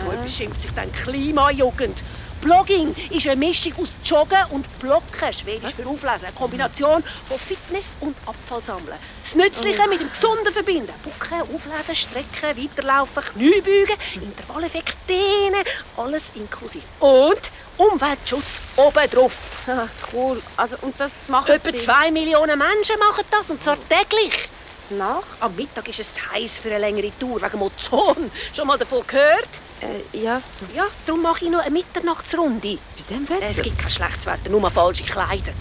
So 0.00 0.12
etwas 0.12 0.36
schimpft 0.36 0.62
sich 0.62 0.70
dann 0.76 0.92
Klimajugend. 0.92 1.98
Blogging 2.44 2.94
ist 3.08 3.26
eine 3.26 3.36
Mischung 3.36 3.72
aus 3.80 3.88
Joggen 4.04 4.38
und 4.50 4.78
Blocken, 4.78 5.32
schwedisch 5.32 5.72
für 5.74 5.86
Auflesen. 5.88 6.26
Eine 6.26 6.36
Kombination 6.36 7.02
von 7.02 7.38
Fitness 7.38 7.96
und 8.00 8.14
Abfallsammeln. 8.26 8.98
Das 9.22 9.34
Nützliche 9.34 9.88
mit 9.88 10.00
dem 10.00 10.10
Gesunden 10.12 10.52
verbinden. 10.52 10.92
Bucken, 11.02 11.40
Auflesen, 11.40 11.96
Strecken, 11.96 12.62
Weiterlaufen, 12.62 13.22
Kniebeugen, 13.32 13.96
Intervalleffekt, 14.20 14.94
Dehnen, 15.08 15.64
alles 15.96 16.32
inklusiv. 16.34 16.82
Und 17.00 17.40
Umweltschutz 17.78 18.60
obendrauf. 18.76 19.32
Ah, 19.66 19.88
cool. 20.12 20.40
Also, 20.58 20.76
und 20.82 21.00
das 21.00 21.28
machen 21.28 21.50
Etwa 21.50 21.70
zwei 21.70 22.10
Millionen 22.10 22.58
Menschen 22.58 22.98
machen 22.98 23.24
das, 23.30 23.50
und 23.50 23.64
zwar 23.64 23.78
täglich. 23.88 24.50
Nach? 24.90 25.22
Am 25.40 25.54
Mittag 25.56 25.88
ist 25.88 26.00
es 26.00 26.14
zu 26.14 26.20
heiß 26.32 26.58
für 26.58 26.68
eine 26.68 26.78
längere 26.78 27.10
Tour 27.18 27.40
wegen 27.40 27.58
Mozon. 27.58 28.30
Schon 28.54 28.66
mal 28.66 28.78
davon 28.78 29.06
gehört? 29.06 29.48
Äh, 29.80 30.18
ja. 30.18 30.40
Ja, 30.74 30.86
darum 31.06 31.22
mache 31.22 31.44
ich 31.44 31.50
noch 31.50 31.60
eine 31.60 31.70
Mitternachtsrunde. 31.70 32.78
Bei 32.78 33.14
dem 33.14 33.28
Wetter? 33.28 33.50
Es 33.50 33.62
gibt 33.62 33.78
kein 33.78 33.90
schlechtes 33.90 34.26
Wetter, 34.26 34.48
nur 34.48 34.60
mal 34.60 34.70
falsche 34.70 35.04
Kleider. 35.04 35.52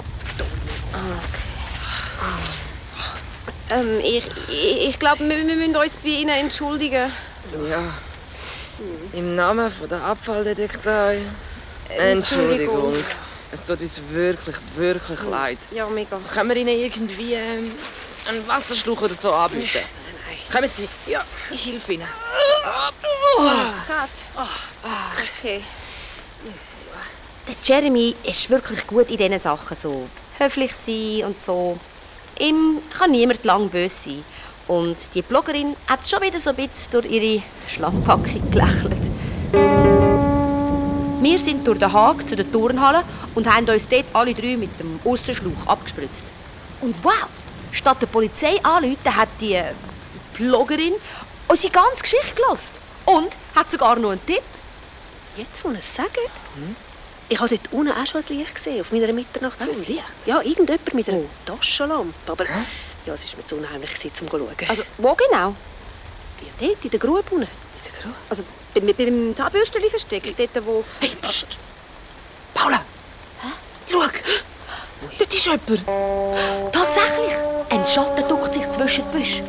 Ähm, 3.71 3.99
ich, 3.99 4.23
ich, 4.49 4.89
ich 4.89 4.99
glaube, 4.99 5.27
wir, 5.27 5.47
wir 5.47 5.55
müssen 5.55 5.75
uns 5.75 5.97
bei 5.97 6.09
Ihnen 6.09 6.29
entschuldigen. 6.29 7.11
Ja. 7.69 7.93
Im 9.13 9.35
Namen 9.35 9.71
von 9.71 9.87
der 9.89 10.03
Abfalldetektei. 10.03 11.21
Entschuldigung. 11.97 12.93
Es 13.51 13.63
tut 13.63 13.81
uns 13.81 14.01
wirklich, 14.09 14.55
wirklich 14.75 15.23
leid. 15.23 15.59
Ja, 15.71 15.87
mega. 15.87 16.19
Können 16.33 16.49
wir 16.49 16.57
Ihnen 16.57 16.75
irgendwie 16.75 17.33
ähm, 17.33 17.71
einen 18.27 18.47
Wasserschluch 18.47 19.01
oder 19.01 19.13
so 19.13 19.31
anbieten? 19.31 19.83
Kommen 20.51 20.69
Sie. 20.73 20.87
Ja, 21.11 21.23
ich 21.51 21.65
helfe 21.65 21.93
Ihnen. 21.93 22.07
Geht. 23.01 24.45
Okay. 25.35 25.63
Der 27.47 27.55
Jeremy 27.63 28.15
ist 28.23 28.49
wirklich 28.49 28.85
gut 28.87 29.09
in 29.09 29.17
diesen 29.17 29.39
Sachen. 29.39 29.75
So 29.75 30.07
höflich 30.37 30.71
sein 30.73 31.25
und 31.27 31.41
so. 31.41 31.77
Ihm 32.39 32.79
kann 32.97 33.11
niemand 33.11 33.43
lang 33.43 33.69
böse 33.69 33.95
sein. 34.05 34.23
Und 34.67 34.97
die 35.13 35.21
Bloggerin 35.21 35.75
hat 35.87 36.07
schon 36.07 36.21
wieder 36.21 36.39
so 36.39 36.51
ein 36.51 36.55
bisschen 36.55 36.91
durch 36.93 37.05
ihre 37.05 37.43
Schlammpackung 37.67 38.49
gelächelt. 38.49 38.97
Wir 41.21 41.39
sind 41.39 41.67
durch 41.67 41.79
den 41.79 41.91
Haag 41.91 42.27
zu 42.27 42.35
der 42.35 42.49
Turnhalle 42.49 43.03
und 43.35 43.53
haben 43.53 43.67
uns 43.67 43.87
dort 43.87 44.05
alle 44.13 44.33
drei 44.33 44.57
mit 44.57 44.79
dem 44.79 44.99
Aussenschlauch 45.03 45.67
abgespritzt. 45.67 46.25
Und 46.81 46.95
wow, 47.03 47.27
statt 47.73 48.01
der 48.01 48.07
Polizei 48.07 48.59
anzurufen, 48.63 49.15
hat 49.15 49.29
die 49.39 49.55
äh, 49.55 49.73
Bloggerin 50.37 50.93
unsere 51.47 51.73
ganze 51.73 52.01
Geschichte 52.01 52.35
gelost. 52.35 52.71
Und 53.05 53.35
hat 53.55 53.69
sogar 53.69 53.97
noch 53.97 54.11
einen 54.11 54.25
Tipp. 54.25 54.41
Jetzt, 55.35 55.63
wo 55.63 55.71
ihr 55.71 55.79
es 55.79 55.95
sagt, 55.95 56.17
ich 57.29 57.39
habe 57.39 57.49
dort 57.49 57.73
unten 57.73 57.91
auch 57.91 58.07
schon 58.07 58.21
ein 58.21 58.37
Licht 58.37 58.55
gesehen, 58.55 58.81
auf 58.81 58.91
meiner 58.91 59.11
Mitternachtssonne. 59.11 59.71
Was, 59.71 59.87
Licht? 59.87 60.03
Ja, 60.25 60.41
irgendjemand 60.41 60.93
mit 60.93 61.09
einer 61.09 61.21
Taschenlampe. 61.45 62.31
Aber 62.31 62.45
ja, 63.05 63.13
es 63.13 63.31
war 63.31 63.37
mir 63.37 63.45
zu 63.45 63.55
unheimlich, 63.55 64.13
zum 64.13 64.27
zu 64.27 64.37
schauen. 64.37 64.55
Also, 64.69 64.83
wo 64.97 65.15
genau? 65.15 65.55
ja, 66.59 66.67
dort, 66.67 66.85
in 66.85 66.89
der 66.91 66.99
Grube 66.99 67.23
unten. 67.31 67.47
Also, 68.29 68.43
beim, 68.73 68.93
beim 68.95 69.35
Zahnbürsteli 69.35 69.89
versteckt, 69.89 70.37
dort 70.37 70.65
wo... 70.65 70.83
Hey, 70.99 71.11
pst! 71.21 71.57
Paula! 72.53 72.83
Schau! 73.89 73.99
Dort 75.17 75.32
ist 75.45 75.67
jemand! 75.67 75.83
Tatsächlich, 76.71 77.33
ein 77.69 77.85
Schatten 77.85 78.27
duckt 78.27 78.53
sich 78.53 78.69
zwischen 78.69 79.03
die 79.11 79.17
Büsche. 79.17 79.43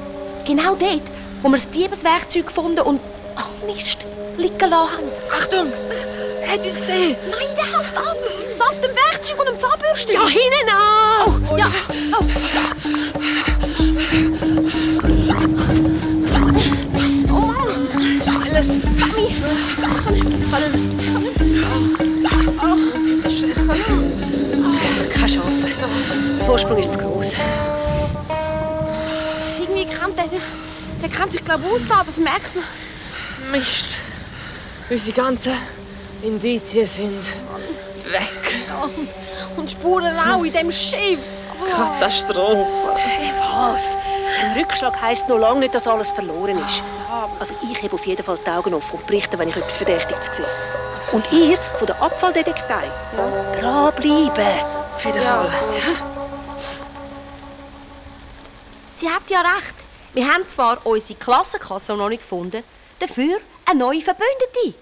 Genau 0.47 0.75
dort, 0.75 1.03
wo 1.43 1.49
wir 1.49 1.57
das 1.57 1.71
Diebeswerkzeug 1.71 2.47
gefunden 2.47 2.81
und... 2.81 3.01
Ach 3.37 3.49
Mist, 3.67 4.07
liegen 4.37 4.59
lassen 4.59 4.73
haben. 4.73 5.09
Achtung! 5.33 5.73
Er 6.43 6.53
hat 6.53 6.59
uns 6.59 6.77
gesehen! 6.77 7.17
Nein, 7.31 7.49
der 7.57 7.65
hält 7.65 7.97
ab! 7.97 8.17
Samt 8.55 8.85
dem 8.85 8.91
Werkzeug 8.95 9.39
und 9.41 9.49
dem 9.49 9.59
Zahnbürsteli. 9.59 10.15
Ja, 10.15 10.29
hinten 10.29 10.71
an! 10.71 11.49
Oh, 11.51 11.57
ja. 11.57 11.67
Oh. 12.13 12.25
Oh 13.81 14.24
Vorsprung 26.55 26.79
ist 26.79 26.93
zu 26.93 27.01
groß. 27.01 27.33
Irgendwie 29.59 29.87
kennt 29.87 30.17
der, 30.17 30.27
der 31.03 31.09
kennt 31.09 31.33
sich 31.33 31.45
glaube 31.45 31.65
aus 31.67 31.81
da, 31.89 32.05
das 32.07 32.17
merkt 32.19 32.53
man. 32.55 32.65
Mist! 33.51 33.97
Unsere 34.89 35.17
ganzen 35.17 35.55
Indizien 36.23 36.87
sind 36.87 37.33
weg. 38.05 38.55
Und 39.57 39.69
Spuren 39.69 40.17
auch 40.17 40.45
in 40.45 40.53
dem 40.53 40.71
Schiff. 40.71 41.19
Katastrophe! 41.73 42.99
Hey, 42.99 43.33
was? 43.41 43.83
Ein 44.41 44.57
Rückschlag 44.57 45.03
heisst 45.03 45.29
noch 45.29 45.39
lange 45.39 45.59
nicht, 45.59 45.75
dass 45.75 45.89
alles 45.89 46.13
verloren 46.13 46.65
ist. 46.65 46.85
Also 47.41 47.55
ich 47.69 47.83
habe 47.83 47.95
auf 47.95 48.07
jeden 48.07 48.23
Fall 48.23 48.39
die 48.47 48.51
Augen 48.51 48.75
offen 48.75 49.01
und 49.01 49.07
berichte, 49.09 49.37
wenn 49.41 49.49
ich 49.49 49.57
etwas 49.57 49.77
Verdächtiges 49.77 50.31
sehe. 50.37 50.47
Und 51.11 51.33
ihr 51.33 51.59
von 51.79 51.89
der 51.89 52.01
Abfalldetektei, 52.01 52.85
dranbleiben. 53.59 54.47
Auf 54.95 55.05
jeden 55.05 55.21
Fall. 55.21 55.51
Sie 58.95 59.09
hat 59.09 59.29
ja 59.29 59.41
recht. 59.41 59.75
Wir 60.15 60.33
haben 60.33 60.47
zwar 60.49 60.87
unsere 60.87 61.19
Klassenkasse 61.19 61.97
noch 61.97 62.09
nicht 62.09 62.23
gefunden, 62.23 62.63
dafür 63.01 63.41
eine 63.67 63.81
neue 63.81 64.01
Verbündete. 64.01 64.75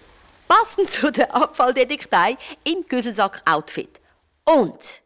Passend 0.46 0.90
zu 0.90 1.10
der 1.10 1.34
Abfalldetektei 1.34 2.36
im 2.64 2.86
Güsselsack-Outfit. 2.86 4.00
Und 4.44 5.02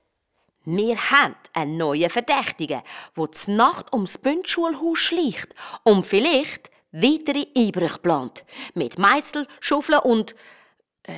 wir 0.64 0.96
haben 1.10 1.36
einen 1.52 1.76
neuen 1.76 2.10
Verdächtigen, 2.10 2.82
der 3.16 3.26
die 3.28 3.50
Nacht 3.52 3.92
ums 3.92 4.18
Bündschulhaus 4.18 4.98
schleicht 4.98 5.54
und 5.84 6.04
vielleicht 6.04 6.70
weitere 6.90 7.46
Einbrüche 7.56 7.98
plant. 8.00 8.44
Mit 8.74 8.98
Meißel, 8.98 9.46
Schaufeln 9.60 10.00
und... 10.00 10.34
äh... 11.04 11.14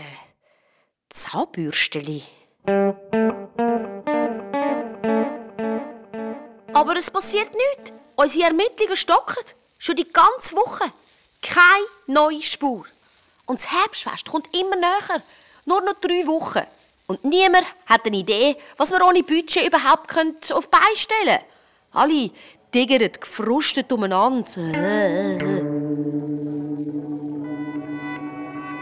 Zahnbürsteli. 1.10 2.22
Aber 6.78 6.94
es 6.94 7.10
passiert 7.10 7.50
nichts. 7.52 7.92
Unsere 8.14 8.46
Ermittlungen 8.46 8.96
stocken. 8.96 9.44
Schon 9.78 9.96
die 9.96 10.04
ganze 10.04 10.54
Woche. 10.54 10.84
Keine 11.42 11.84
neue 12.06 12.40
Spur. 12.40 12.84
Und 13.46 13.58
das 13.58 13.72
Herbstfest 13.72 14.28
kommt 14.28 14.46
immer 14.56 14.76
näher. 14.76 15.20
Nur 15.64 15.80
noch 15.80 15.94
drei 15.94 16.24
Wochen. 16.28 16.62
Und 17.08 17.24
niemand 17.24 17.66
hat 17.86 18.06
eine 18.06 18.18
Idee, 18.18 18.56
was 18.76 18.92
wir 18.92 19.04
ohne 19.04 19.24
Budget 19.24 19.66
überhaupt 19.66 20.06
können 20.06 20.36
auf 20.52 20.66
die 20.66 20.70
Beine 20.70 20.94
stellen 20.94 21.38
Alle 21.92 22.30
tigern 22.70 23.10
gefrustet 23.18 23.92
umeinander. 23.92 24.44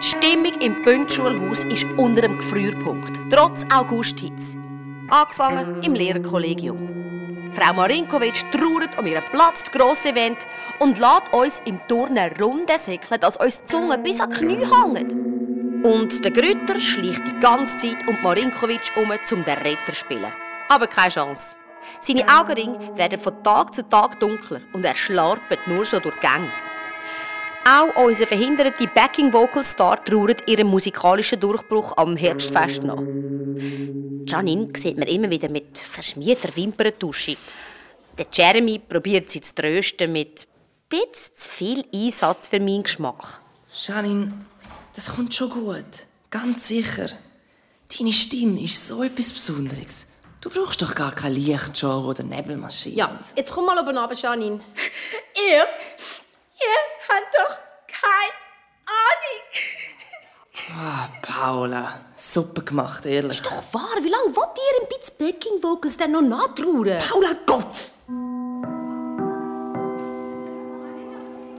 Die 0.02 0.06
Stimmung 0.06 0.60
im 0.60 0.82
Bündschulhaus 0.82 1.64
ist 1.64 1.86
unter 1.96 2.22
dem 2.22 2.36
Gefrierpunkt, 2.36 3.16
trotz 3.30 3.64
Augusthitze. 3.72 4.58
Angefangen 5.08 5.82
im 5.82 5.94
Lehrerkollegium. 5.94 6.95
Frau 7.50 7.72
Marinkovic 7.74 8.50
trauert 8.52 8.98
um 8.98 9.06
ihren 9.06 9.24
Platz 9.30 9.62
grosse 9.70 10.10
Event 10.10 10.38
und 10.78 10.98
lässt 10.98 11.32
uns 11.32 11.62
im 11.64 11.80
Turnen 11.86 12.32
runtersäckeln, 12.40 13.20
dass 13.20 13.36
uns 13.36 13.60
die 13.60 13.66
Zunge 13.66 13.98
bis 13.98 14.20
an 14.20 14.30
die 14.30 14.36
Knie 14.36 14.66
hängt. 14.66 15.12
Und 15.84 16.24
der 16.24 16.30
Grütter 16.30 16.80
schleicht 16.80 17.22
die 17.26 17.40
ganze 17.40 17.78
Zeit 17.78 18.08
um 18.08 18.16
Marinkovic 18.22 18.92
um, 18.96 19.10
um 19.10 19.44
den 19.44 19.58
Retter 19.58 19.86
zu 19.86 19.94
spielen. 19.94 20.32
Aber 20.68 20.86
keine 20.86 21.10
Chance. 21.10 21.56
Seine 22.00 22.26
Augenringe 22.28 22.96
werden 22.96 23.20
von 23.20 23.42
Tag 23.44 23.74
zu 23.74 23.88
Tag 23.88 24.18
dunkler 24.18 24.60
und 24.72 24.84
er 24.84 24.94
schlarpet 24.94 25.60
nur 25.66 25.84
so 25.84 26.00
durch 26.00 26.14
die 26.16 26.26
Gänge. 26.26 26.50
Auch 27.68 27.96
unser 27.96 28.28
verhinderter 28.28 28.86
Backing-Vocal-Star 28.86 30.04
trauert 30.04 30.48
ihren 30.48 30.68
musikalischen 30.68 31.40
Durchbruch 31.40 31.96
am 31.96 32.16
Herbstfest 32.16 32.84
nach. 32.84 33.02
Janine 34.24 34.68
sieht 34.76 34.96
man 34.96 35.08
immer 35.08 35.28
wieder 35.28 35.48
mit 35.48 35.76
verschmierter 35.76 36.54
Wimperntusche. 36.54 37.36
Der 38.16 38.26
Jeremy 38.32 38.78
probiert 38.78 39.32
sie 39.32 39.40
zu 39.40 39.52
trösten 39.56 40.12
mit 40.12 40.46
bisschen 40.88 41.34
zu 41.34 41.50
viel 41.50 41.84
Einsatz 41.92 42.46
für 42.46 42.60
meinen 42.60 42.84
Geschmack. 42.84 43.40
Janine, 43.84 44.32
das 44.94 45.12
kommt 45.12 45.34
schon 45.34 45.50
gut. 45.50 46.06
Ganz 46.30 46.68
sicher. 46.68 47.08
Deine 47.98 48.12
Stimme 48.12 48.62
ist 48.62 48.86
so 48.86 49.02
etwas 49.02 49.32
Besonderes. 49.32 50.06
Du 50.40 50.50
brauchst 50.50 50.82
doch 50.82 50.94
gar 50.94 51.12
keine 51.12 51.34
Lichtshow 51.34 52.04
oder 52.08 52.22
Nebelmaschine. 52.22 52.94
Ja, 52.94 53.18
jetzt 53.34 53.52
komm 53.52 53.66
mal 53.66 53.76
oben 53.76 53.98
runter, 53.98 54.14
Janine. 54.14 54.60
Ihr, 55.50 55.64
ihr 56.60 56.78
habt 57.08 57.34
doch 57.34 57.56
keine 57.86 58.32
Ahnung. 58.86 59.42
Ah, 60.78 61.08
Paula, 61.22 62.00
super 62.16 62.62
gemacht, 62.62 63.06
ehrlich. 63.06 63.42
Doch 63.42 63.74
wahr, 63.74 63.96
wie 64.02 64.08
lange 64.08 64.34
wollt 64.34 64.56
ihr 64.56 64.82
ein 64.82 64.88
bisschen 64.88 65.16
Backing 65.18 65.62
Vocals 65.62 65.96
denn 65.96 66.12
noch 66.12 66.22
nachtrauern? 66.22 66.98
Paula, 66.98 67.34
Kopf! 67.46 67.92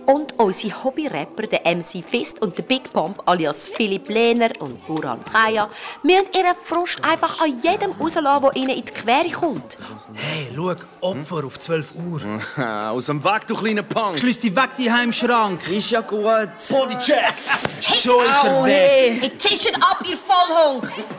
Und 0.07 0.39
unsere 0.39 0.85
Hobby-Rapper, 0.85 1.47
der 1.47 1.75
MC 1.75 2.01
Fist 2.01 2.41
und 2.41 2.57
der 2.57 2.63
Big 2.63 2.93
Pump 2.93 3.21
alias 3.25 3.67
Philipp 3.67 4.07
Lehner 4.07 4.51
und 4.59 4.87
Buran 4.87 5.19
Kaya, 5.25 5.69
müssen 6.01 6.27
ihren 6.33 6.55
Frust 6.55 7.03
einfach 7.03 7.41
an 7.41 7.61
jedem 7.61 7.91
rauslassen, 7.91 8.41
der 8.41 8.55
ihnen 8.55 8.69
in 8.69 8.85
die 8.85 8.91
Quere 8.93 9.29
kommt. 9.29 9.77
Hey, 10.13 10.49
schau, 10.55 10.75
Opfer 11.01 11.45
auf 11.45 11.59
12 11.59 11.93
Uhr. 11.95 12.21
Aus 12.89 13.07
dem 13.07 13.21
Weg, 13.21 13.47
du 13.47 13.55
kleiner 13.55 13.83
Punk! 13.83 14.17
Schließ 14.17 14.39
dich 14.39 14.55
weg, 14.55 14.77
die 14.77 14.89
Heimschrank. 14.89 15.67
Ist 15.67 15.91
ja 15.91 15.99
gut. 15.99 16.23
Bodycheck! 16.69 17.33
Schon 17.81 18.23
ist 18.27 18.43
er 18.45 18.63
weg. 18.63 19.17
Hey, 19.19 19.31
tischt 19.37 19.73
ab, 19.81 20.01
ihr 20.09 20.17
Vollhungs! 20.17 21.09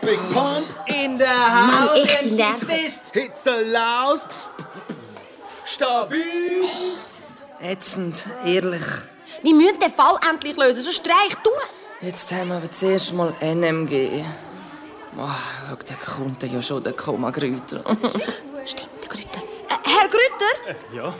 Big 0.00 0.18
Pump! 0.32 0.64
In 0.86 1.18
der 1.18 1.28
Haus, 1.28 2.04
MC. 2.04 2.64
Fist. 2.66 3.10
Hits 3.12 3.44
Laus! 3.70 4.26
Stabil! 5.66 6.64
Ätzend, 7.62 8.26
ehrlich. 8.44 8.82
Wir 9.42 9.54
müssen 9.54 9.78
den 9.78 9.92
Fall 9.92 10.16
endlich 10.30 10.56
lösen, 10.56 10.82
sonst 10.82 11.04
drehe 11.04 11.14
ich 11.28 11.34
durch. 11.36 11.68
Jetzt 12.00 12.32
haben 12.32 12.48
wir 12.48 12.56
aber 12.56 12.70
zuerst 12.70 13.12
mal 13.12 13.34
NMG. 13.40 14.24
Oh, 15.18 15.28
schau, 15.68 15.76
der 15.76 15.96
kommt 15.96 16.42
ja 16.42 16.62
schon, 16.62 16.82
der 16.82 16.94
Koma-Grüter. 16.94 17.82
Stimmt, 18.64 18.88
der 19.02 19.08
Grütter. 19.08 19.40
Äh, 19.68 19.74
Herr 19.84 20.08
Grütter? 20.08 20.78
Ja? 20.94 21.14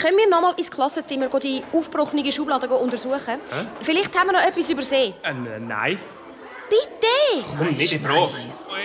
Können 0.00 0.16
wir 0.16 0.28
noch 0.28 0.40
mal 0.40 0.54
ins 0.56 0.70
Klassenzimmer 0.70 1.28
die 1.40 1.62
aufgebrochene 1.72 2.30
Schublade 2.32 2.68
untersuchen? 2.68 3.40
Vielleicht 3.80 4.18
haben 4.18 4.28
wir 4.28 4.32
noch 4.32 4.46
etwas 4.46 4.68
übersehen. 4.70 5.14
Äh, 5.22 5.32
nein. 5.60 5.98
Bitte! 6.68 7.46
Komm, 7.56 7.68
nicht 7.68 7.92
in 7.92 8.04
Frage. 8.04 8.30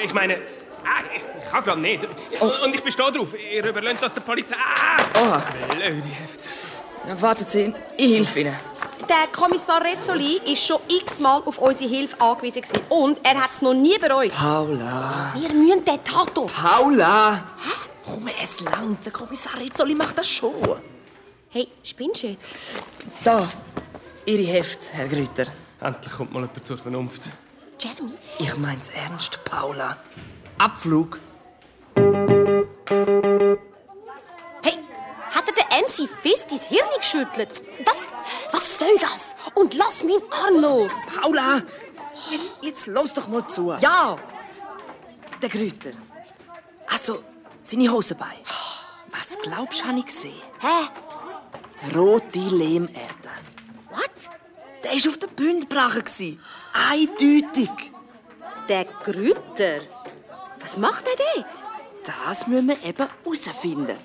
Ich 0.03 0.13
meine, 0.13 0.35
äh, 0.35 0.39
ich 1.15 1.21
Ich 1.57 1.63
glaube 1.63 1.81
nicht. 1.81 2.03
Und 2.39 2.75
ich 2.75 2.83
bestehe 2.83 3.11
drauf. 3.11 3.29
Ihr 3.51 3.65
überlöhnt 3.65 4.01
das 4.01 4.13
der 4.13 4.21
Polizei. 4.21 4.55
Ah! 4.55 5.19
Oha. 5.19 5.43
Blöde 5.69 6.07
Heft. 6.07 6.39
Ja, 7.07 7.21
warten 7.21 7.45
Sie, 7.47 7.73
ich 7.97 8.15
helfe 8.15 8.39
Ihnen. 8.41 8.55
Der 9.09 9.27
Kommissar 9.31 9.81
Rezzoli 9.83 10.39
war 10.45 10.55
schon 10.55 10.79
x-mal 10.87 11.41
auf 11.45 11.57
unsere 11.57 11.89
Hilfe 11.89 12.19
angewiesen. 12.21 12.61
gewesen. 12.61 12.81
Und 12.89 13.19
er 13.23 13.41
hat 13.43 13.51
es 13.51 13.61
noch 13.61 13.73
nie 13.73 13.97
bereut. 13.97 14.31
Paula. 14.31 15.33
Wir 15.35 15.49
müssen 15.53 15.83
den 15.83 16.01
Tato. 16.03 16.45
Paula! 16.45 17.43
Komm, 18.05 18.29
es 18.41 18.61
langt. 18.61 19.05
Der 19.05 19.11
Kommissar 19.11 19.59
Rizzoli 19.59 19.93
macht 19.95 20.17
das 20.17 20.29
schon. 20.29 20.53
Hey, 21.49 21.67
spinnst 21.83 22.23
du 22.23 22.27
jetzt? 22.27 22.53
Da, 23.23 23.49
Ihre 24.25 24.43
Heft, 24.43 24.79
Herr 24.93 25.07
Grüter. 25.07 25.47
Endlich 25.81 26.13
kommt 26.13 26.31
mal 26.31 26.39
jemand 26.41 26.65
zur 26.65 26.77
Vernunft. 26.77 27.21
Jeremy? 27.79 28.13
Ich 28.39 28.57
mein's 28.57 28.89
ernst, 28.89 29.43
Paula. 29.43 29.97
Abflug. 30.57 31.19
Hey, 34.61 34.77
hat 35.33 35.45
er 35.47 35.53
den 35.53 35.83
MC 35.83 36.09
Fist 36.21 36.51
ins 36.51 36.65
Hirn 36.65 36.87
geschüttelt? 36.97 37.49
Was? 37.85 37.97
Was 38.51 38.79
soll 38.79 38.95
das? 38.99 39.35
Und 39.55 39.73
lass 39.73 40.03
meinen 40.03 40.21
Arm 40.31 40.59
los! 40.59 40.91
Paula! 41.21 41.61
Jetzt, 42.29 42.55
jetzt 42.61 42.87
los 42.87 43.13
doch 43.13 43.27
mal 43.27 43.45
zu. 43.47 43.73
Ja! 43.79 44.15
Der 45.41 45.49
Grüter. 45.49 45.91
Also, 46.87 47.23
seine 47.63 47.91
Hose 47.91 48.15
bei. 48.15 48.37
Was 49.11 49.37
glaubst 49.41 49.81
du, 49.81 49.87
habe 49.87 49.99
ich 49.99 50.05
gesehen? 50.05 50.41
Hä? 50.59 51.95
Rote 51.95 52.39
Lehmerde. 52.39 53.29
What? 53.89 54.29
Der 54.83 54.91
war 54.91 55.09
auf 55.09 55.17
der 55.17 55.27
Bündbrache. 55.27 56.01
gsi. 56.03 56.39
Eindeutig. 56.73 57.91
Der 58.69 58.85
Grüter? 58.85 59.81
Was 60.61 60.77
macht 60.77 61.05
er 61.07 61.15
dort? 61.35 61.63
Das 62.05 62.47
müssen 62.47 62.69
wir 62.69 62.83
eben 62.83 63.07
herausfinden. 63.23 63.97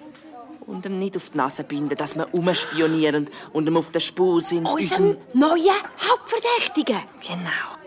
Und 0.69 0.85
ihm 0.85 0.99
nicht 0.99 1.17
auf 1.17 1.31
die 1.31 1.39
Nase 1.39 1.65
binden, 1.65 1.97
dass 1.97 2.15
wir 2.15 2.29
umspionieren 2.33 3.31
und 3.55 3.67
ihm 3.67 3.79
auf 3.79 3.91
der 3.91 4.01
Spur 4.01 4.43
sind. 4.43 4.67
Unserem 4.67 5.17
neuen 5.33 5.75
Hauptverdächtigen. 5.99 6.99
Genau. 7.27 7.79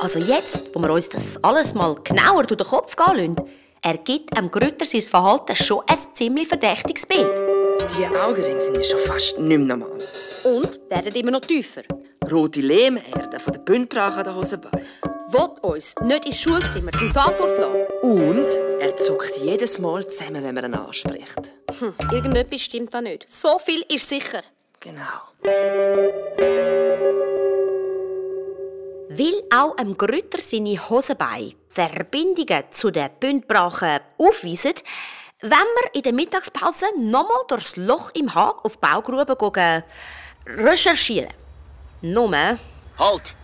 Also 0.00 0.18
jetzt, 0.18 0.74
wo 0.74 0.80
wir 0.80 0.92
uns 0.92 1.08
das 1.08 1.42
alles 1.44 1.74
mal 1.74 1.94
genauer 2.02 2.42
durch 2.42 2.58
den 2.58 2.66
Kopf 2.66 2.96
gehen 2.96 3.36
lassen, 3.36 3.50
ergibt 3.82 4.36
dem 4.36 4.50
Grütter 4.50 4.84
sein 4.84 5.02
Verhalten 5.02 5.54
schon 5.54 5.82
ein 5.86 5.98
ziemlich 6.12 6.48
verdächtiges 6.48 7.06
Bild. 7.06 7.40
Die 7.96 8.06
Augenringe 8.16 8.60
sind 8.60 8.76
ja 8.78 8.82
schon 8.82 8.98
fast 8.98 9.38
nicht 9.38 9.58
mehr 9.58 9.76
normal. 9.76 9.96
Und 10.42 10.80
werden 10.90 11.14
immer 11.14 11.30
noch 11.30 11.40
tiefer. 11.40 11.82
Rote 12.28 12.60
Lehmerde 12.60 13.38
von 13.38 13.52
der 13.52 13.60
Bündbrache 13.60 14.18
an 14.18 14.24
der 14.24 14.34
Hose 14.34 14.58
bei. 14.58 14.70
Will 15.26 15.48
uns 15.62 15.94
nicht 16.02 16.26
ins 16.26 16.40
Schulzimmer 16.40 16.92
zum 16.92 17.12
Tatort 17.12 17.56
lassen. 17.58 17.86
Und 18.02 18.46
er 18.80 18.94
zuckt 18.96 19.36
jedes 19.38 19.78
Mal 19.78 20.06
zusammen, 20.06 20.44
wenn 20.44 20.54
man 20.54 20.66
ihn 20.66 20.74
anspricht. 20.74 21.52
Hm, 21.78 21.94
irgendetwas 22.12 22.60
stimmt 22.60 22.92
da 22.92 23.00
nicht. 23.00 23.30
So 23.30 23.58
viel 23.58 23.84
ist 23.88 24.08
sicher. 24.08 24.42
Genau. 24.80 25.02
Will 29.08 29.42
auch 29.54 29.76
einem 29.78 29.96
Grütter 29.96 30.40
seine 30.40 30.76
Hosenbeine 30.90 31.54
Verbindungen 31.68 32.64
zu 32.70 32.90
den 32.90 33.08
Bündbrachen 33.18 34.00
aufweisen, 34.18 34.74
wenn 35.40 35.50
wir 35.50 35.94
in 35.94 36.02
der 36.02 36.12
Mittagspause 36.12 36.86
nochmal 36.98 37.44
durchs 37.48 37.76
Loch 37.76 38.10
im 38.14 38.34
Hag 38.34 38.64
auf 38.64 38.76
die 38.76 38.86
Baugrube 38.86 39.36
gehen, 39.36 39.84
recherchieren. 40.46 41.32
Nur, 42.02 42.30
Halt! 42.98 43.34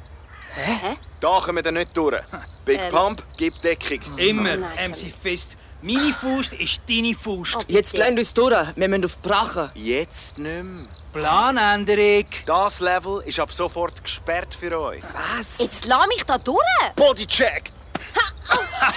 Hä? 0.55 0.97
Da 1.21 1.41
kommen 1.41 1.65
wir 1.65 1.73
nicht 1.73 1.97
durch. 1.97 2.23
Big 2.65 2.81
Ähm. 2.81 2.93
Pump, 2.93 3.23
gib 3.37 3.61
Deckung. 3.63 4.19
Immer, 4.19 4.57
MC 4.57 5.13
Fist. 5.23 5.57
Meine 5.83 6.13
Faust 6.13 6.53
ist 6.55 6.83
deine 6.89 7.15
Faust. 7.15 7.65
Jetzt 7.69 7.97
lernt 7.97 8.19
uns 8.19 8.35
durch. 8.35 8.55
Wir 8.77 8.89
müssen 8.89 9.05
auf 9.07 9.17
die 9.17 9.29
Brache. 9.29 9.71
Jetzt 9.75 10.37
nicht 10.39 10.63
mehr. 10.63 10.87
Planänderung. 11.13 12.27
Das 12.47 12.81
Level 12.81 13.23
ist 13.25 13.41
ab 13.41 13.53
sofort 13.53 14.03
gesperrt 14.03 14.55
für 14.55 14.79
euch. 14.79 15.03
Was? 15.03 15.59
jetzt 15.59 15.87
lass 15.87 16.07
mich 16.07 16.23
da 16.25 16.39
durch! 16.39 16.61
Bodycheck! 16.95 17.73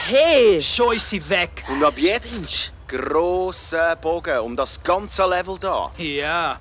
Hey! 0.08 0.62
Schon 0.62 0.96
ist 0.96 1.10
sie 1.10 1.28
weg. 1.30 1.64
Und 1.70 1.84
ab 1.84 1.94
jetzt 1.98 2.74
grosser 2.88 3.96
Bogen 3.96 4.40
um 4.40 4.56
das 4.56 4.82
ganze 4.84 5.26
Level 5.26 5.58
da. 5.60 5.92
Ja, 5.98 6.60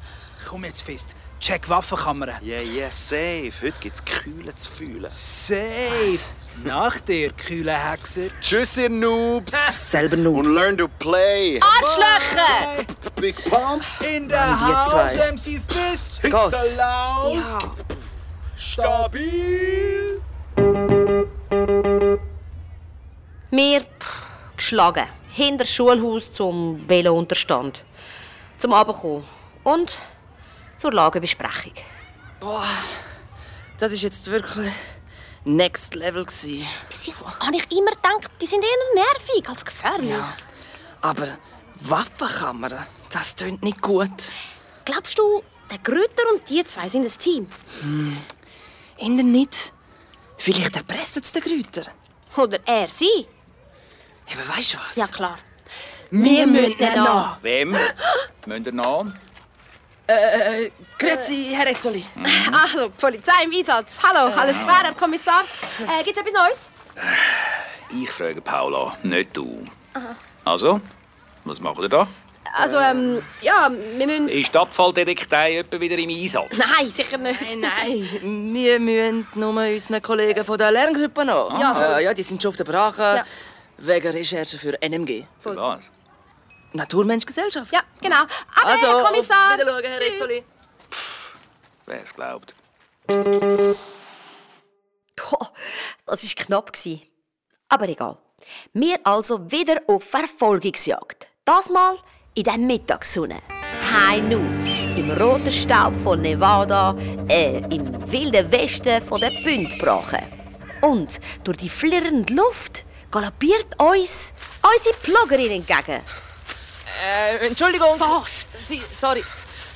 komm 0.49 0.65
jetzt 0.65 0.83
Fist. 0.83 1.09
Check 1.43 1.69
Waffenkamera. 1.69 2.39
Yeah, 2.41 2.61
yeah, 2.61 2.89
safe. 2.93 3.51
Heute 3.63 3.75
gibt's 3.81 4.05
Kühle 4.05 4.55
zu 4.55 4.71
fühlen. 4.71 5.11
Safe. 5.11 6.35
Nach 6.63 7.01
dir, 7.01 7.33
kühle 7.33 7.73
Hexer. 7.73 8.29
Tschüss, 8.41 8.77
ihr 8.77 8.89
Noobs. 8.89 9.51
Selber 9.91 10.17
nur. 10.17 10.39
Und 10.39 10.55
learn 10.55 10.79
to 10.79 10.87
play. 10.87 11.59
Arschlöcher! 11.61 12.85
Big 13.17 13.35
Pump. 13.51 13.83
In 14.09 14.29
der 14.29 14.47
die 14.47 14.73
Haus, 14.73 14.91
zwei. 14.91 15.33
MC 15.33 15.61
Fist. 15.69 16.23
Gott. 16.31 16.55
Ja. 16.77 17.59
Stabil. 18.57 20.23
Wir 23.51 23.81
pff, 23.81 24.23
geschlagen. 24.57 25.09
Hinter 25.33 25.65
Schulhaus 25.65 26.33
zum 26.33 26.89
Velounterstand. 26.89 27.83
Zum 28.61 28.73
Abendkommen. 28.73 29.25
Und 29.65 29.97
zur 30.83 30.93
Lagebesprechung. 30.93 31.75
Das 33.79 33.93
ist 33.93 34.03
jetzt 34.03 34.29
wirklich 34.29 34.73
Next 35.45 35.95
Level. 35.95 36.25
Gewesen. 36.25 36.67
Bis 36.89 37.07
jetzt 37.07 37.25
habe 37.25 37.55
ich 37.55 37.71
immer 37.71 37.93
gedacht, 37.93 38.33
die 38.41 38.47
sind 38.47 38.65
eher 38.65 39.05
nervig 39.05 39.49
als 39.49 39.65
gefährlich. 39.65 40.25
Aber 41.01 41.39
Waffenkamera, 41.77 42.85
das 43.11 43.37
tönt 43.37 43.63
nicht 43.63 43.81
gut. 43.81 44.33
Glaubst 44.85 45.17
du, 45.21 45.45
der 45.71 45.79
Grütter 45.79 46.25
und 46.33 46.51
die 46.51 46.65
zwei 46.65 46.89
sind 46.89 47.05
ein 47.05 47.17
Team? 47.17 47.49
Innen 48.99 49.31
nicht. 49.31 49.73
Vielleicht 50.37 50.75
erpressen 50.75 51.23
sie 51.23 51.41
den 51.41 51.43
Grüter. 51.43 51.93
Oder 52.37 52.59
er 52.67 52.89
sie? 52.89 53.29
Aber 54.33 54.57
weißt 54.57 54.75
du 54.75 54.79
was? 54.79 54.97
Ja, 54.97 55.07
klar. 55.07 55.39
wir 56.11 56.47
müssen 56.49 56.77
ihn 56.77 56.95
noch. 56.97 57.41
Wem? 57.41 57.77
Müsst 58.47 58.67
ihr 58.67 58.73
noch? 60.09 60.71
Grüezi, 60.99 61.53
Herr 61.55 61.67
Etzoli. 61.67 62.05
Also, 62.53 62.91
Polizei 62.91 63.45
im 63.45 63.53
Einsatz. 63.53 63.99
Hallo, 64.03 64.33
alles 64.35 64.59
klar, 64.59 64.83
Herr 64.85 64.95
Kommissar? 64.95 65.43
Äh, 65.81 66.05
gibt's 66.05 66.21
etwas 66.21 66.33
Neues? 66.33 66.71
Ich 68.03 68.11
frage 68.11 68.41
Paula, 68.41 68.97
nicht 69.03 69.37
du. 69.37 69.65
Also, 70.45 70.81
was 71.45 71.61
macht 71.61 71.81
ihr 71.81 71.89
da? 71.89 72.09
Also, 72.55 72.79
ähm, 72.79 73.23
ja, 73.41 73.71
wir 73.97 74.07
müssen... 74.07 74.29
Ist 74.29 74.53
die 74.53 74.59
Abfalldetektei 74.59 75.59
etwa 75.59 75.81
wieder 75.81 75.97
im 75.97 76.11
Einsatz? 76.11 76.51
Nein, 76.51 76.91
sicher 76.91 77.17
nicht. 77.17 77.41
Nein, 77.59 78.53
wir 78.53 78.79
müssen 78.79 79.27
nur 79.35 79.55
unseren 79.55 80.03
Kollegen 80.03 80.45
von 80.45 80.59
der 80.59 80.71
Lerngruppe 80.71 81.25
noch. 81.25 81.59
Ja, 81.59 81.75
voll. 81.75 82.01
Äh, 82.01 82.05
ja, 82.05 82.15
die 82.15 82.23
sind 82.23 82.43
schon 82.43 82.51
auf 82.51 82.57
der 82.57 82.65
Brache. 82.65 83.03
Ja. 83.03 83.25
Wegen 83.79 84.13
Recherche 84.13 84.59
für 84.59 84.81
NMG. 84.83 85.25
Für 85.41 85.57
was? 85.57 85.91
Naturmenschgesellschaft. 86.73 87.73
Ja, 87.73 87.81
genau. 88.01 88.23
Aber, 88.23 88.67
Also, 88.71 88.87
Herr 88.87 89.05
Kommissar... 89.05 89.55
auf 89.55 89.61
Wiedersehen, 89.61 89.91
Herr 89.91 89.99
tschüss. 90.01 90.15
Etzoli. 90.15 90.45
Wer 91.87 92.03
es 92.03 92.15
glaubt. 92.15 92.55
Boah, 95.17 95.53
das 96.07 96.25
war 96.25 96.45
knapp. 96.45 96.73
gewesen. 96.73 97.03
Aber 97.69 97.89
egal. 97.89 98.17
Wir 98.73 98.99
also 99.05 99.51
wieder 99.51 99.81
auf 99.87 100.05
Verfolgungsjagd. 100.05 101.29
Das 101.45 101.69
Mal 101.71 101.97
in 102.35 102.45
der 102.45 102.59
Mittagssonne. 102.59 103.41
High 103.93 104.23
Noon. 104.23 104.67
Im 104.97 105.11
roten 105.13 105.51
Staub 105.51 105.99
von 106.01 106.21
Nevada, 106.21 106.95
äh, 107.29 107.59
im 107.75 108.11
wilden 108.13 108.51
Westen 108.53 109.01
von 109.03 109.21
der 109.21 109.31
Bündbrache. 109.45 110.23
Und 110.83 111.21
durch 111.45 111.57
die 111.59 111.69
flirrende 111.69 112.33
Luft 112.35 112.85
galoppiert 113.11 113.81
uns 113.81 114.33
unsere 114.63 114.97
Ploggerin 115.03 115.53
entgegen. 115.53 116.01
Äh, 117.01 117.47
Entschuldigung. 117.47 117.99
Was? 117.99 118.47
Sie, 118.67 118.83
sorry. 118.99 119.25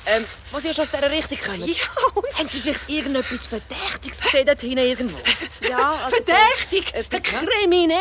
Ähm, 0.05 0.25
muss 0.51 0.65
ich 0.65 0.75
schon 0.75 0.85
aus 0.85 0.91
dieser 0.91 1.11
Richtung 1.11 1.37
kommen? 1.45 1.67
Ja, 1.67 1.75
Haben 2.39 2.49
Sie 2.49 2.61
vielleicht 2.61 2.87
irgendetwas 2.89 3.47
Verdächtiges 3.47 4.21
gesehen 4.21 4.45
dort 4.45 4.61
hinten 4.61 4.77
irgendwo? 4.79 5.17
Ja, 5.67 5.89
also 6.05 6.15
Verdächtig, 6.23 6.93
Etwas, 6.93 7.21
ja? 7.31 7.39
kriminell, 7.39 7.97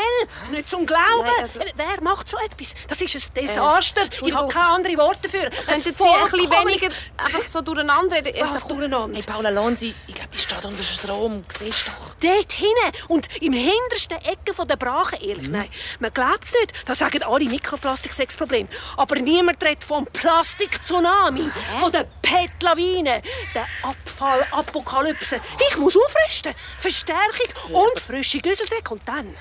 nicht 0.51 0.69
zum 0.69 0.85
Glauben. 0.85 1.03
Nein, 1.23 1.33
also- 1.43 1.61
Wer 1.75 2.03
macht 2.03 2.29
so 2.29 2.37
etwas? 2.37 2.69
Das 2.87 3.01
ist 3.01 3.15
ein 3.15 3.35
Desaster. 3.43 4.03
ich 4.03 4.07
Entschuldigung. 4.09 4.41
habe 4.43 4.53
keine 4.53 4.67
anderen 4.75 4.99
Worte 4.99 5.21
dafür. 5.23 5.51
Könnten 5.51 5.81
Sie 5.83 5.89
ein 5.89 5.95
bisschen 6.31 6.51
weniger 6.51 6.89
einfach 7.17 7.49
so 7.49 7.63
durcheinander 7.63 8.17
reden? 8.17 8.35
Was 8.53 8.67
durcheinander? 8.69 9.17
Hey, 9.19 9.23
Paula 9.25 9.49
Lonsi, 9.49 9.95
ich 10.07 10.15
glaube, 10.15 10.31
die 10.35 10.39
steht 10.39 10.65
unter 10.67 10.83
Strom. 10.83 11.45
Siehst 11.49 11.87
du 11.89 11.93
doch. 11.93 12.15
Dort 12.21 12.53
hinten 12.53 13.03
und 13.09 13.27
im 13.43 13.55
hintersten 13.55 14.19
Ecke 14.19 14.53
von 14.55 14.69
der 14.69 14.77
Brache, 14.77 15.17
ehrlich, 15.17 15.49
nein. 15.49 15.69
Man 15.99 16.13
glaubt 16.13 16.45
es 16.45 16.53
nicht. 16.53 16.73
Da 16.85 16.95
sagen 16.95 17.23
alle 17.23 17.47
Mikroplastik-Sexproblem. 17.47 18.69
Aber 18.99 19.17
niemand 19.17 19.63
redet 19.65 19.83
vom 19.83 20.05
Plastik-Tsunami, 20.07 21.51
von 21.81 21.91
der 21.91 22.05
PET-Lawine, 22.37 23.23
der 23.55 23.67
Abfall-Apokalypse. 23.83 25.41
Ich 25.71 25.77
muss 25.79 25.97
aufrüsten. 25.97 26.55
Verstärkung 26.79 27.73
und 27.73 28.01
frische 28.01 28.41
Güsselsäcke. 28.41 28.93
Und 28.93 29.03
dann, 29.07 29.35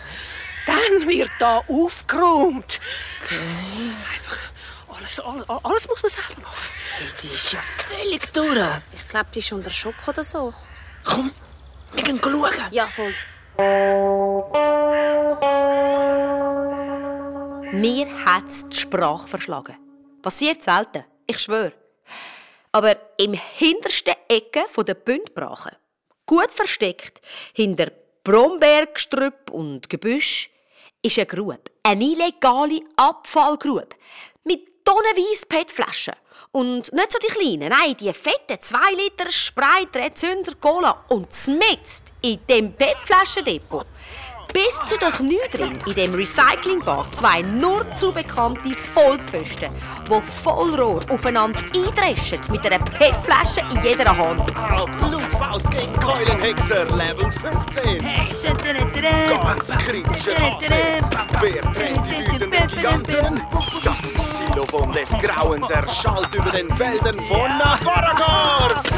dann 0.66 1.08
wird 1.08 1.30
da 1.40 1.62
aufgeräumt. 1.68 2.80
Einfach 4.14 4.38
alles, 4.96 5.20
alles, 5.20 5.50
alles 5.50 5.88
muss 5.90 6.04
man 6.04 6.12
selber 6.12 6.42
machen. 6.42 6.68
Die 7.22 7.28
ist 7.28 7.52
ja 7.52 7.60
völlig 7.60 8.32
durch. 8.32 8.60
Ich 8.94 9.08
glaube, 9.10 9.28
die 9.34 9.40
ist 9.40 9.52
unter 9.52 9.70
Schock 9.70 9.96
oder 10.08 10.24
so. 10.24 10.54
Komm, 11.04 11.32
wir 11.94 12.04
gehen 12.04 12.22
schauen. 12.24 12.54
Ja, 12.72 12.88
voll. 12.88 13.14
Mir 17.74 18.08
hat's 18.26 18.66
die 18.70 18.78
Sprache 18.78 19.28
verschlagen. 19.28 19.76
Passiert 20.22 20.64
selten, 20.64 21.04
ich 21.28 21.40
schwöre. 21.40 21.74
Aber 22.76 22.98
im 23.16 23.32
hintersten 23.32 24.16
Ecke 24.28 24.66
der 24.84 24.96
Bündbrache, 24.96 25.78
gut 26.26 26.52
versteckt, 26.52 27.22
hinter 27.54 27.90
Brombeergestrüpp 28.22 29.50
und 29.52 29.90
Gebüsch, 29.90 30.50
ist 31.02 31.18
eine 31.18 31.26
Grube. 31.26 31.62
Eine 31.84 32.04
illegale 32.04 32.82
Abfallgrube. 32.98 33.88
Mit 34.44 34.84
tonnenweise 34.84 35.46
PET-Flaschen. 35.48 36.16
Und 36.52 36.92
nicht 36.92 37.12
so 37.14 37.18
die 37.20 37.28
kleinen, 37.28 37.70
nein, 37.70 37.96
die 37.98 38.12
fetten 38.12 38.60
2 38.60 38.78
Liter 38.92 39.32
Sprite, 39.32 40.14
Zünder, 40.14 40.56
Cola. 40.60 41.06
Und 41.08 41.32
zmitzt 41.32 42.08
in 42.22 42.46
dem 42.46 42.74
PET-Flaschendepot 42.74 43.88
bis 44.56 44.80
zu 44.88 44.98
den 44.98 45.12
Knie 45.12 45.50
drin 45.52 45.78
in 45.86 45.94
dem 45.96 46.16
Recyclingbad 46.16 47.08
zwei 47.20 47.42
nur 47.42 47.86
zu 47.98 48.14
bekannte 48.14 48.72
Vollpfosten, 48.72 49.70
die 50.08 50.22
Vollrohr 50.22 51.02
aufeinander 51.10 51.60
eindreschen 51.76 52.40
mit 52.50 52.66
einer 52.66 52.80
PET-Flasche 52.80 53.60
in 53.70 53.84
jeder 53.84 54.16
Hand. 54.16 54.46
Blutfaust 54.98 55.70
gegen 55.72 55.94
Keulenhexer, 56.00 56.86
Level 56.86 57.30
15. 57.30 57.98
Ganz 59.30 59.78
kritische. 59.78 60.32
Wer 61.42 61.62
trennt 61.74 62.08
die 62.08 62.34
wütenden 62.34 62.68
Giganten? 62.68 63.42
Das 63.84 64.14
Xylophon 64.14 64.90
des 64.94 65.10
Grauens 65.18 65.70
erschallt 65.70 66.34
über 66.34 66.52
den 66.52 66.70
Wäldern 66.80 67.20
von 67.28 67.58
Navaragorz. 67.58 68.88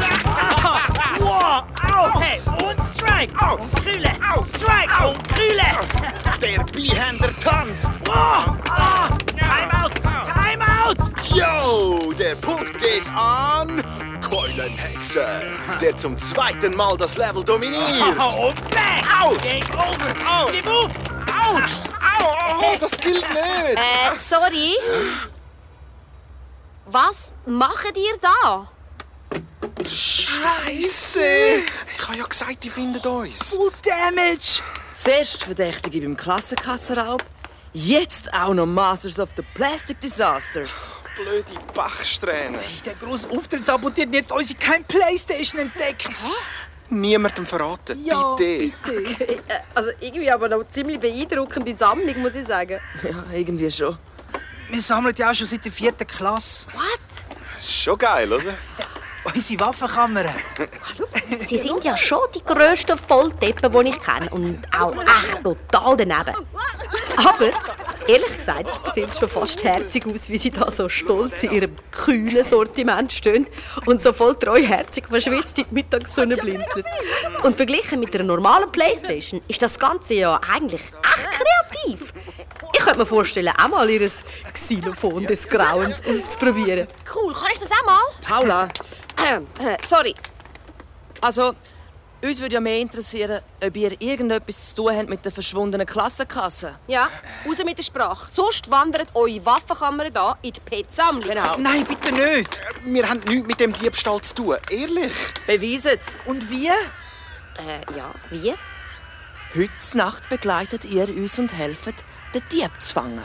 Wow, 1.20 1.64
au, 1.92 2.20
hey, 2.20 2.40
und 2.62 2.97
Strike, 3.18 3.52
und 3.52 3.74
Krüle, 3.74 4.12
Strike, 4.44 5.08
und 5.08 5.28
Krüle. 5.28 6.40
Der 6.40 6.62
Beehänder 6.62 7.30
tanzt. 7.40 7.90
Wow, 8.06 8.56
ah, 8.70 9.08
Timeout, 9.36 9.90
Timeout. 10.22 11.10
Yo, 11.34 12.12
der 12.12 12.36
Punkt 12.36 12.78
geht 12.78 13.02
an 13.08 13.82
Keulenhexer, 14.20 15.40
der 15.80 15.96
zum 15.96 16.16
zweiten 16.16 16.76
Mal 16.76 16.96
das 16.96 17.16
Level 17.16 17.42
dominiert. 17.42 18.16
Oh, 18.20 18.50
und 18.50 18.70
bang, 18.70 19.02
Au. 19.20 19.34
Game 19.42 19.64
over, 19.72 20.14
Au. 20.30 20.46
Gib 20.52 20.68
auf, 20.68 20.90
Autsch. 21.34 21.72
Au, 22.20 22.56
oh, 22.60 22.76
das 22.78 22.96
gilt 22.98 23.28
nicht. 23.28 23.78
Äh, 23.78 24.16
sorry. 24.16 24.76
Was 26.86 27.32
macht 27.44 27.96
ihr 27.96 28.16
da? 28.20 28.68
Scheiße. 29.86 31.20
Ich 31.20 32.08
habe 32.08 32.18
ja 32.18 32.24
gesagt, 32.26 32.64
die 32.64 32.70
finden 32.70 33.06
uns. 33.06 33.54
Full 33.54 33.70
Damage. 33.84 34.60
Zuerst 34.94 35.44
Verdächtige 35.44 36.00
beim 36.00 36.16
Klassenkassenraub, 36.16 37.22
jetzt 37.72 38.32
auch 38.34 38.52
noch 38.54 38.66
Masters 38.66 39.18
of 39.18 39.30
the 39.36 39.42
Plastic 39.54 40.00
Disasters. 40.00 40.94
Blöde 41.16 41.52
Bachsträhne. 41.74 42.58
Der 42.84 42.94
grosse 42.94 43.30
Auftritt 43.30 43.64
sabotiert 43.64 44.12
jetzt 44.12 44.32
unsere 44.32 44.58
kein 44.58 44.84
Playstation 44.84 45.60
entdeckt. 45.60 46.08
Niemandem 46.90 47.44
verraten, 47.46 48.04
Ja, 48.04 48.34
bitte. 48.34 48.72
Äh, 48.92 49.38
Also 49.74 49.90
irgendwie 50.00 50.30
aber 50.30 50.48
noch 50.48 50.64
ziemlich 50.70 50.98
beeindruckende 50.98 51.76
Sammlung, 51.76 52.18
muss 52.22 52.34
ich 52.34 52.46
sagen. 52.46 52.80
Ja, 53.02 53.24
irgendwie 53.32 53.70
schon. 53.70 53.98
Wir 54.70 54.80
sammeln 54.82 55.14
ja 55.16 55.30
auch 55.30 55.34
schon 55.34 55.46
seit 55.46 55.64
der 55.64 55.72
vierten 55.72 56.06
Klasse. 56.06 56.66
What? 56.72 57.58
Ist 57.58 57.74
schon 57.82 57.98
geil, 57.98 58.32
oder? 58.32 58.54
Unsere 59.34 59.60
Waffenkammer. 59.60 60.24
Sie 61.46 61.58
sind 61.58 61.84
ja 61.84 61.96
schon 61.96 62.20
die 62.34 62.42
grössten 62.44 62.98
Volldeppen, 62.98 63.70
die 63.72 63.88
ich 63.90 64.00
kenne. 64.00 64.28
Und 64.30 64.62
auch 64.78 64.92
echt 64.92 65.42
total 65.42 65.96
daneben. 65.96 66.34
Aber, 67.16 67.50
ehrlich 68.06 68.36
gesagt, 68.36 68.94
sieht 68.94 69.10
es 69.10 69.18
schon 69.18 69.28
fast 69.28 69.64
herzig 69.64 70.06
aus, 70.06 70.28
wie 70.28 70.38
sie 70.38 70.50
da 70.50 70.70
so 70.70 70.88
stolz 70.88 71.42
in 71.42 71.52
ihrem 71.52 71.76
kühlen 71.90 72.44
Sortiment 72.44 73.10
stehen 73.12 73.46
und 73.86 74.00
so 74.00 74.12
voll 74.12 74.36
treuherzig 74.36 75.06
verschwitzt 75.08 75.58
in 75.58 75.64
die 75.64 75.74
Mittagssonne 75.74 76.36
blinzeln. 76.36 76.84
Und 77.42 77.56
verglichen 77.56 78.00
mit 78.00 78.14
einer 78.14 78.24
normalen 78.24 78.70
Playstation 78.70 79.40
ist 79.48 79.60
das 79.62 79.78
Ganze 79.78 80.14
ja 80.14 80.40
eigentlich 80.48 80.82
echt 80.82 81.28
kreativ. 81.72 82.14
Ich 82.72 82.80
könnte 82.80 83.00
mir 83.00 83.06
vorstellen, 83.06 83.52
auch 83.60 83.68
mal 83.68 83.90
ihr 83.90 84.08
Xylophon 84.52 85.26
des 85.26 85.48
Grauens 85.48 86.00
auszuprobieren. 86.08 86.86
Cool, 87.14 87.32
kann 87.32 87.48
ich 87.52 87.60
das 87.60 87.70
auch 87.72 87.84
mal? 87.84 88.00
Paula, 88.22 88.68
sorry. 89.86 90.14
Also, 91.20 91.54
uns 92.22 92.40
würde 92.40 92.54
ja 92.54 92.60
mehr 92.60 92.78
interessieren, 92.78 93.40
ob 93.64 93.76
ihr 93.76 94.00
irgendetwas 94.00 94.70
zu 94.70 94.82
tun 94.82 94.96
habt 94.96 95.08
mit 95.08 95.24
der 95.24 95.30
verschwundenen 95.30 95.86
Klassenkasse. 95.86 96.74
Ja, 96.88 97.08
raus 97.46 97.58
mit 97.64 97.78
der 97.78 97.82
Sprache. 97.82 98.28
Sonst 98.30 98.68
wandert 98.70 99.08
eure 99.14 99.44
Waffenkammer 99.44 100.04
hier 100.04 100.36
in 100.42 100.52
die 100.52 100.60
Pet-Sammlung. 100.60 101.28
Genau. 101.28 101.56
Nein, 101.58 101.84
bitte 101.84 102.12
nicht. 102.12 102.60
Wir 102.84 103.08
haben 103.08 103.20
nichts 103.20 103.46
mit 103.46 103.60
dem 103.60 103.72
Diebstahl 103.72 104.20
zu 104.20 104.34
tun. 104.34 104.56
Ehrlich. 104.70 105.12
Beweiset's. 105.46 106.22
Und 106.26 106.50
wie? 106.50 106.68
Äh, 106.68 107.96
ja, 107.96 108.12
wie? 108.30 108.54
Heute 109.54 109.96
Nacht 109.96 110.28
begleitet 110.28 110.84
ihr 110.84 111.08
uns 111.08 111.38
und 111.38 111.52
helft, 111.52 112.04
den 112.34 112.42
Dieb 112.52 112.70
zu 112.80 112.94
fangen. 112.94 113.24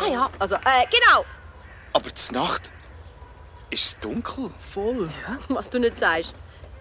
Ah 0.00 0.06
ja, 0.06 0.30
also, 0.38 0.54
äh, 0.56 0.86
genau. 0.90 1.24
Aber 1.92 2.14
zur 2.14 2.34
Nacht 2.34 2.72
ist 3.70 3.84
es 3.84 3.96
dunkel. 4.00 4.50
Voll. 4.60 5.08
Was 5.48 5.70
du 5.70 5.78
nicht 5.78 5.98
sagst. 5.98 6.34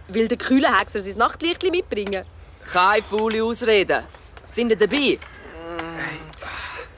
Will 0.07 0.27
der 0.27 0.37
kühle 0.37 0.77
Hexer 0.77 1.01
sein 1.01 1.17
Nachtlicht 1.17 1.63
mitbringen? 1.63 2.25
Keine 2.71 3.03
faule 3.03 3.43
Ausreden. 3.43 4.03
Sind 4.45 4.69
ihr 4.69 4.77
dabei? 4.77 5.19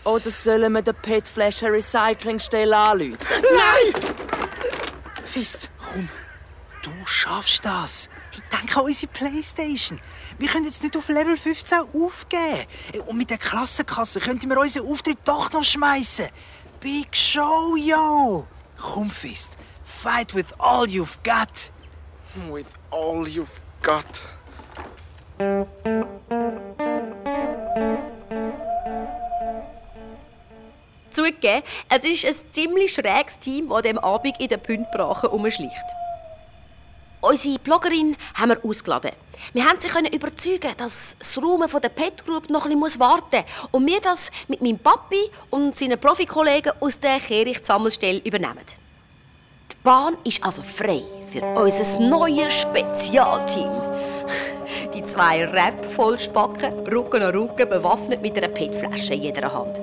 Oder 0.04 0.30
sollen 0.30 0.72
wir 0.74 0.82
den 0.82 0.96
PET-Flaschen 0.96 1.70
Recyclingstelle 1.70 2.76
anrufen? 2.76 3.18
Fist, 5.26 5.70
komm. 5.92 6.10
Du 6.82 6.92
schaffst 7.06 7.66
das. 7.66 8.10
Ich 8.32 8.42
denke 8.58 8.80
an 8.80 8.86
unsere 8.86 9.12
Playstation. 9.12 10.00
Wir 10.38 10.48
können 10.48 10.66
jetzt 10.66 10.84
nicht 10.84 10.96
auf 10.96 11.10
Level 11.10 11.36
15 11.36 11.80
aufgeben. 11.94 12.66
Und 13.08 13.18
mit 13.18 13.30
der 13.30 13.38
Klassenkasse 13.38 14.20
könnten 14.20 14.50
wir 14.50 14.60
unseren 14.60 14.88
Auftritt 14.88 15.18
doch 15.26 15.52
noch 15.52 15.64
schmeißen. 15.64 16.30
Big 16.80 17.16
Show, 17.16 17.76
yo! 17.76 18.48
Komm, 18.80 19.12
Fist. 19.12 19.58
Fight 20.02 20.34
with 20.34 20.54
all 20.60 20.88
you've 20.88 21.22
got. 21.24 21.72
With 22.50 22.68
all 22.90 23.28
you've 23.28 23.60
got. 23.82 24.30
Zugegeben, 31.12 31.64
es 31.90 32.06
ist 32.06 32.26
ein 32.26 32.52
ziemlich 32.54 32.94
schräges 32.94 33.40
Team, 33.40 33.68
das 33.68 33.82
dem 33.82 33.98
Abend 33.98 34.40
in 34.40 34.48
der 34.48 34.56
Pündbrache 34.56 35.28
umschlicht. 35.28 35.74
Unsere 37.20 37.60
Bloggerin 37.60 38.16
haben 38.36 38.52
wir 38.52 38.64
ausgeladen. 38.64 39.12
Wir 39.52 39.66
haben 39.68 39.82
sie 39.82 39.90
können 39.90 40.14
überzeugen, 40.14 40.72
dass 40.78 41.18
das 41.20 41.34
von 41.34 41.82
der 41.82 41.90
Pet 41.90 42.26
Group 42.26 42.50
noch 42.50 42.66
ein 42.66 42.80
bisschen 42.80 43.02
warten 43.02 43.44
muss 43.44 43.70
und 43.72 43.86
wir 43.86 44.00
das 44.00 44.32
mit 44.48 44.62
meinem 44.62 44.80
Papi 44.80 45.30
und 45.50 45.78
seinen 45.78 46.00
Profikollegen 46.00 46.72
aus 46.80 46.98
der 46.98 47.20
Kehricht-Sammelstelle 47.20 48.20
übernehmen. 48.20 48.66
Bahn 49.84 50.18
ist 50.26 50.44
also 50.44 50.62
frei 50.62 51.04
für 51.30 51.42
unser 51.42 52.00
neues 52.00 52.54
Spezialteam. 52.54 53.70
Die 54.94 55.06
zwei 55.06 55.46
Rap-Vollspacken, 55.46 56.88
Rücken 56.88 57.24
an 57.24 57.34
Rücken, 57.34 57.70
bewaffnet 57.70 58.22
mit 58.22 58.36
einer 58.36 58.50
PET-Flasche 58.50 59.14
in 59.14 59.22
jeder 59.22 59.54
Hand. 59.54 59.80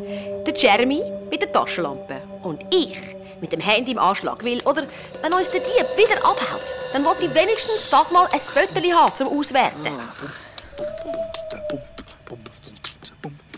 Der 0.46 0.54
Jeremy 0.54 1.02
mit 1.31 1.40
der 1.40 1.50
Taschenlampe 1.50 2.21
und 2.42 2.62
ich 2.75 2.98
mit 3.40 3.52
dem 3.52 3.60
Handy 3.60 3.92
im 3.92 3.98
Anschlag. 3.98 4.44
Weil, 4.44 4.60
oder 4.66 4.83
wenn 5.23 5.33
uns 5.33 5.48
der 5.48 5.60
Dieb 5.60 5.87
wieder 5.96 6.18
abhaut, 6.18 6.60
dann 6.92 7.02
wollte 7.04 7.25
ich 7.25 7.35
wenigstens 7.35 7.88
das 7.88 8.10
mal 8.10 8.29
ein 8.31 8.40
Foto 8.40 8.92
haben 8.92 9.14
zum 9.14 9.29
Auswerten. 9.29 9.87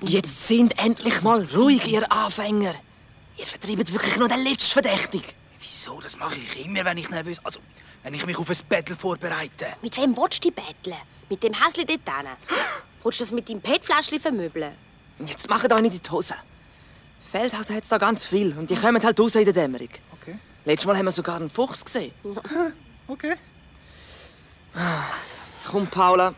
Jetzt 0.02 0.46
sind 0.46 0.78
endlich 0.84 1.20
mal 1.22 1.44
ruhig, 1.56 1.84
ihr 1.88 2.10
Anfänger. 2.12 2.74
Ihr 3.36 3.46
vertreibt 3.46 3.92
wirklich 3.92 4.16
noch 4.16 4.28
den 4.28 4.44
letzten 4.44 4.70
Verdächtigen. 4.70 5.37
Wieso? 5.60 6.00
Das 6.00 6.18
mache 6.18 6.36
ich 6.36 6.64
immer, 6.64 6.84
wenn 6.84 6.98
ich 6.98 7.10
nervös... 7.10 7.40
Also, 7.44 7.60
wenn 8.02 8.14
ich 8.14 8.24
mich 8.26 8.38
auf 8.38 8.48
ein 8.48 8.56
Battle 8.68 8.96
vorbereite. 8.96 9.66
Mit 9.82 9.96
wem 9.96 10.16
willst 10.16 10.44
du 10.44 10.50
dich 10.50 10.54
betteln? 10.54 10.96
Mit 11.28 11.42
dem 11.42 11.52
Häsli 11.52 11.84
dort 11.84 12.00
hinten. 12.04 12.36
Willst 13.02 13.20
du 13.20 13.24
das 13.24 13.32
mit 13.32 13.48
deinem 13.48 13.60
PET-Fläschchen 13.60 14.20
vermöbeln? 14.20 14.72
Jetzt 15.26 15.48
machen 15.48 15.72
euch 15.72 15.82
nicht 15.82 15.96
in 15.96 16.02
die 16.02 16.10
Hose. 16.10 16.34
Feldhaus 17.30 17.70
hat 17.70 17.84
da 17.90 17.98
ganz 17.98 18.26
viel 18.26 18.56
und 18.56 18.70
die 18.70 18.76
kommen 18.76 19.02
halt 19.02 19.20
raus 19.20 19.34
in 19.34 19.44
der 19.44 19.52
Dämmerung. 19.52 19.90
Okay. 20.20 20.38
Letztes 20.64 20.86
Mal 20.86 20.96
haben 20.96 21.04
wir 21.06 21.12
sogar 21.12 21.36
einen 21.36 21.50
Fuchs 21.50 21.84
gesehen. 21.84 22.12
Okay. 23.10 23.36
Komm, 25.66 25.86
Paula. 25.86 26.34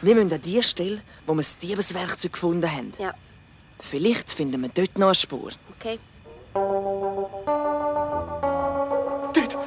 Wir 0.00 0.14
müssen 0.14 0.32
an 0.32 0.40
die 0.40 0.62
Stelle, 0.62 1.02
wo 1.26 1.34
wir 1.34 1.42
das 1.42 1.58
Diebeswerkzeug 1.58 2.32
gefunden 2.32 2.70
haben. 2.70 2.94
Ja. 2.98 3.12
Vielleicht 3.78 4.32
finden 4.32 4.62
wir 4.62 4.70
dort 4.70 4.96
noch 4.98 5.08
eine 5.08 5.14
Spur. 5.14 5.52
Okay. 5.78 5.98
Dort! 9.34 9.58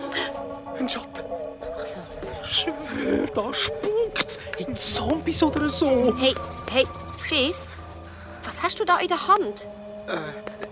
Ein 0.79 0.89
Schatten! 0.89 1.23
Schwör, 2.43 3.27
da 3.35 3.53
spukt's. 3.53 4.39
In 4.57 4.75
Zombies 4.75 5.43
oder 5.43 5.69
so. 5.69 6.13
Hey, 6.19 6.33
hey, 6.71 6.85
Fist, 7.19 7.69
was 8.43 8.63
hast 8.63 8.79
du 8.79 8.85
da 8.85 8.97
in 8.97 9.07
der 9.07 9.27
Hand? 9.27 9.67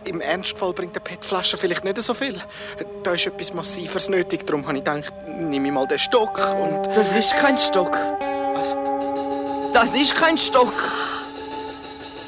Im 0.05 0.19
Ernstfall 0.19 0.73
bringt 0.73 0.95
eine 0.95 1.01
PET-Flasche 1.01 1.57
vielleicht 1.57 1.83
nicht 1.83 2.01
so 2.01 2.15
viel. 2.15 2.41
Da 3.03 3.11
ist 3.11 3.27
etwas 3.27 3.53
Massiveres 3.53 4.09
nötig, 4.09 4.43
darum 4.47 4.65
habe 4.67 4.79
ich 4.79 4.83
gedacht, 4.83 5.13
nehme 5.27 5.67
ich 5.67 5.73
mal 5.73 5.85
den 5.85 5.99
Stock 5.99 6.39
und... 6.59 6.87
Das 6.95 7.15
ist 7.15 7.35
kein 7.37 7.59
Stock. 7.59 7.95
Was? 8.55 8.75
Das 9.73 9.93
ist 9.93 10.15
kein 10.15 10.37
Stock. 10.37 10.73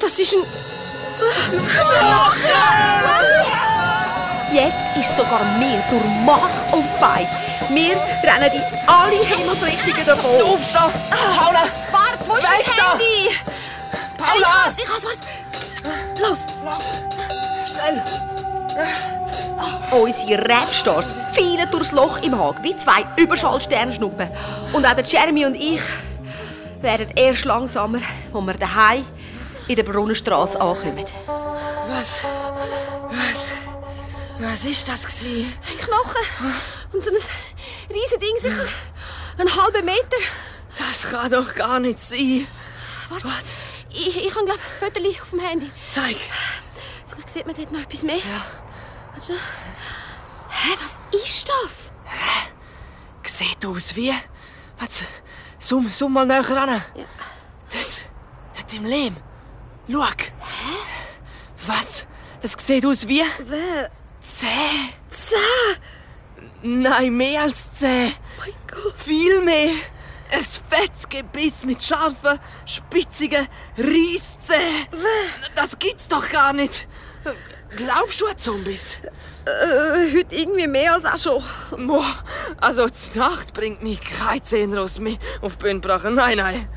Das 0.00 0.16
ist 0.18 0.34
ein... 0.34 0.44
Jetzt 4.52 4.96
ist 4.96 5.16
sogar 5.16 5.44
mir 5.58 5.80
durch 5.90 6.04
Mark 6.24 6.50
und 6.72 6.84
Bein. 6.98 7.26
Wir 7.68 7.96
rennen 8.24 8.52
in 8.52 8.62
alle 8.88 9.24
Himmelsrichtungen 9.24 10.04
davon. 10.04 10.42
Aufstehen! 10.42 10.92
Paula! 11.36 11.62
Warte, 11.92 12.18
wo 12.26 12.34
ist 12.34 12.50
Weg 12.50 12.66
das 12.66 12.76
da! 12.76 12.90
Handy? 12.90 13.30
Paula! 14.18 14.72
Ich 14.76 14.88
has, 14.88 15.04
warte. 15.04 15.20
Los! 16.20 16.38
Schnell! 17.70 18.02
Unsere 19.92 20.48
Rapstars 20.48 21.06
fielen 21.32 21.70
durchs 21.70 21.92
Loch 21.92 22.20
im 22.22 22.36
Hag 22.36 22.60
wie 22.62 22.76
zwei 22.76 23.04
Überschallsternschnuppen. 23.16 24.28
Und 24.72 24.84
auch 24.84 24.94
der 24.94 25.04
Jeremy 25.04 25.46
und 25.46 25.54
ich 25.54 25.82
werden 26.80 27.06
erst 27.14 27.44
langsamer, 27.44 28.00
wo 28.32 28.40
wir 28.40 28.54
daheim 28.54 29.04
in 29.68 29.76
der 29.76 29.84
Brunnenstraße 29.84 30.60
ankommen. 30.60 31.04
Was? 31.88 32.20
Was? 33.10 33.49
Was 34.40 34.64
ist 34.64 34.88
das 34.88 35.06
gsi? 35.06 35.46
Ein 35.68 35.78
Knochen 35.78 36.54
und 36.94 37.04
so 37.04 37.10
ein 37.10 37.16
riesiges 37.90 38.18
Ding, 38.18 38.36
sicher 38.40 38.66
einen 39.36 39.54
halben 39.54 39.84
Meter. 39.84 40.16
Das 40.78 41.10
kann 41.10 41.30
doch 41.30 41.54
gar 41.54 41.78
nicht 41.78 42.00
sein. 42.00 42.46
Warte, 43.10 43.28
ich, 43.90 44.16
ich 44.16 44.34
habe, 44.34 44.46
glaube 44.46 44.60
ein 44.60 44.92
Foto 44.92 45.22
auf 45.22 45.30
dem 45.30 45.40
Handy. 45.40 45.70
Zeig. 45.90 46.16
Vielleicht 47.08 47.30
sieht 47.30 47.46
man 47.46 47.54
dort 47.54 47.70
noch 47.70 47.80
etwas 47.80 48.02
mehr. 48.02 48.16
Ja. 48.16 48.46
Warte. 49.12 49.34
Hä, 50.48 50.78
was 50.80 51.22
ist 51.22 51.48
das? 51.48 51.92
Sieht 53.30 53.66
aus 53.66 53.94
wie. 53.94 54.14
Was? 54.78 55.04
Zoom, 55.58 55.88
zoom 55.90 56.14
mal 56.14 56.24
näher 56.26 56.48
ran. 56.48 56.82
Dort. 56.94 58.10
Dort 58.56 58.74
im 58.74 58.86
Lehm. 58.86 59.16
Schau. 59.90 60.02
Hä? 60.02 60.76
Was? 61.66 62.06
Das 62.40 62.54
sieht 62.58 62.86
aus 62.86 63.06
wie. 63.06 63.22
Wer? 63.44 63.90
Zäh. 64.34 64.46
Zäh. 65.10 65.76
Nein, 66.62 67.16
mehr 67.16 67.42
als 67.42 67.72
zäh. 67.72 68.12
Mein 68.38 68.54
Gott. 68.70 68.94
Viel 68.96 69.42
mehr. 69.42 69.72
Ein 70.32 70.44
fettes 70.44 71.08
Gebiss 71.08 71.64
mit 71.64 71.82
scharfen, 71.82 72.38
spitzigen 72.64 73.48
Reisszähnen. 73.76 74.86
Das 75.56 75.78
gibt's 75.78 76.06
doch 76.06 76.28
gar 76.30 76.52
nicht. 76.52 76.86
Glaubst 77.76 78.20
du 78.20 78.26
an 78.26 78.38
Zombies? 78.38 79.00
Äh, 79.44 80.16
heute 80.16 80.36
irgendwie 80.36 80.66
mehr 80.66 80.94
als 80.94 81.04
auch 81.04 81.42
schon. 81.72 81.86
Boah, 81.86 82.24
also 82.60 82.86
die 82.86 83.18
Nacht 83.18 83.52
bringt 83.52 83.82
mich 83.82 84.00
kein 84.00 84.42
Zehnross 84.42 84.98
mehr 85.00 85.16
auf 85.40 85.56
die 85.56 85.74
Bühne. 85.74 86.10
Nein, 86.10 86.38
nein. 86.38 86.68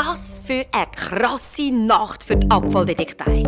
Was 0.00 0.40
für 0.44 0.64
eine 0.70 0.86
krasse 0.94 1.72
Nacht 1.72 2.22
für 2.22 2.36
die 2.36 2.48
Abfalldetektei. 2.48 3.42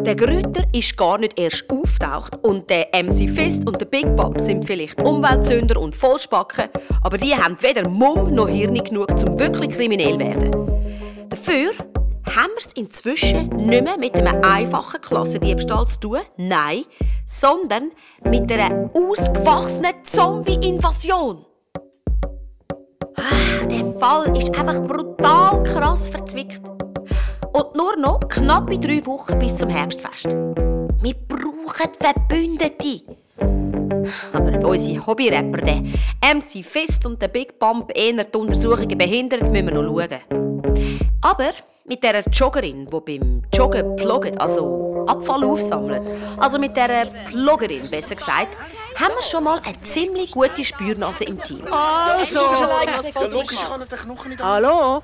Der 0.00 0.16
Grüter 0.16 0.64
ist 0.72 0.96
gar 0.96 1.16
nicht 1.16 1.38
erst 1.38 1.70
auftaucht 1.70 2.36
und 2.42 2.68
der 2.68 2.88
MC 2.92 3.28
Fist 3.28 3.64
und 3.64 3.80
der 3.80 3.86
Big 3.86 4.16
Bob 4.16 4.40
sind 4.40 4.64
vielleicht 4.64 5.00
Umweltsünder 5.00 5.80
und 5.80 5.94
Vollspacken, 5.94 6.70
aber 7.02 7.18
die 7.18 7.36
haben 7.36 7.56
weder 7.60 7.88
Mumm 7.88 8.34
noch 8.34 8.48
Hirn 8.48 8.82
genug, 8.82 9.10
um 9.10 9.38
wirklich 9.38 9.70
kriminell 9.70 10.14
zu 10.14 10.18
werden. 10.18 11.28
Dafür 11.28 11.70
haben 12.26 12.50
wir 12.56 12.66
es 12.66 12.72
inzwischen 12.72 13.50
nicht 13.50 13.84
mehr 13.84 13.96
mit 13.96 14.16
einem 14.16 14.42
einfachen 14.42 15.00
Klassendiebstahl 15.00 15.86
zu 15.86 16.00
tun, 16.00 16.20
nein, 16.36 16.82
sondern 17.26 17.92
mit 18.24 18.50
einer 18.50 18.90
ausgewachsenen 18.92 19.94
Zombie-Invasion. 20.02 21.46
Ah, 23.20 23.66
Der 23.66 23.84
Fall 23.98 24.36
ist 24.36 24.54
einfach 24.56 24.80
brutal 24.82 25.62
krass 25.62 26.08
verzwickt. 26.08 26.60
Und 27.52 27.76
nur 27.76 27.96
noch 27.96 28.20
knappe 28.28 28.78
drei 28.78 29.04
Wochen 29.06 29.38
bis 29.38 29.56
zum 29.56 29.68
Herbstfest. 29.68 30.26
Wir 30.26 31.14
brauchen 31.28 31.90
Verbündete. 31.98 33.02
Aber 34.32 34.68
unsere 34.68 35.06
Hobbyrapper, 35.06 35.58
der 35.58 35.82
MC 36.34 36.64
Fist 36.64 37.04
und 37.06 37.20
der 37.20 37.28
Big 37.28 37.58
Bump, 37.58 37.90
eher 37.94 38.24
die 38.24 38.38
Untersuchungen 38.38 38.96
behindert, 38.96 39.42
müssen 39.50 39.66
wir 39.66 39.74
noch 39.82 39.84
schauen. 39.84 40.70
Aber 41.20 41.50
mit 41.84 42.02
dieser 42.02 42.28
Joggerin, 42.28 42.86
die 42.86 43.00
beim 43.00 43.42
Joggen 43.52 43.96
ploggt, 43.96 44.40
also 44.40 45.06
Abfall 45.08 45.44
aufsammelt, 45.44 46.02
also 46.38 46.58
mit 46.58 46.76
dieser 46.76 47.06
Ploggerin, 47.06 47.88
besser 47.88 48.14
gesagt, 48.14 48.56
haben 48.96 49.14
wir 49.14 49.22
schon 49.22 49.44
mal 49.44 49.58
eine 49.60 49.80
ziemlich 49.82 50.32
gute 50.32 50.64
Spürnase 50.64 51.24
im 51.24 51.42
Team. 51.42 51.64
Also, 51.72 52.40
Ja, 54.38 54.44
Hallo? 54.44 55.02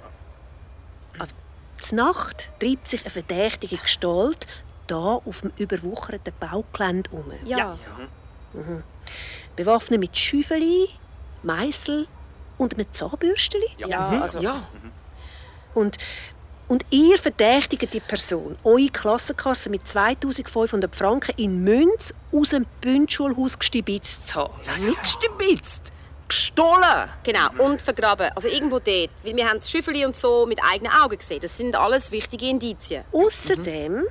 Also, 1.18 1.34
zur 1.80 1.96
Nacht 1.96 2.48
treibt 2.60 2.88
sich 2.88 3.00
eine 3.02 3.10
verdächtige 3.10 3.76
Gestalt 3.78 4.46
da 4.86 4.96
auf 4.96 5.40
dem 5.40 5.52
überwucherten 5.56 6.32
Baugelände 6.38 7.10
um. 7.10 7.24
Ja. 7.44 7.76
Bewaffnet 9.56 10.00
mit 10.00 10.16
Schüffeli, 10.16 10.88
Meißel 11.42 12.06
und 12.58 12.74
einem 12.74 12.92
Zahnbürsteli. 12.92 13.66
Ja, 13.78 14.08
also. 14.20 14.38
ja. 14.38 14.62
Und, 15.74 15.98
und 16.68 16.84
ihr 16.90 17.16
verdächtigt 17.18 17.92
die 17.92 18.00
Person, 18.00 18.56
eure 18.64 18.88
Klassenkasse 18.88 19.70
mit 19.70 19.86
2500 19.86 20.94
Franken 20.94 21.32
in 21.36 21.62
Münz 21.62 22.12
aus 22.32 22.50
dem 22.50 22.66
Bündschulhaus 22.80 23.58
gestibitzt 23.58 24.28
zu 24.28 24.36
haben. 24.36 24.54
Nicht 24.84 25.00
gestibitzt. 25.02 25.82
Gestohlen. 26.28 27.08
Genau, 27.22 27.48
und 27.58 27.80
vergraben. 27.80 28.30
Also 28.34 28.48
irgendwo 28.48 28.80
dort. 28.80 29.10
Weil 29.22 29.36
wir 29.36 29.48
haben 29.48 29.60
das 29.60 29.70
Schüffeli 29.70 30.04
und 30.04 30.16
so 30.16 30.44
mit 30.44 30.58
eigenen 30.72 30.92
Augen 30.92 31.16
gesehen. 31.16 31.38
Das 31.40 31.56
sind 31.56 31.76
alles 31.76 32.10
wichtige 32.10 32.46
Indizien. 32.48 33.04
Außerdem 33.12 34.02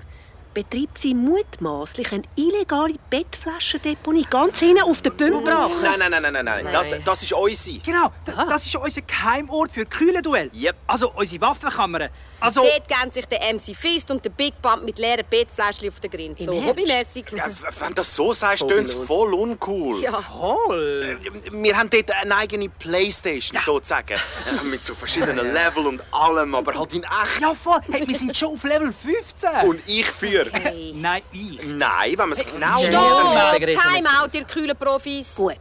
betreibt 0.54 0.98
sie 1.00 1.14
mutmaßlich 1.14 2.14
eine 2.14 2.24
illegale 2.38 2.94
Bettflaschendeponie 3.10 4.26
ganz 4.30 4.60
hinten 4.60 4.84
auf 4.84 5.02
der 5.02 5.10
Bündbrache. 5.10 5.72
Nein, 5.84 6.00
nein, 6.10 6.22
nein, 6.22 6.34
nein, 6.34 6.46
nein, 6.46 6.64
nein. 6.64 6.74
Das, 6.74 7.04
das 7.04 7.24
ist 7.24 7.34
unsere. 7.34 7.80
Genau, 7.80 8.08
d- 8.26 8.32
das 8.50 8.66
ist 8.66 8.76
unser 8.78 9.02
Geheimort 9.02 9.72
für 9.74 9.86
Kühlenduell. 9.86 10.50
Yep. 10.54 10.76
Also 10.88 11.12
unsere 11.12 11.42
Waffenkammer. 11.42 12.08
Also, 12.46 12.62
Dort 12.64 12.88
geben 12.88 13.12
sich 13.12 13.26
der 13.26 13.54
MC 13.54 13.76
Fist 13.76 14.12
und 14.12 14.24
der 14.24 14.30
Big 14.30 14.62
Bump 14.62 14.84
mit 14.84 14.98
leeren 15.00 15.26
Bettfläschchen 15.30 15.90
auf 15.90 16.00
den 16.00 16.12
Grind. 16.12 16.40
So 16.40 16.52
Ernst? 16.54 16.68
hobbymäßig. 16.68 17.26
Ja, 17.36 17.46
wenn 17.80 17.88
du 17.90 17.94
das 17.96 18.16
so 18.16 18.34
sagst, 18.34 18.68
tönt 18.68 18.88
es 18.88 18.94
voll 18.94 19.34
uncool. 19.34 20.02
Ja. 20.02 20.12
voll. 20.22 21.18
Wir 21.52 21.78
haben 21.78 21.90
dort 21.90 22.12
eine 22.22 22.36
eigene 22.36 22.70
Playstation, 22.70 23.62
sozusagen. 23.62 24.16
Äh, 24.46 24.64
Mit 24.64 24.84
so 24.84 24.94
verschiedenen 24.94 25.54
Level 25.54 25.88
und 25.88 26.04
allem, 26.14 26.54
aber 26.56 26.74
halt 26.78 26.94
in 26.94 27.04
echt. 27.04 27.42
Ja, 27.42 27.54
voll. 27.56 27.80
Hey, 27.92 28.08
wir 28.08 28.16
sind 28.16 28.36
schon 28.38 28.54
auf 28.54 28.64
Level 28.64 28.92
15. 28.94 29.50
Und 29.68 29.82
ich 29.88 30.06
für. 30.06 30.46
Nein, 30.94 31.22
ich. 31.32 31.60
Nein, 31.66 32.12
wenn 32.12 32.30
man 32.30 32.32
es 32.34 32.46
genau 32.46 32.80
Stopp! 32.84 33.54
begriffen 33.60 33.82
Time 33.96 34.08
out, 34.22 34.34
ihr 34.34 34.44
kühlen 34.44 34.78
Profis. 34.78 35.34
Gut. 35.36 35.56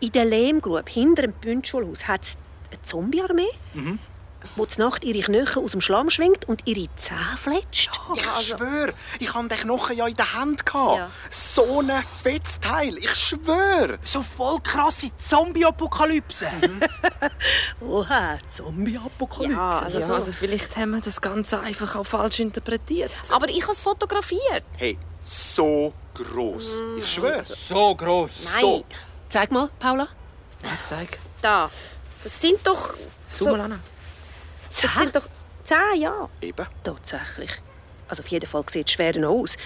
In 0.00 0.12
der 0.12 0.24
Lehmgrube 0.26 0.84
hinter 0.90 1.22
dem 1.22 1.32
Bündschulhaus 1.32 2.06
hat 2.06 2.22
es 2.22 2.36
eine 2.70 2.82
Zombiearmee, 2.84 3.48
Mhm. 3.74 3.98
Die 4.64 4.68
zur 4.68 4.84
Nacht 4.84 5.04
ihre 5.04 5.20
Knochen 5.20 5.64
aus 5.64 5.72
dem 5.72 5.80
Schlamm 5.80 6.10
schwingt 6.10 6.46
und 6.48 6.66
ihre 6.66 6.88
Zähne 6.96 7.36
fletscht. 7.36 7.90
Ich 8.14 8.46
schwöre, 8.46 8.92
ich 9.18 9.34
hatte 9.34 9.48
den 9.48 9.58
Knochen 9.58 9.96
ja 9.96 10.06
in 10.06 10.16
der 10.16 10.32
Hand. 10.34 10.62
Ja. 10.74 11.10
So 11.30 11.80
ein 11.80 11.92
fettes 12.22 12.60
Teil, 12.60 12.96
ich 12.98 13.14
schwöre. 13.14 13.98
So 14.04 14.22
voll 14.22 14.60
krasse 14.60 15.10
Zombie-Apokalypse. 15.18 16.48
Oha, 17.80 18.38
Zombie-Apokalypse. 18.54 19.54
Ja, 19.54 19.78
also, 19.80 20.00
Ja, 20.00 20.08
also 20.08 20.32
vielleicht 20.32 20.76
haben 20.76 20.92
wir 20.92 21.00
das 21.00 21.20
Ganze 21.20 21.60
einfach 21.60 21.96
auch 21.96 22.06
falsch 22.06 22.40
interpretiert. 22.40 23.10
Aber 23.30 23.48
ich 23.48 23.62
habe 23.62 23.72
es 23.72 23.80
fotografiert. 23.80 24.64
Hey, 24.76 24.98
so 25.22 25.92
gross. 26.14 26.80
Ich 26.98 27.06
schwöre. 27.06 27.44
So 27.44 27.94
gross. 27.94 28.44
Nein. 28.52 28.60
So. 28.60 28.84
Zeig 29.28 29.50
mal, 29.50 29.68
Paula. 29.78 30.08
Ja, 30.62 30.70
zeig. 30.82 31.18
Da. 31.40 31.70
Das 32.22 32.40
sind 32.40 32.58
doch. 32.64 32.94
Zoom 33.28 33.52
mal 33.52 33.60
an. 33.60 33.80
Das 34.82 34.94
sind 34.94 35.14
doch 35.14 35.26
zehn, 35.64 36.00
ja. 36.00 36.28
Eben. 36.40 36.66
Tatsächlich. 36.82 37.50
Also 38.08 38.22
auf 38.22 38.28
jeden 38.28 38.48
Fall 38.48 38.64
sieht 38.70 38.86
es 38.88 38.92
schwer 38.92 39.16
noch 39.18 39.30
aus. 39.30 39.56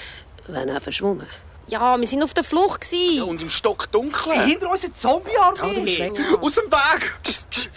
Wenn 0.46 0.68
er 0.68 0.80
verschwunden. 0.80 1.26
Ja, 1.66 1.98
wir 1.98 2.06
sind 2.06 2.22
auf 2.22 2.34
der 2.34 2.44
Flucht. 2.44 2.82
Gewesen. 2.82 3.22
Und 3.22 3.40
im 3.40 3.48
Stock 3.48 3.90
dunkel. 3.90 4.32
Hinter 4.44 4.68
uns 4.70 4.84
eine 4.84 4.92
Zombie-Armee. 4.92 6.12
Aus 6.40 6.54
dem 6.56 6.70
Weg! 6.70 7.12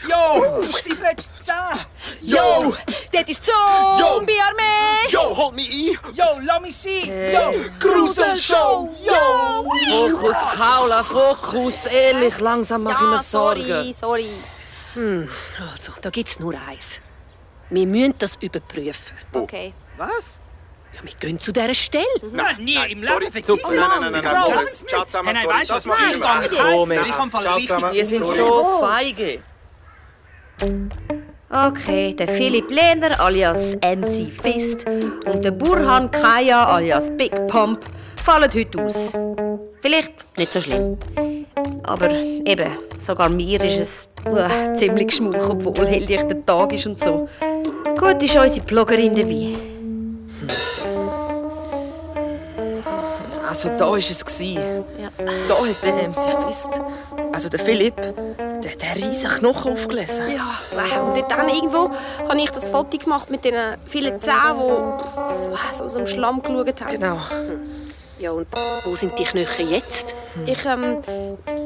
Jo, 0.10 0.62
sie 0.64 0.92
fletscht 0.92 1.30
Zähne. 1.42 1.80
Jo, 2.22 2.76
dort 3.14 3.30
ist 3.30 3.46
Zombie-Armee. 3.46 5.08
Jo, 5.10 5.36
holt 5.38 5.54
mich 5.56 5.70
ein! 5.72 6.14
Jo, 6.14 6.26
lass 6.44 6.60
mich 6.62 6.76
sein. 6.76 7.32
Jo, 7.34 7.54
Gruselshow! 7.80 8.94
Jo! 9.06 10.10
Fokus, 10.10 10.36
Paula, 10.58 11.04
Fokus. 11.04 11.86
Ehrlich, 11.86 12.40
langsam 12.42 12.84
mache 12.84 13.04
ich 13.06 13.10
mir 13.10 13.16
Ja, 13.16 13.24
sorry, 13.24 13.64
Sorgen. 13.66 13.94
sorry. 13.94 14.30
Also, 15.72 15.94
da 16.02 16.10
gibt 16.10 16.28
es 16.28 16.40
nur 16.40 16.54
eins. 16.68 17.00
Wir 17.70 17.86
müssen 17.88 18.14
das 18.20 18.36
überprüfen. 18.38 19.18
Okay. 19.34 19.74
Was? 19.98 20.40
Ja, 20.96 21.04
wir 21.04 21.12
gehen 21.20 21.40
zu 21.40 21.52
dieser 21.52 21.76
Stelle. 21.76 22.06
Nein, 22.32 22.56
nie 22.60 22.76
im 22.90 23.04
sorry. 23.04 23.26
Leben. 23.26 23.32
Vergiss 23.32 23.48
Nein, 23.70 23.80
nein, 23.80 24.00
nein, 24.00 24.12
nein, 24.12 24.24
nein, 24.24 24.24
nein. 24.24 25.06
Zusammen, 25.06 25.28
Hey, 25.28 25.34
nein, 25.34 25.44
sorry, 25.44 25.58
weißt 25.60 25.70
das 25.70 25.76
was 25.76 25.86
mach 25.86 26.12
ich 26.12 26.22
gar 26.22 26.40
nicht. 26.42 26.54
Ich 26.54 27.32
Fall 27.32 27.42
Ciao 27.44 27.56
richtig. 27.58 27.92
Wir 27.92 28.06
sind 28.06 28.20
Sorry. 28.20 28.38
so 28.38 28.80
feige. 28.80 29.40
Okay, 31.50 32.14
der 32.14 32.28
Philipp 32.28 32.70
Lehner 32.70 33.20
alias 33.22 33.76
NC 33.76 34.32
Fist 34.34 34.86
und 34.88 35.46
der 35.46 35.52
Burhan 35.52 36.10
Kaya 36.12 36.66
alias 36.68 37.10
Big 37.16 37.32
Pump 37.48 37.80
fallen 38.24 38.52
heute 38.54 38.84
aus. 38.84 39.14
Vielleicht 39.82 40.14
nicht 40.38 40.52
so 40.52 40.60
schlimm. 40.60 40.98
Aber 41.84 42.12
eben, 42.12 42.78
sogar 43.00 43.30
mir 43.30 43.64
ist 43.64 43.80
es 43.80 44.10
äh, 44.26 44.74
ziemlich 44.74 45.08
geschmuch, 45.08 45.50
obwohl 45.50 45.88
helllichter 45.88 46.46
Tag 46.46 46.74
ist 46.74 46.86
und 46.88 47.02
so. 47.02 47.30
Gut 47.98 48.22
ist 48.22 48.36
unsere 48.36 48.66
Bloggerin 48.66 49.16
dabei. 49.16 49.56
Also 53.48 53.70
da 53.70 53.90
war 53.90 53.98
es. 53.98 54.24
gewesen. 54.24 54.86
Da 55.48 55.56
hat 55.56 55.84
der 55.84 56.10
MC 56.10 56.46
Fist, 56.46 56.82
also 57.34 57.50
der 57.50 57.60
Philipp, 57.60 57.96
der, 57.96 58.76
der 58.76 58.96
riesen 58.96 59.30
Knochen 59.32 59.74
aufgelesen. 59.74 60.26
Ja, 60.30 61.02
und 61.02 61.32
dann 61.32 61.50
irgendwo 61.50 61.90
habe 62.28 62.38
ich 62.38 62.52
das 62.52 62.70
Foto 62.70 62.98
gemacht 62.98 63.30
mit 63.30 63.46
den 63.46 63.56
vielen 63.86 64.22
Zähnen, 64.22 64.98
die 65.32 65.44
so, 65.44 65.52
so 65.78 65.84
aus 65.86 65.94
dem 65.94 66.08
Schlamm 66.08 66.42
geschaut 66.42 66.82
haben. 66.82 66.92
Genau. 66.92 67.20
Ja, 68.20 68.32
und 68.32 68.48
wo 68.84 68.96
sind 68.96 69.18
die 69.18 69.24
Knochen 69.24 69.70
jetzt? 69.70 70.14
Ich, 70.46 70.66
ähm, 70.66 70.98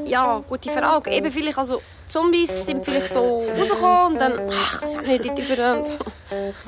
ja, 0.06 0.42
gute 0.48 0.70
Frage. 0.70 1.10
Eben 1.10 1.32
vielleicht, 1.32 1.58
also, 1.58 1.80
Zombies 2.12 2.66
sind 2.66 2.84
vielleicht 2.84 3.08
so 3.08 3.42
rausgekommen 3.58 4.12
und 4.12 4.18
dann, 4.18 4.50
ach, 4.52 4.82
weiß 4.82 4.96
auch 4.96 5.00
nicht, 5.00 5.26
dort 5.26 5.38
über 5.38 5.82
so. 5.82 5.98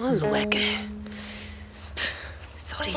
Mal 0.01 0.19
schauen. 0.19 0.51
Sorry. 2.57 2.97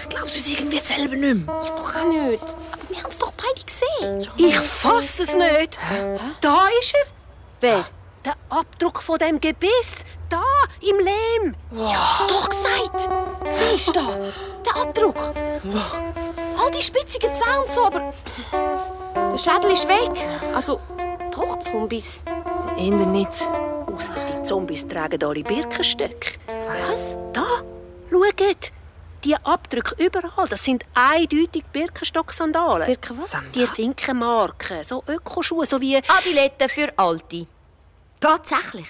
Ich 0.00 0.08
glaube 0.08 0.28
es 0.28 0.52
irgendwie 0.52 0.78
selber 0.78 1.16
nicht 1.16 1.46
mehr. 1.46 1.60
Ich 1.62 1.68
doch 1.68 1.96
auch 1.96 2.04
nicht. 2.06 2.42
Aber 2.42 2.88
wir 2.88 3.02
haben 3.02 3.10
es 3.10 3.18
doch 3.18 3.32
beide 3.32 3.62
gesehen. 3.62 4.26
Ich 4.38 4.58
fasse 4.58 5.24
es 5.24 5.34
nicht. 5.34 5.78
Da 6.40 6.66
ist 6.80 6.94
er. 6.94 7.06
Wer? 7.60 7.84
Der 8.24 8.36
Abdruck 8.48 9.02
von 9.02 9.18
dem 9.18 9.38
Gebiss. 9.38 10.06
Da, 10.30 10.42
im 10.80 10.96
Lehm. 10.96 11.54
Ja, 11.72 12.20
doch 12.26 12.48
gesagt. 12.48 13.06
Siehst 13.50 13.88
du 13.88 13.92
da? 13.92 14.18
Der 14.64 14.82
Abdruck. 14.82 15.16
All 16.58 16.70
die 16.70 16.82
spitzigen 16.82 17.30
Zähne 17.34 17.60
und 17.60 17.72
so, 17.74 17.84
aber 17.84 18.14
der 19.14 19.38
Schädel 19.38 19.72
ist 19.72 19.88
weg. 19.88 20.10
Also, 20.54 20.80
doch 21.40 21.58
Zombies. 21.58 22.24
Innen 22.76 23.12
nicht. 23.12 23.48
Ausser 23.86 24.20
die 24.30 24.42
Zombies 24.44 24.86
tragen 24.86 25.22
alle 25.22 25.42
Birkenstöcke. 25.42 26.38
Was? 26.46 27.16
Da, 27.32 27.46
schaut. 28.10 28.72
Die 29.24 29.36
Abdrücke 29.36 30.02
überall, 30.02 30.48
das 30.48 30.64
sind 30.64 30.82
eindeutig 30.94 31.64
Birkenstock-Sandalen. 31.72 32.86
Birken 32.86 33.18
was? 33.18 33.36
Die 33.54 33.66
Finkenmarken, 33.66 34.82
so 34.82 35.04
Ökoschuhe, 35.06 35.66
so 35.66 35.78
wie... 35.80 35.96
Adiletten 35.96 36.68
für 36.70 36.90
Alte. 36.96 37.46
Tatsächlich. 38.18 38.88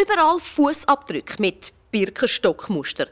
Überall 0.00 0.38
Fußabdrücke 0.38 1.34
mit 1.40 1.72
Birkenstockmuster. 1.90 3.08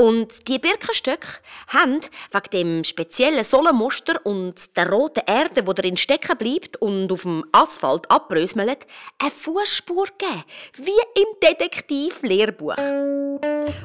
Und 0.00 0.48
die 0.48 0.58
Birkenstöcke 0.58 1.28
haben 1.68 2.00
wegen 2.32 2.50
dem 2.52 2.84
speziellen 2.84 3.44
Sohlenmuster 3.44 4.18
und 4.24 4.74
der 4.74 4.88
roten 4.88 5.22
Erde, 5.26 5.62
die 5.62 5.74
darin 5.74 5.98
stecken 5.98 6.38
bleibt 6.38 6.80
und 6.80 7.12
auf 7.12 7.24
dem 7.24 7.44
Asphalt 7.52 8.10
abbröselt, 8.10 8.86
eine 9.18 9.30
Fußspur 9.30 10.06
gegeben, 10.06 10.44
wie 10.76 11.20
im 11.20 11.26
Detektiv-Lehrbuch. 11.42 12.76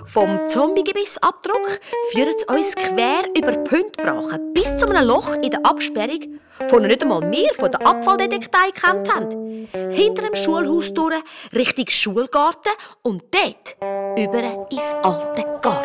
Vom 0.06 0.48
Zombiegebissabdruck 0.48 1.82
führt 2.14 2.36
es 2.38 2.44
uns 2.46 2.76
quer 2.76 3.26
über 3.38 3.58
Pündbrachen 3.58 4.54
bis 4.54 4.78
zu 4.78 4.88
einem 4.88 5.06
Loch 5.06 5.36
in 5.36 5.52
der 5.52 5.66
Absperrung, 5.66 6.40
von 6.68 6.84
nicht 6.84 7.02
einmal 7.02 7.30
wir 7.30 7.54
von 7.56 7.70
der 7.70 7.86
Abfalldetektei 7.86 8.72
gekannt 8.74 9.14
haben. 9.14 9.68
Hinter 9.92 10.22
dem 10.22 10.36
Schulhaus 10.36 10.94
durch, 10.94 11.22
Richtung 11.54 11.90
Schulgarten 11.90 12.72
und 13.02 13.22
dort 13.32 13.76
über 14.18 14.68
ins 14.72 14.94
alte 15.04 15.44
Gartenhäuschen. 15.62 15.85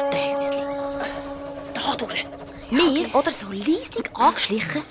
Durch. 2.71 2.95
Wir 2.95 3.15
oder 3.15 3.31
so 3.31 3.47
leisig 3.51 4.11
angeschlichen, 4.15 4.83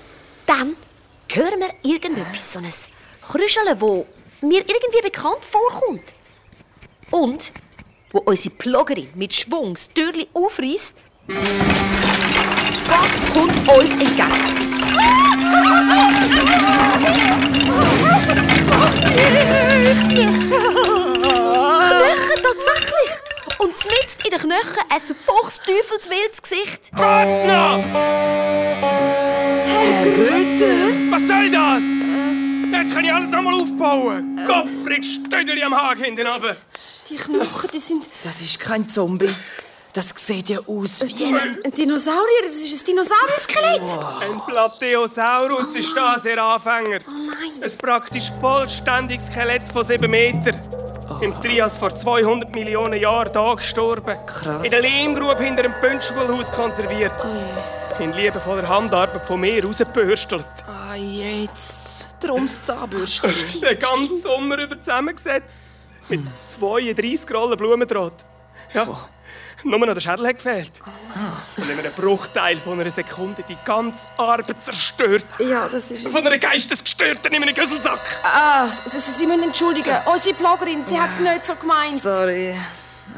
dann 0.46 0.76
hören 1.28 1.60
wir 1.60 1.90
irgendetwas, 1.90 2.52
so 2.52 2.58
ein 2.58 2.72
Krüscheln, 3.26 3.66
das 3.66 3.80
mir 4.42 4.60
irgendwie 4.60 5.02
bekannt 5.02 5.42
vorkommt. 5.42 6.02
Und 7.10 7.52
wo 8.10 8.18
unsere 8.18 8.54
Bloggerin 8.54 9.08
mit 9.14 9.34
Schwung 9.34 9.74
das 9.74 9.88
Türchen 9.88 10.26
aufreißt, 10.34 10.94
was 12.86 13.32
kommt 13.32 13.68
uns 13.68 13.92
entgegen? 13.92 14.16
Knochen 22.00 22.42
tatsächlich! 22.42 23.19
Und 23.60 23.74
mitten 23.76 24.24
in 24.24 24.30
den 24.30 24.40
Knochen 24.40 24.84
ein 24.88 25.00
fuchsteufelswildes 25.00 26.40
Gesicht. 26.42 26.90
Geht's 26.96 27.44
noch? 27.44 27.84
Was 31.10 31.28
soll 31.28 31.50
das? 31.50 31.82
Jetzt 32.72 32.94
kann 32.94 33.04
ich 33.04 33.12
alles 33.12 33.30
nochmal 33.30 33.54
aufbauen. 33.54 34.40
Gottfried 34.46 35.04
Stödeli 35.04 35.62
am 35.62 35.74
Haken 35.76 36.04
hinten 36.04 36.26
runter. 36.26 36.56
Die 37.10 37.16
Knochen, 37.16 37.70
die 37.72 37.80
sind 37.80 38.04
Das 38.24 38.40
ist 38.40 38.58
kein 38.60 38.88
Zombie. 38.88 39.34
Das 39.92 40.14
sieht 40.16 40.48
ja 40.48 40.60
aus 40.60 41.04
wie 41.04 41.24
ein... 41.24 41.58
ein 41.64 41.72
Dinosaurier. 41.72 42.42
Das 42.44 42.52
ist 42.52 42.80
ein 42.80 42.86
Dinosaurier-Skelett. 42.86 43.82
Ein 44.20 44.40
Plateosaurus 44.46 45.74
ist 45.74 45.94
das, 45.94 46.24
ihr 46.24 46.42
Anfänger. 46.42 47.00
nein. 47.08 47.62
Ein 47.62 47.78
praktisch 47.78 48.30
vollständiges 48.40 49.26
Skelett 49.26 49.64
von 49.70 49.84
7 49.84 50.08
Metern. 50.08 50.58
Im 51.20 51.38
Trias 51.38 51.76
vor 51.76 51.94
200 51.94 52.54
Millionen 52.54 52.98
Jahren 52.98 53.30
da 53.32 53.54
gestorben. 53.54 54.16
Krass. 54.26 54.64
In 54.64 54.70
der 54.70 54.80
Lehmgrube 54.80 55.42
hinter 55.42 55.64
dem 55.64 55.74
Pünschschulhaus 55.78 56.50
konserviert. 56.50 57.12
In 57.98 58.12
liebevoller 58.14 58.66
Handarbeit 58.66 59.20
von 59.22 59.38
mir 59.40 59.62
rausgebürstelt. 59.62 60.46
Ah, 60.66 60.94
jetzt. 60.94 62.16
Darum 62.20 62.46
das 62.46 62.64
Zahnbürstchen. 62.64 63.32
Den 63.60 63.78
ganzen 63.78 64.16
Sommer 64.16 64.58
über 64.58 64.80
zusammengesetzt. 64.80 65.58
Mit 66.08 66.22
32 66.46 67.34
Rollen 67.34 67.56
Blumendraht. 67.58 68.24
Ja, 68.72 69.08
nur 69.64 69.78
noch 69.78 69.94
der 69.94 70.00
Schädel 70.00 70.26
hat 70.26 70.36
gefehlt. 70.36 70.72
Und 71.56 71.68
in 71.68 71.78
einem 71.78 71.92
Bruchteil 71.92 72.56
von 72.56 72.80
einer 72.80 72.90
Sekunde 72.90 73.44
die 73.48 73.56
ganze 73.64 74.06
Arbeit 74.16 74.62
zerstört. 74.62 75.24
Ja, 75.38 75.68
das 75.68 75.90
ist... 75.90 76.06
Von 76.06 76.26
einer 76.26 76.38
Geistesgestörten 76.38 77.32
in 77.32 77.42
einem 77.42 77.54
Güsselsack. 77.54 78.00
Ah, 78.22 78.68
Sie, 78.86 78.98
Sie 78.98 79.26
müssen 79.26 79.44
entschuldigen. 79.44 79.96
Unsere 80.12 80.34
Bloggerin, 80.34 80.84
sie 80.86 80.98
hat 80.98 81.10
es 81.14 81.20
nicht 81.20 81.46
so 81.46 81.54
gemeint. 81.54 82.00
Sorry. 82.00 82.54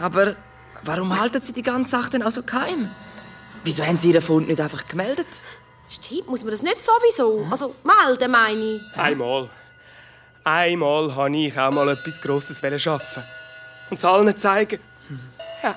Aber 0.01 0.37
warum 0.83 1.19
halten 1.19 1.41
Sie 1.43 1.53
die 1.53 1.63
ganze 1.63 1.93
Sache 1.93 2.11
denn 2.11 2.23
also 2.23 2.43
geheim? 2.43 2.91
Wieso 3.65 3.85
haben 3.87 3.99
Sie 3.99 4.11
Ihren 4.11 4.23
Fund 4.23 4.49
nicht 4.49 4.61
einfach 4.61 4.87
gemeldet? 4.87 5.27
Stimmt, 5.89 6.29
muss 6.29 6.43
man 6.43 6.51
das 6.51 6.63
nicht 6.63 6.79
sowieso? 6.83 7.47
Also, 7.51 7.75
melden 7.85 8.31
meine 8.31 8.61
ich. 8.61 8.81
Einmal. 8.97 9.51
Einmal 10.45 11.15
wollte 11.15 11.37
ich 11.37 11.59
auch 11.59 11.73
mal 11.73 11.89
etwas 11.89 12.21
Grosses 12.21 12.61
schaffen. 12.83 13.23
Und 13.91 13.99
es 13.99 14.05
allen 14.05 14.37
zeigen. 14.37 14.81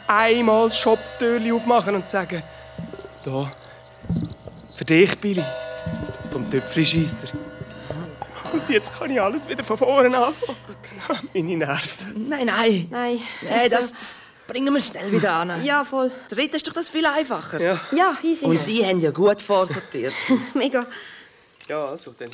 Einmal 0.07 0.65
das 0.65 0.79
Shop-Türchen 0.79 1.51
aufmachen 1.53 1.95
und 1.95 2.07
sagen: 2.07 2.41
Da, 3.23 3.51
für 4.75 4.85
dich, 4.85 5.17
Billy, 5.17 5.43
vom 6.31 6.49
Töpflischeisser. 6.49 7.27
Und 8.53 8.69
jetzt 8.69 8.97
kann 8.97 9.11
ich 9.11 9.21
alles 9.21 9.47
wieder 9.47 9.63
von 9.63 9.77
vorne 9.77 10.17
anfangen. 10.17 10.57
Meine 11.33 11.57
Nerven. 11.57 12.29
Nein, 12.29 12.45
nein. 12.45 12.87
Nein. 12.89 13.19
Nein, 13.41 13.69
das, 13.69 13.91
das 13.91 14.17
bringen 14.47 14.73
wir 14.73 14.81
schnell 14.81 15.11
wieder 15.11 15.33
an. 15.33 15.51
Ja, 15.63 15.83
voll. 15.83 16.11
Dritt 16.29 16.53
ist 16.55 16.67
doch 16.67 16.73
das 16.73 16.89
viel 16.89 17.05
einfacher. 17.05 17.59
Ja. 17.61 17.81
Ja, 17.91 18.17
easy. 18.23 18.45
Und 18.45 18.61
Sie 18.61 18.85
haben 18.85 19.01
ja 19.01 19.11
gut 19.11 19.41
vorsortiert. 19.41 20.13
Mega. 20.53 20.85
Ja, 21.67 21.83
also, 21.85 22.13
dann 22.17 22.29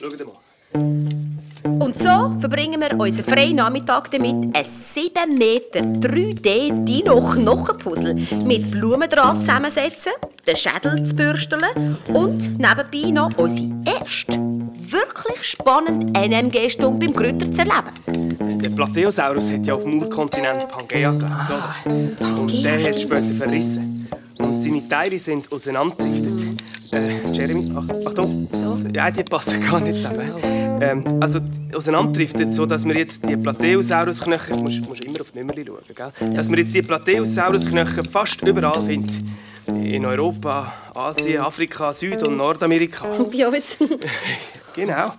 schaut 0.00 0.18
mal. 0.26 1.40
Und 1.62 1.98
so 1.98 2.36
verbringen 2.40 2.80
wir 2.80 2.98
unseren 2.98 3.24
freien 3.24 3.56
Nachmittag 3.56 4.10
damit, 4.10 4.56
ein 4.56 4.64
7 4.92 5.36
Meter 5.36 5.80
3D 5.80 6.84
Dino-Knochenpuzzle 6.84 8.14
mit 8.44 8.70
Blumendraht 8.70 9.40
zusammensetzen, 9.40 10.12
den 10.46 10.56
Schädel 10.56 11.04
zu 11.04 11.14
bürsteln 11.14 11.96
und 12.08 12.58
nebenbei 12.58 13.10
noch 13.10 13.36
unsere 13.36 13.68
erste, 13.84 14.38
wirklich 14.38 15.42
spannende 15.42 16.18
NMG-Stunde 16.18 17.06
beim 17.06 17.14
Grütter 17.14 17.52
zu 17.52 17.60
erleben. 17.60 18.60
Der 18.62 18.70
Plateosaurus 18.70 19.50
hat 19.50 19.66
ja 19.66 19.74
auf 19.74 19.82
dem 19.82 20.02
Urkontinent 20.02 20.68
Pangea 20.68 21.10
gelebt, 21.10 21.50
oder? 21.50 22.40
Und 22.40 22.64
der 22.64 22.82
hat 22.82 22.98
später 22.98 23.34
verrissen. 23.34 23.89
Und 24.38 24.60
seine 24.60 24.88
Teile 24.88 25.18
sind 25.18 25.50
auseinanderdriftet. 25.52 26.62
Äh, 26.92 27.32
Jeremy, 27.32 27.72
ach, 27.76 28.06
Achtung. 28.06 28.48
So? 28.52 28.76
Ja, 28.92 29.10
die 29.10 29.22
passen 29.22 29.60
gar 29.70 29.80
nicht 29.80 29.96
zusammen. 29.96 30.32
Ähm, 30.80 31.04
also 31.20 31.40
auseinanderdriftet, 31.74 32.54
so 32.54 32.66
dass 32.66 32.84
wir 32.84 32.96
jetzt 32.96 33.28
die 33.28 33.36
Plateosaurus-Knöchel, 33.36 34.56
du 34.56 34.62
musst, 34.62 34.88
musst 34.88 35.04
immer 35.04 35.20
auf 35.20 35.30
die 35.30 35.40
Nummer 35.40 35.54
schauen, 35.54 36.12
gell? 36.18 36.34
dass 36.34 36.50
wir 36.50 36.58
jetzt 36.58 36.74
die 36.74 36.82
Plateosaurus-Knöchel 36.82 38.04
fast 38.04 38.42
überall 38.42 38.80
finden. 38.80 39.36
In 39.66 40.04
Europa, 40.04 40.72
Asien, 40.94 41.40
Afrika, 41.40 41.92
Süd- 41.92 42.22
und 42.26 42.36
Nordamerika. 42.36 43.06
Ja, 43.32 43.52
jetzt. 43.52 43.78
Genau. 44.74 45.12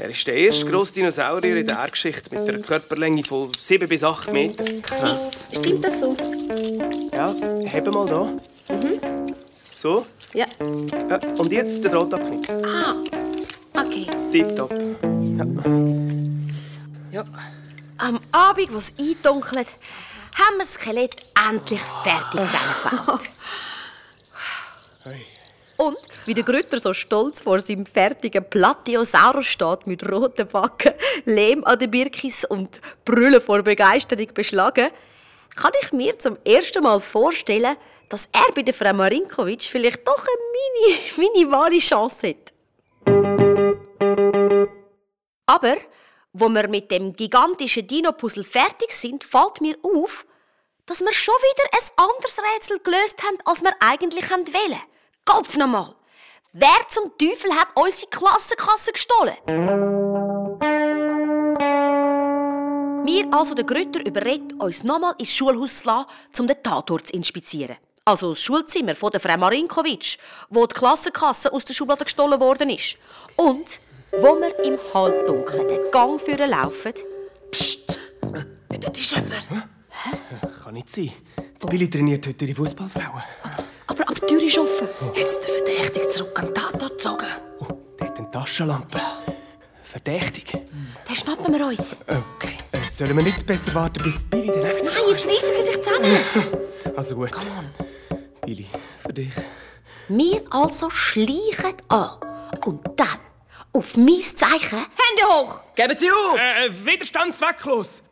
Er 0.00 0.10
ist 0.10 0.26
der 0.26 0.34
erste 0.34 0.66
grosse 0.66 0.94
Dinosaurier 0.94 1.56
in 1.56 1.66
der 1.66 1.76
Erdgeschichte 1.78 2.36
mit 2.38 2.48
einer 2.48 2.62
Körperlänge 2.62 3.24
von 3.24 3.50
7 3.58 3.88
bis 3.88 4.04
8 4.04 4.32
Metern. 4.32 4.82
Krass. 4.82 5.48
Stimmt 5.52 5.84
das 5.84 6.00
so? 6.00 6.16
Ja, 7.18 7.34
heben 7.64 7.92
mal 7.92 8.06
da. 8.06 8.28
So. 9.50 10.06
Ja. 10.34 10.46
Ja, 11.10 11.18
und 11.36 11.50
jetzt 11.50 11.82
den 11.82 11.90
Draht 11.90 12.14
abknipsen. 12.14 12.64
Ah, 12.64 12.94
okay. 13.74 14.06
Tipptopp. 14.30 14.72
Ja. 17.10 17.24
Am 17.96 18.20
Abend, 18.30 18.72
wo 18.72 18.78
es 18.78 18.92
eindunkelt, 18.96 19.66
haben 20.36 20.58
wir 20.58 20.60
das 20.60 20.74
Skelett 20.74 21.16
endlich 21.50 21.80
fertig 22.04 22.40
zusammengebaut. 22.40 23.28
Und 25.76 25.96
wie 26.26 26.34
der 26.34 26.44
Grütter 26.44 26.78
so 26.78 26.94
stolz 26.94 27.42
vor 27.42 27.58
seinem 27.58 27.86
fertigen 27.86 28.48
Platyosaurus 28.48 29.46
steht, 29.46 29.88
mit 29.88 30.08
roten 30.08 30.46
Backen, 30.46 30.92
Lehm 31.24 31.64
an 31.64 31.80
den 31.80 31.90
Birkis 31.90 32.44
und 32.44 32.80
Brüllen 33.04 33.40
vor 33.40 33.62
Begeisterung 33.62 34.28
beschlagen, 34.32 34.90
kann 35.56 35.72
ich 35.82 35.92
mir 35.92 36.18
zum 36.18 36.36
ersten 36.44 36.82
Mal 36.82 37.00
vorstellen, 37.00 37.76
dass 38.08 38.28
er 38.32 38.52
bei 38.54 38.62
der 38.62 38.74
Frau 38.74 38.92
Marinkovic 38.92 39.62
vielleicht 39.62 40.06
doch 40.06 40.24
eine 40.26 40.36
mini, 40.52 40.98
minimale 41.34 41.78
Chance 41.78 42.28
hat. 42.28 42.52
Aber, 45.46 45.76
wo 46.32 46.48
wir 46.48 46.68
mit 46.68 46.90
dem 46.90 47.14
gigantischen 47.14 47.86
Dino-Puzzle 47.86 48.44
fertig 48.44 48.92
sind, 48.92 49.24
fällt 49.24 49.60
mir 49.60 49.76
auf, 49.82 50.26
dass 50.86 51.00
wir 51.00 51.12
schon 51.12 51.34
wieder 51.34 51.64
ein 51.72 52.08
anderes 52.10 52.36
Rätsel 52.38 52.78
gelöst 52.80 53.22
haben, 53.22 53.38
als 53.44 53.62
wir 53.62 53.74
eigentlich 53.80 54.30
wollen. 54.30 54.80
Kopf 55.24 55.56
nochmal! 55.56 55.94
Wer 56.52 56.88
zum 56.88 57.12
Teufel 57.18 57.52
hat 57.54 57.68
unsere 57.74 58.08
Klassenkasse 58.10 58.92
gestohlen? 58.92 60.27
Wir, 63.08 63.26
also 63.32 63.54
der 63.54 63.64
Grütter, 63.64 64.04
überredet 64.04 64.52
uns 64.60 64.84
nochmal 64.84 65.14
ins 65.16 65.34
Schulhaus 65.34 65.78
zu 65.80 65.86
lassen, 65.86 66.08
um 66.40 66.46
den 66.46 66.62
Tatort 66.62 67.06
zu 67.06 67.14
inspizieren. 67.14 67.76
Also 68.04 68.28
das 68.32 68.42
Schulzimmer 68.42 68.94
von 68.94 69.10
der 69.10 69.18
Frau 69.18 69.34
Marinkovic, 69.38 70.18
wo 70.50 70.66
die 70.66 70.74
Klassenkasse 70.74 71.50
aus 71.50 71.64
der 71.64 71.72
Schublade 71.72 72.04
gestohlen 72.04 72.38
worden 72.38 72.68
ist. 72.68 72.98
Und 73.36 73.80
wo 74.12 74.38
wir 74.38 74.62
im 74.62 74.78
Halbdunkeln 74.92 75.68
den 75.68 75.90
Gang 75.90 76.20
führen 76.20 76.50
laufen. 76.50 76.92
Psst! 77.50 77.98
Dort 78.68 78.98
ist 78.98 79.16
jemand. 79.16 79.48
Kann 80.62 80.74
nicht 80.74 80.90
sein. 80.90 81.10
Die 81.62 81.66
Billy 81.66 81.88
trainiert 81.88 82.26
heute 82.26 82.44
ihre 82.44 82.56
Fußballfrauen. 82.56 83.22
Aber, 83.86 84.02
aber 84.02 84.14
die 84.16 84.26
Tür 84.26 84.42
ist 84.42 84.58
offen. 84.58 84.86
Jetzt 85.14 85.48
der 85.48 85.54
Verdächtige 85.54 86.08
zurück 86.08 86.38
an 86.38 86.46
den 86.48 86.54
Tatort 86.54 86.92
gezogen. 86.92 87.26
Der 87.98 88.06
hat 88.06 88.18
eine 88.18 88.30
Taschenlampe. 88.30 89.00
Verdächtig. 89.82 90.52
Den 91.08 91.16
schnappen 91.16 91.54
wir 91.56 91.66
uns. 91.66 91.96
Okay. 92.06 92.56
Äh, 92.72 92.88
sollen 92.90 93.16
wir 93.16 93.24
nicht 93.24 93.46
besser 93.46 93.74
warten, 93.74 94.02
bis 94.02 94.22
Billy 94.24 94.48
dann 94.48 94.64
einfach... 94.64 94.84
Nein, 94.84 94.94
jetzt 95.10 95.26
reissen 95.26 95.56
sie 95.56 95.62
sich 95.64 95.82
zusammen. 95.82 96.18
Also 96.96 97.14
gut. 97.14 97.30
Billy, 98.44 98.66
für 98.98 99.12
dich. 99.12 99.30
Wir 100.08 100.42
also 100.50 100.90
schleichen 100.90 101.74
an. 101.88 102.10
Und 102.64 102.80
dann, 102.96 103.20
auf 103.72 103.96
mein 103.96 104.20
Zeichen, 104.20 104.78
Hände 104.78 105.22
hoch! 105.28 105.62
Geben 105.76 105.96
Sie 105.96 106.10
auf! 106.10 106.36
Äh, 106.38 106.68
Widerstand 106.84 107.36
zwecklos! 107.36 108.02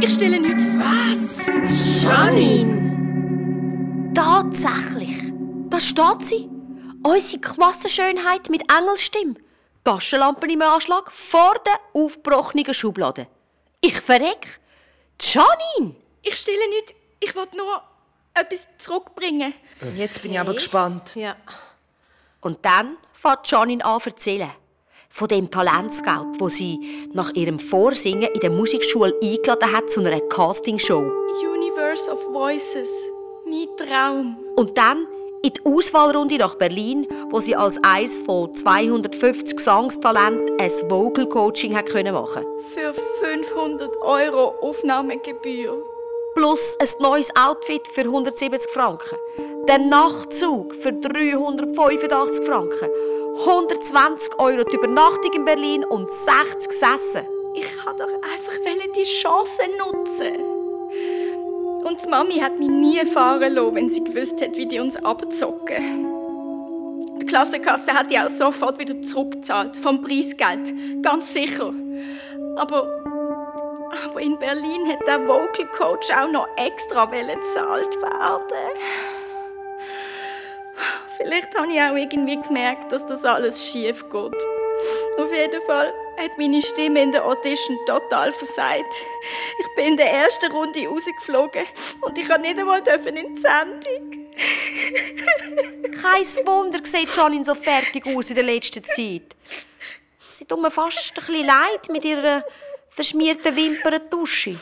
Ich 0.00 0.14
stelle 0.14 0.38
nichts. 0.38 0.62
Was? 0.78 1.48
Janine! 2.04 4.12
Tatsächlich. 4.14 5.32
Da 5.70 5.80
steht 5.80 6.22
sie. 6.22 6.48
Unsere 7.02 7.40
Klassenschönheit 7.40 8.48
mit 8.48 8.62
Engelsstimme. 8.70 9.34
Taschenlampen 9.86 10.50
im 10.50 10.62
Anschlag 10.62 11.12
vor 11.12 11.54
der 11.64 11.78
aufgebrochenen 11.94 12.74
Schublade. 12.74 13.28
Ich 13.80 14.00
verreck. 14.00 14.58
Janine! 15.20 15.94
Ich 16.22 16.34
stelle 16.34 16.68
nichts. 16.70 16.92
Ich 17.20 17.36
wollte 17.36 17.56
nur 17.56 17.80
etwas 18.34 18.66
zurückbringen. 18.78 19.54
Jetzt 19.94 20.20
bin 20.22 20.32
ich 20.32 20.40
aber 20.40 20.54
gespannt. 20.54 21.14
Ja. 21.14 21.36
Und 22.40 22.64
dann 22.64 22.96
fängt 23.12 23.48
Janine 23.48 23.84
an 23.84 24.00
zu 24.00 24.10
erzählen. 24.10 24.50
Von 25.08 25.28
dem 25.28 25.48
Talentscout, 25.48 26.32
wo 26.40 26.48
sie 26.48 27.08
nach 27.12 27.30
ihrem 27.34 27.60
Vorsingen 27.60 28.28
in 28.34 28.40
der 28.40 28.50
Musikschule 28.50 29.14
eingeladen 29.22 29.72
hat 29.72 29.88
zu 29.92 30.00
einer 30.00 30.20
Castingshow. 30.20 31.12
Universe 31.54 32.10
of 32.10 32.20
Voices. 32.32 32.90
Mein 33.46 33.68
Traum. 33.76 34.36
Und 34.56 34.76
dann 34.76 35.06
in 35.42 35.52
die 35.52 35.64
Auswahlrunde 35.64 36.38
nach 36.38 36.54
Berlin, 36.54 37.06
wo 37.30 37.40
sie 37.40 37.56
als 37.56 37.78
eines 37.82 38.18
von 38.20 38.54
250 38.54 39.56
Gesangstalenten 39.56 40.60
ein 40.60 40.70
Vocal 40.90 41.28
Coaching 41.28 41.76
hat 41.76 41.86
können 41.86 42.14
machen. 42.14 42.44
Für 42.74 42.94
500 42.94 43.96
Euro 44.02 44.54
Aufnahmegebühr. 44.60 45.82
Plus 46.34 46.76
ein 46.80 46.88
neues 47.00 47.30
Outfit 47.36 47.86
für 47.88 48.02
170 48.02 48.70
Franken. 48.70 49.16
Der 49.68 49.78
Nachtzug 49.78 50.74
für 50.74 50.92
385 50.92 52.44
Franken. 52.44 52.90
120 53.46 54.38
Euro 54.38 54.64
die 54.64 54.76
Übernachtung 54.76 55.32
in 55.32 55.44
Berlin 55.44 55.84
und 55.84 56.08
60 56.10 56.72
Sessen. 56.72 57.26
Ich 57.54 57.86
wollte 57.86 58.04
doch 58.04 58.12
einfach 58.12 58.56
die 58.96 59.02
Chance 59.02 59.62
nutzen. 59.78 60.36
Und 61.86 62.02
die 62.02 62.08
Mami 62.08 62.40
hat 62.40 62.58
mich 62.58 62.68
nie 62.68 63.06
fahren 63.06 63.54
lassen, 63.54 63.74
wenn 63.76 63.88
sie 63.88 64.02
gewusst 64.02 64.40
hat, 64.40 64.56
wie 64.56 64.66
die 64.66 64.80
uns 64.80 64.96
abzocken. 64.96 66.04
Die 67.20 67.26
Klassenkasse 67.26 67.92
hat 67.92 68.10
die 68.10 68.18
auch 68.18 68.28
sofort 68.28 68.80
wieder 68.80 69.00
zurückgezahlt, 69.02 69.76
vom 69.76 70.02
Preisgeld. 70.02 70.74
Ganz 71.00 71.32
sicher. 71.32 71.72
Aber, 72.56 72.88
aber 74.08 74.20
in 74.20 74.36
Berlin 74.36 74.88
hat 74.88 75.06
der 75.06 75.28
Vocal 75.28 75.66
Coach 75.76 76.10
auch 76.10 76.30
noch 76.30 76.48
extra 76.56 77.04
gezahlt 77.04 78.02
werden. 78.02 78.68
Vielleicht 81.16 81.56
habe 81.56 81.72
ich 81.72 81.80
auch 81.80 81.94
irgendwie 81.94 82.40
gemerkt, 82.42 82.90
dass 82.90 83.06
das 83.06 83.24
alles 83.24 83.64
schief 83.64 84.02
geht. 84.10 84.46
Auf 85.18 85.32
jeden 85.32 85.62
Fall 85.66 85.92
hat 86.16 86.38
meine 86.38 86.62
Stimme 86.62 87.02
in 87.02 87.12
der 87.12 87.24
Audition 87.24 87.78
total 87.86 88.32
versagt. 88.32 88.92
Ich 89.58 89.66
bin 89.76 89.88
in 89.88 89.96
der 89.96 90.10
ersten 90.10 90.50
Runde 90.52 90.86
rausgeflogen 90.86 91.64
und 92.00 92.18
ich 92.18 92.26
kann 92.26 92.40
nicht 92.40 92.58
einmal 92.58 92.80
in 92.80 93.34
die 93.34 93.40
Sendung. 93.40 94.26
Kein 96.02 96.46
Wunder 96.46 96.80
sieht 96.84 97.14
Janine 97.16 97.44
so 97.44 97.54
fertig 97.54 98.06
aus 98.06 98.30
in 98.30 98.36
der 98.36 98.44
letzten 98.44 98.84
Zeit. 98.84 99.34
Sie 100.18 100.44
tut 100.44 100.60
mir 100.60 100.70
fast 100.70 101.12
ein 101.12 101.14
bisschen 101.14 101.46
leid 101.46 101.88
mit 101.90 102.04
ihrer 102.04 102.44
verschmierten 102.90 103.54
Wimperntusche. 103.56 104.56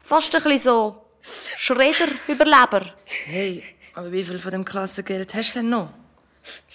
Fast 0.00 0.34
ein 0.34 0.42
bisschen 0.42 0.58
so 0.58 1.04
Schredder-Überleber. 1.22 2.94
Hey, 3.04 3.62
aber 3.94 4.10
wie 4.10 4.24
viel 4.24 4.38
von 4.38 4.50
dem 4.50 4.64
Klassengeld 4.64 5.34
hast 5.34 5.50
du 5.54 5.60
denn 5.60 5.68
noch? 5.68 5.90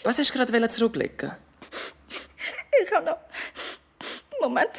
Was 0.04 0.18
hast 0.18 0.34
du 0.34 0.38
gerade 0.38 0.70
zurücklegen? 0.70 1.32
Ich 2.84 2.94
habe 2.94 3.06
noch. 3.06 3.18
Moment. 4.48 4.70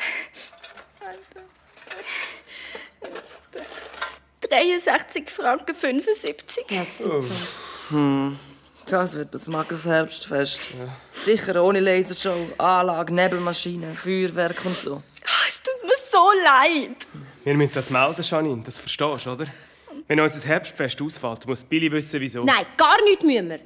63 4.40 5.28
Franken 5.30 5.74
75. 5.74 6.64
Ja, 6.70 6.84
super. 6.84 7.26
Hm. 7.90 8.38
Das 8.86 9.16
wird 9.16 9.34
das 9.34 9.46
Mages 9.48 9.84
Herbstfest. 9.84 10.70
Ja. 10.70 10.88
Sicher 11.12 11.62
ohne 11.62 11.80
Lasershow, 11.80 12.48
Anlage, 12.56 13.12
Nebelmaschine, 13.12 13.92
Feuerwerk 13.94 14.64
und 14.64 14.74
so. 14.74 14.94
Oh, 14.94 15.46
es 15.46 15.62
tut 15.62 15.84
mir 15.84 15.96
so 16.10 16.30
leid. 16.44 16.96
Wir 17.44 17.54
müssen 17.54 17.74
das 17.74 17.90
melden, 17.90 18.22
Janine. 18.22 18.62
Das 18.64 18.78
verstehst 18.78 19.26
du, 19.26 19.32
oder? 19.32 19.46
Wenn 20.06 20.20
unser 20.20 20.46
Herbstfest 20.46 21.02
ausfällt, 21.02 21.46
muss 21.46 21.64
Billy 21.64 21.92
wissen, 21.92 22.18
wieso. 22.20 22.44
Nein, 22.44 22.64
gar 22.78 22.96
nichts 23.04 23.24
müssen 23.24 23.50
wir. 23.50 23.60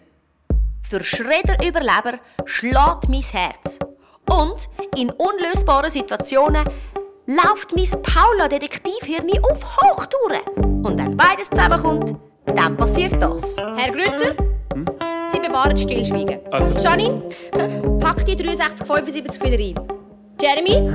für 0.83 1.05
Schredderüberleber 1.05 2.19
schlägt 2.45 3.09
mein 3.09 3.23
Herz. 3.23 3.79
Und 4.29 4.69
in 4.97 5.11
unlösbaren 5.11 5.91
Situationen 5.91 6.65
läuft 7.27 7.75
mein 7.75 8.03
Paula-Detektivhirn 8.03 9.31
auf 9.51 9.77
Hochtouren. 9.83 10.83
Und 10.85 10.99
wenn 10.99 11.17
beides 11.17 11.49
zusammenkommt, 11.51 12.15
dann 12.47 12.77
passiert 12.77 13.21
das. 13.21 13.57
Herr 13.77 13.93
Grütter, 13.93 14.35
Sie 15.29 15.39
bewahren 15.39 15.77
Stillschweigen. 15.77 16.41
Also. 16.51 16.75
Janine, 16.75 17.23
pack 18.01 18.25
die 18.27 18.37
6375 18.37 19.43
wieder 19.45 19.59
ein. 19.59 19.89
Jeremy, 20.41 20.91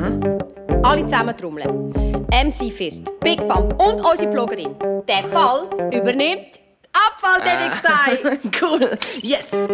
alle 0.83 1.05
zusammen 1.05 1.35
trommeln. 1.37 1.89
MC 2.31 2.71
Fist, 2.71 3.03
Big 3.21 3.37
Pump 3.47 3.73
und 3.81 4.01
unsere 4.01 4.29
Bloggerin. 4.29 4.75
Der 5.07 5.23
Fall 5.31 5.67
übernimmt 5.91 6.55
die 6.55 6.67
Abfalldetektei. 6.93 8.39
Cool. 8.61 8.97
Yes. 9.21 9.67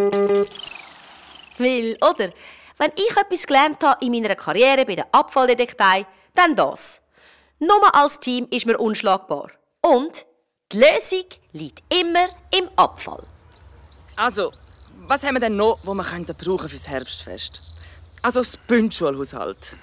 Weil, 1.58 1.96
oder? 2.00 2.30
Wenn 2.78 2.92
ich 2.96 3.16
etwas 3.16 3.46
gelernt 3.46 3.82
habe 3.82 4.04
in 4.04 4.12
meiner 4.12 4.34
Karriere 4.34 4.84
bei 4.84 4.96
der 4.96 5.06
Abfalldetektei, 5.12 6.06
dann 6.34 6.56
das. 6.56 7.00
Nur 7.58 7.94
als 7.94 8.18
Team 8.18 8.46
ist 8.50 8.66
man 8.66 8.76
unschlagbar. 8.76 9.50
Und 9.80 10.26
die 10.72 10.78
Lösung 10.78 11.24
liegt 11.52 11.82
immer 11.94 12.26
im 12.50 12.68
Abfall. 12.76 13.22
Also, 14.16 14.52
was 15.06 15.22
haben 15.22 15.34
wir 15.34 15.40
denn 15.40 15.56
noch, 15.56 15.78
wo 15.84 15.94
wir 15.94 16.04
könnten 16.04 16.36
brauchen 16.36 16.68
fürs 16.68 16.88
Herbstfest? 16.88 17.60
Also 18.22 18.40
das 18.40 18.56
Bündschulhaushalt. 18.56 19.76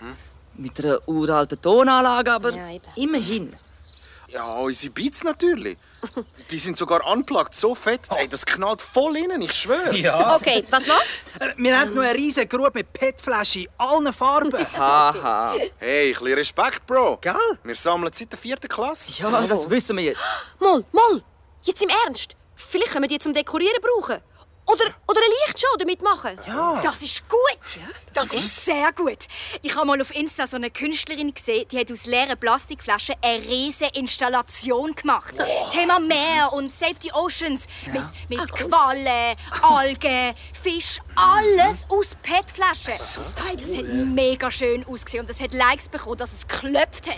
Mit 0.55 0.83
einer 0.83 0.99
uralten 1.07 1.61
Tonanlage, 1.61 2.31
aber 2.33 2.49
Ja, 2.51 2.69
eben. 2.71 2.83
immerhin. 2.95 3.55
Ja, 4.29 4.57
unsere 4.57 4.91
Beats 4.91 5.23
natürlich. 5.23 5.77
Die 6.49 6.57
sind 6.59 6.77
sogar 6.77 7.05
unplugged, 7.11 7.55
so 7.55 7.75
fett. 7.75 8.01
Ey, 8.15 8.27
das 8.27 8.45
knallt 8.45 8.81
voll 8.81 9.15
innen, 9.17 9.41
ich 9.41 9.53
schwöre. 9.53 9.95
Ja. 9.95 10.35
Okay, 10.35 10.65
was 10.69 10.85
noch? 10.87 11.01
Äh, 11.39 11.53
Wir 11.57 11.79
haben 11.79 11.93
noch 11.93 12.01
eine 12.03 12.13
riesige 12.15 12.47
Grube 12.47 12.71
mit 12.73 12.91
PET-Flaschen 12.93 13.63
in 13.63 13.69
allen 13.77 14.11
Farben. 14.13 14.51
Haha. 14.75 15.55
Hey, 15.77 16.09
ein 16.09 16.13
bisschen 16.19 16.33
Respekt, 16.33 16.85
Bro. 16.85 17.17
Gell? 17.21 17.35
Wir 17.63 17.75
sammeln 17.75 18.11
seit 18.13 18.31
der 18.31 18.39
vierten 18.39 18.67
Klasse. 18.67 19.21
Ja, 19.21 19.29
das 19.47 19.69
wissen 19.69 19.97
wir 19.97 20.03
jetzt. 20.05 20.21
Moll, 20.59 20.83
Moll, 20.91 21.23
jetzt 21.63 21.81
im 21.83 21.89
Ernst. 22.05 22.35
Vielleicht 22.55 22.91
können 22.91 23.03
wir 23.03 23.09
die 23.09 23.19
zum 23.19 23.33
Dekorieren 23.33 23.81
brauchen. 23.81 24.19
Oder, 24.71 24.85
oder 25.07 25.19
eine 25.19 25.33
Lichtshow 25.45 25.75
damit 25.77 26.01
machen. 26.01 26.37
Das 26.81 27.01
ist 27.01 27.27
gut. 27.27 27.79
Das 28.13 28.31
ist 28.33 28.65
sehr 28.65 28.91
gut. 28.93 29.19
Ich 29.61 29.75
habe 29.75 29.87
mal 29.87 30.01
auf 30.01 30.13
Insta 30.15 30.45
so 30.47 30.57
eine 30.57 30.69
Künstlerin 30.69 31.33
gesehen, 31.33 31.65
die 31.69 31.79
hat 31.79 31.91
aus 31.91 32.05
leeren 32.05 32.37
Plastikflaschen 32.37 33.15
eine 33.21 33.43
riesige 33.43 33.91
Installation 33.97 34.93
gemacht. 34.95 35.35
Thema 35.71 35.99
Meer 35.99 36.51
und 36.53 36.73
Save 36.73 36.95
the 37.01 37.11
Oceans. 37.13 37.67
Mit, 37.91 38.03
mit 38.29 38.51
Quallen, 38.51 39.35
Algen, 39.61 40.35
Fisch, 40.61 40.99
alles 41.15 41.85
aus 41.89 42.15
PET-Flaschen. 42.21 43.23
Hey, 43.45 43.57
das 43.57 43.75
hat 43.75 43.85
mega 43.85 44.51
schön 44.51 44.85
ausgesehen 44.85 45.21
und 45.23 45.29
das 45.29 45.41
hat 45.41 45.53
Likes 45.53 45.89
bekommen, 45.89 46.17
dass 46.17 46.31
es 46.33 46.47
geklopft 46.47 47.07
hat. 47.09 47.17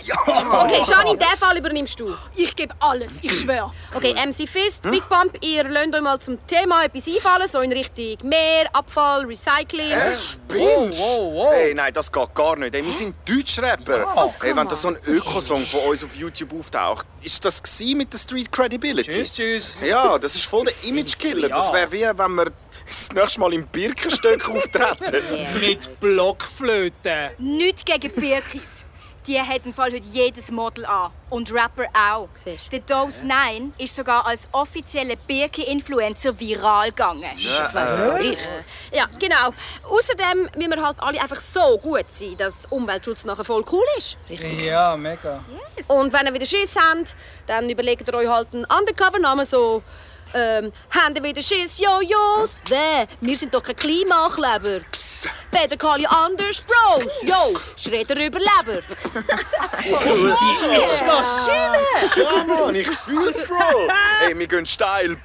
Okay, 0.64 0.82
Janine, 0.88 1.18
den 1.18 1.38
Fall 1.38 1.58
übernimmst 1.58 1.98
du. 2.00 2.16
Ich 2.34 2.54
gebe 2.56 2.74
alles, 2.80 3.18
ich 3.22 3.40
schwöre. 3.40 3.72
Okay, 3.94 4.14
MC 4.14 4.48
Fist, 4.48 4.82
Big 4.82 5.08
Pump, 5.08 5.36
ihr 5.44 5.64
lasst 5.64 5.94
euch 5.94 6.00
mal 6.00 6.18
zum 6.20 6.44
Thema 6.46 6.84
etwas 6.84 7.06
einfallen, 7.06 7.43
so 7.48 7.60
in 7.60 7.72
Richtung 7.72 8.28
Meer, 8.28 8.68
Abfall, 8.72 9.24
Recycling. 9.26 9.90
Hä, 9.90 10.14
spinnst? 10.16 11.02
Hey, 11.50 11.74
nein, 11.74 11.92
das 11.92 12.10
geht 12.10 12.34
gar 12.34 12.56
nicht. 12.56 12.74
Ey, 12.74 12.84
wir 12.84 12.92
sind 12.92 13.16
Deutschrapper. 13.28 14.32
hey, 14.40 14.56
wenn 14.56 14.68
da 14.68 14.76
so 14.76 14.88
ein 14.88 14.98
Ökosong 15.06 15.66
von 15.66 15.80
uns 15.80 16.04
auf 16.04 16.14
YouTube 16.16 16.52
auftaucht, 16.58 17.06
ist 17.22 17.44
das 17.44 17.62
mit 17.94 18.12
der 18.12 18.18
Street 18.18 18.50
Credibility? 18.50 19.10
Tschüss, 19.10 19.34
tschüss. 19.34 19.76
Ja, 19.84 20.18
das 20.18 20.34
ist 20.34 20.46
voll 20.46 20.64
der 20.64 20.74
Image-Killer. 20.88 21.48
Das 21.48 21.72
wäre 21.72 21.90
wie, 21.92 22.02
wenn 22.02 22.34
wir 22.34 22.52
das 22.86 23.08
nächste 23.12 23.40
Mal 23.40 23.52
im 23.54 23.66
Birkenstock 23.66 24.48
auftreten. 24.50 25.46
Mit 25.60 26.00
Blockflöten. 26.00 27.30
Nichts 27.38 27.84
gegen 27.84 28.12
Birkis. 28.12 28.83
Die 29.26 29.40
hat 29.40 29.64
im 29.64 29.72
Fall 29.72 29.92
heute 29.92 30.06
jedes 30.12 30.50
Model 30.50 30.84
an. 30.84 31.10
Und 31.30 31.52
Rapper 31.52 31.86
auch. 31.94 32.28
Siehst. 32.34 32.70
Der 32.70 32.80
Dose 32.80 33.24
9 33.26 33.72
ist 33.78 33.96
sogar 33.96 34.26
als 34.26 34.46
offizieller 34.52 35.16
Birki-Influencer 35.26 36.38
viral 36.38 36.90
gegangen. 36.90 37.30
Das 37.34 37.74
weiss 37.74 37.96
sogar 37.96 38.20
ich. 38.20 38.38
Ja, 38.92 39.06
genau. 39.18 39.54
Außerdem 39.88 40.48
müssen 40.56 40.70
wir 40.70 40.86
halt 40.86 40.96
alle 41.00 41.20
einfach 41.20 41.40
so 41.40 41.78
gut 41.78 42.04
sein, 42.10 42.36
dass 42.36 42.66
Umweltschutz 42.66 43.24
nachher 43.24 43.44
voll 43.44 43.64
cool 43.72 43.84
ist. 43.96 44.18
Ja, 44.28 44.96
mega. 44.96 45.42
Und 45.88 46.12
wenn 46.12 46.26
ihr 46.26 46.34
wieder 46.34 46.46
Schiss 46.46 46.76
habt, 46.76 47.16
dann 47.46 47.68
überlegt 47.70 48.06
ihr 48.06 48.14
euch 48.14 48.28
halt 48.28 48.54
einen 48.54 48.66
Undercover-Namen 48.66 49.46
so. 49.46 49.82
Ähm, 50.36 50.72
haben 50.90 51.22
wieder 51.22 51.40
Schiss, 51.40 51.78
Jojos? 51.78 52.60
Wer? 52.68 53.06
Wir 53.20 53.36
sind 53.38 53.54
doch 53.54 53.62
kein 53.62 53.76
Klimakleber. 53.76 54.80
Better 55.52 55.76
call 55.76 56.00
you 56.00 56.08
Anders 56.08 56.60
Bros. 56.62 57.04
Yo, 57.22 57.60
Schredderüberleber. 57.76 58.82
Sie 59.84 60.74
ist 60.84 61.06
Maschine. 61.06 61.78
Ja, 62.16 62.44
Mann, 62.44 62.74
ich 62.74 62.88
fühl's, 62.88 63.42
Bro. 63.46 63.88
Hey, 64.18 64.36
wir 64.36 64.48
gehen 64.48 64.66
steil. 64.66 65.16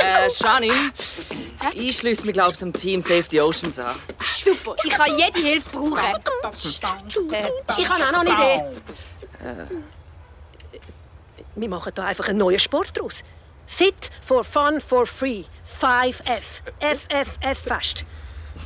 Äh, 0.00 0.28
Janine, 0.38 0.92
ich 1.74 1.96
schließe 1.96 2.24
mich, 2.24 2.32
glaube 2.32 2.52
ich, 2.52 2.58
zum 2.58 2.72
Team 2.72 3.00
Save 3.00 3.24
the 3.28 3.40
Oceans 3.40 3.80
an. 3.80 3.96
Super, 4.20 4.76
ich 4.84 4.92
kann 4.92 5.18
jede 5.18 5.38
Hilfe 5.40 5.68
brauchen. 5.70 5.98
Äh, 7.32 7.50
ich 7.76 7.88
habe 7.88 8.04
auch 8.04 8.12
noch 8.12 8.20
eine 8.20 8.30
Idee. 8.30 8.64
Wir 11.60 11.68
machen 11.68 11.92
da 11.94 12.04
einfach 12.04 12.28
einen 12.28 12.38
neuen 12.38 12.58
Sport 12.58 12.98
draus. 12.98 13.24
Fit 13.66 14.10
for 14.22 14.44
Fun 14.44 14.80
for 14.80 15.06
Free. 15.06 15.44
5F. 15.80 16.62
FFF 16.80 17.58
fest. 17.58 18.06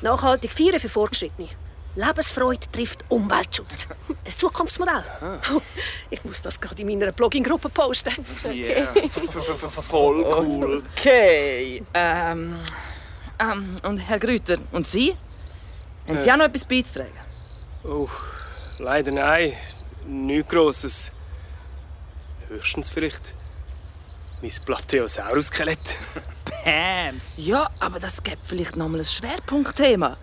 Nachhaltig 0.03 0.53
feiern 0.53 0.79
für 0.79 0.89
Fortgeschrittene. 0.89 1.49
Lebensfreude 1.95 2.71
trifft 2.73 3.05
Umweltschutz. 3.09 3.87
Ein 4.25 4.37
Zukunftsmodell. 4.37 5.03
Ich 6.11 6.25
muss 6.25 6.41
das 6.41 6.61
gerade 6.61 6.81
in 6.81 6.89
meiner 6.89 7.13
Blogging-Gruppe 7.13 7.69
posten. 7.69 8.15
Yeah. 8.47 8.95
Voll 9.69 10.25
cool. 10.25 10.83
Okay, 10.97 11.83
ähm, 11.93 12.57
ähm, 13.39 13.77
und 13.83 13.99
Herr 13.99 14.19
Grüter, 14.19 14.57
und 14.73 14.87
Sie? 14.87 15.15
Haben 16.09 16.19
Sie 16.19 16.33
auch 16.33 16.37
noch 16.37 16.47
etwas 16.47 16.65
beizutragen? 16.65 17.13
Oh, 17.85 18.09
leider 18.79 19.11
nein. 19.11 19.53
Nichts 20.07 20.49
Grosses. 20.51 21.13
Höchstens 22.53 22.91
vielleicht 22.91 23.35
mein 24.43 24.51
Plateosaurus-Skelett. 24.67 25.79
Pams. 26.45 27.35
Ja, 27.39 27.71
aber 27.81 27.99
das 27.99 28.23
gibt 28.23 28.47
vielleicht 28.47 28.77
noch 28.77 28.89
mal 28.89 28.99
ein 28.99 29.05
Schwerpunktthema. 29.05 30.19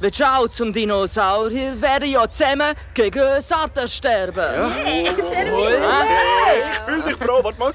Du 0.00 0.08
auch 0.24 0.46
zum 0.48 0.72
Dinosaurier 0.72 1.80
werden 1.80 2.10
ja 2.10 2.30
zusammen 2.30 2.72
gegen 2.94 3.18
das 3.18 3.50
Artensterben? 3.50 4.36
Ja. 4.36 4.70
Hey, 4.70 5.02
ich 5.02 6.78
fühl 6.84 7.02
dich, 7.02 7.18
Bro. 7.18 7.42
Warte 7.42 7.58
mal. 7.58 7.74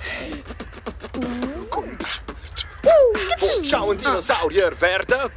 Schau 3.64 3.92
ein 3.92 3.98
Dinosaurier 3.98 4.72
werden. 4.80 5.32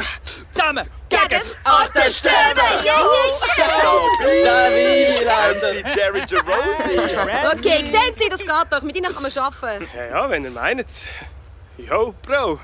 Zusammen. 0.54 0.88
Gegen 1.08 1.28
das 1.28 1.56
Artensterben! 1.64 2.62
Stabil, 4.40 5.24
MC 5.24 5.96
Jerry 5.96 6.22
Gerosi. 6.28 6.98
Okay, 7.52 7.86
sehen 7.86 8.14
Sie, 8.16 8.28
das 8.28 8.40
geht 8.40 8.50
doch. 8.70 8.82
Mit 8.82 8.96
Ihnen 8.96 9.12
kann 9.12 9.22
man 9.22 9.32
arbeiten. 9.36 9.86
Ja, 9.94 10.04
ja, 10.06 10.30
wenn 10.30 10.44
ihr 10.44 10.50
meint. 10.50 10.86
Jo, 11.76 12.14
Bro. 12.22 12.60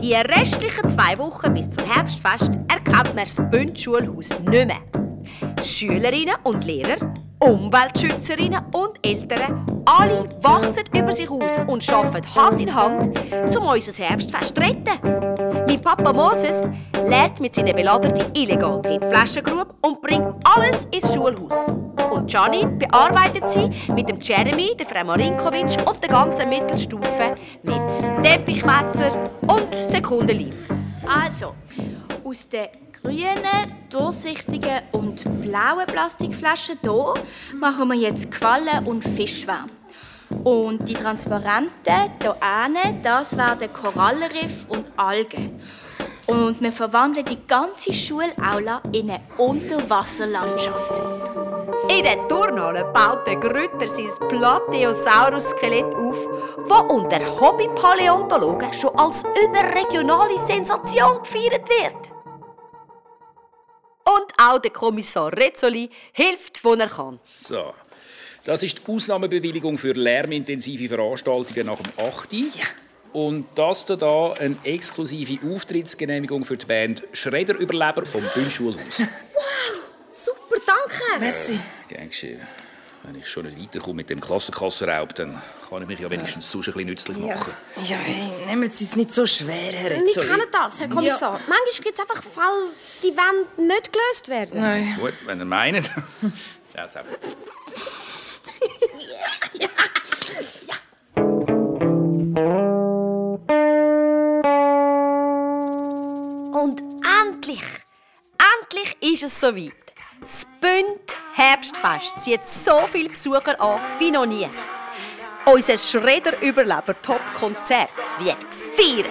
Die 0.00 0.14
restlichen 0.14 0.90
zwei 0.90 1.18
Wochen 1.18 1.52
bis 1.54 1.70
zum 1.70 1.84
Herbstfest 1.84 2.50
erkennt 2.68 3.14
man 3.14 3.24
das 3.24 3.36
Bündschulhaus 3.50 4.30
nicht 4.30 4.66
mehr. 4.66 4.80
Schülerinnen 5.64 6.36
und 6.44 6.64
Lehrer, 6.64 6.96
Umweltschützerinnen 7.42 8.60
und 8.72 9.04
Eltern, 9.04 9.66
alle 9.84 10.28
wachsen 10.42 10.84
über 10.96 11.12
sich 11.12 11.28
aus 11.28 11.58
und 11.66 11.92
arbeiten 11.92 12.34
Hand 12.36 12.60
in 12.60 12.72
Hand, 12.72 13.18
um 13.56 13.66
unser 13.66 13.92
Herbstfest 14.04 14.54
zu 14.54 14.62
retten. 14.62 15.66
Mein 15.66 15.80
Papa 15.80 16.12
Moses 16.12 16.70
lehrt 17.04 17.40
mit 17.40 17.52
seinen 17.52 17.74
Beladern 17.74 18.14
die 18.14 18.42
illegale 18.42 18.78
PET-Flaschengrube 18.78 19.74
und 19.80 20.00
bringt 20.00 20.34
alles 20.44 20.86
ins 20.92 21.12
Schulhaus. 21.12 21.74
Und 22.12 22.30
Gianni 22.30 22.64
bearbeitet 22.78 23.50
sie 23.50 23.68
mit 23.92 24.08
dem 24.08 24.20
Jeremy, 24.20 24.76
der 24.78 24.86
Frau 24.86 25.04
Marinkovic 25.04 25.84
und 25.84 26.00
der 26.00 26.10
ganzen 26.10 26.48
Mittelstufe 26.48 27.34
mit 27.64 28.22
Teppichmesser 28.22 29.10
und 29.48 29.74
Sekundenleim. 29.88 30.50
Also, 31.08 31.54
aus 32.24 32.48
den 32.48 32.68
grünen, 33.02 33.86
durchsichtigen 33.90 34.82
und 34.92 35.24
blauen 35.42 35.86
Plastikflaschen 35.86 36.78
hier 36.82 37.14
machen 37.54 37.88
wir 37.88 37.96
jetzt 37.96 38.30
Quallen 38.30 38.86
und 38.86 39.02
Fischwärme. 39.02 39.66
Und 40.44 40.88
die 40.88 40.94
transparenten 40.94 41.72
hier 41.84 42.36
hinten, 42.40 43.02
das 43.02 43.36
werden 43.36 43.72
Korallenriff 43.72 44.66
und 44.68 44.86
Algen. 44.96 45.60
Und 46.26 46.60
wir 46.60 46.72
verwandeln 46.72 47.26
die 47.26 47.46
ganze 47.46 47.92
Schulaula 47.92 48.80
in 48.92 49.10
eine 49.10 49.20
Unterwasserlandschaft. 49.36 51.02
In 51.88 52.04
der 52.04 52.26
Turnhalle 52.28 52.84
baut 52.84 53.26
der 53.26 53.36
Grütter 53.36 53.88
sein 53.88 54.28
Plateosaurus-Skelett 54.28 55.94
auf, 55.94 56.28
das 56.68 56.80
unter 56.88 57.40
Hobby-Paläontologen 57.40 58.72
schon 58.72 58.96
als 58.96 59.22
überregionale 59.44 60.38
Sensation 60.38 61.18
gefeiert 61.22 61.68
wird. 61.68 62.11
Und 64.14 64.32
auch 64.38 64.58
der 64.58 64.70
Kommissar 64.70 65.32
Rezzoli 65.32 65.88
hilft, 66.12 66.62
wo 66.64 66.74
er 66.74 66.88
kann. 66.88 67.18
So. 67.22 67.74
Das 68.44 68.62
ist 68.62 68.78
die 68.78 68.92
Ausnahmebewilligung 68.92 69.78
für 69.78 69.92
lärmintensive 69.92 70.88
Veranstaltungen 70.88 71.66
nach 71.66 71.78
dem 71.78 71.92
8. 72.04 72.32
Ja. 72.32 72.66
Und 73.12 73.46
das 73.54 73.86
hier 73.86 73.96
da 73.96 74.32
eine 74.32 74.56
exklusive 74.64 75.38
Auftrittsgenehmigung 75.46 76.44
für 76.44 76.56
die 76.56 76.66
Band 76.66 77.02
Schredder-Überleber 77.12 78.04
vom 78.06 78.22
Bündschulhaus. 78.34 79.02
Wow, 79.34 79.80
super, 80.12 80.62
danke. 80.64 81.20
Merci. 81.20 81.58
Gern 81.88 82.08
geschehen. 82.08 82.40
Wenn 83.04 83.16
ich 83.16 83.28
schon 83.28 83.46
nicht 83.46 83.60
weiterkomme 83.60 83.96
mit 83.96 84.10
dem 84.10 84.20
Klassenkassenraub, 84.20 85.12
dann 85.16 85.42
kann 85.68 85.82
ich 85.82 85.88
mich 85.88 85.98
ja 85.98 86.08
wenigstens 86.08 86.48
sonst 86.50 86.68
ein 86.68 86.72
bisschen 86.74 86.88
nützlich 86.88 87.18
machen. 87.18 87.52
Ja, 87.84 87.96
hey, 87.96 88.46
nehmen 88.46 88.70
Sie 88.70 88.84
es 88.84 88.94
nicht 88.94 89.12
so 89.12 89.26
schwer, 89.26 89.72
Herr 89.72 89.90
Wir 89.90 90.02
Rezzoli. 90.02 90.28
kennen 90.28 90.46
das, 90.52 90.80
Herr 90.80 90.88
Kommissar. 90.88 91.32
Manchmal 91.48 91.82
gibt 91.82 91.98
es 91.98 92.00
einfach 92.00 92.22
Fälle, 92.22 92.70
die 93.02 93.08
wollen 93.16 93.68
nicht 93.68 93.92
gelöst 93.92 94.28
werden. 94.28 94.60
Nein. 94.60 94.96
Gut, 95.00 95.14
wenn 95.26 95.38
ihr 95.40 95.44
meint. 95.44 95.90
Ciao 96.72 96.86
zusammen. 96.86 97.08
Und 106.52 106.80
endlich, 107.22 107.62
endlich 108.60 108.96
ist 109.12 109.22
es 109.24 109.40
soweit. 109.40 109.72
Das 110.22 110.46
Bünd 110.60 111.16
Herbstfest 111.34 112.22
zieht 112.22 112.46
so 112.46 112.86
viele 112.86 113.08
Besucher 113.08 113.60
an 113.60 113.80
wie 113.98 114.12
noch 114.12 114.24
nie. 114.24 114.48
Unser 115.44 115.76
Schredder-Überleber-Top-Konzert 115.76 117.90
wird 118.20 118.36
gefeiert. 118.52 119.08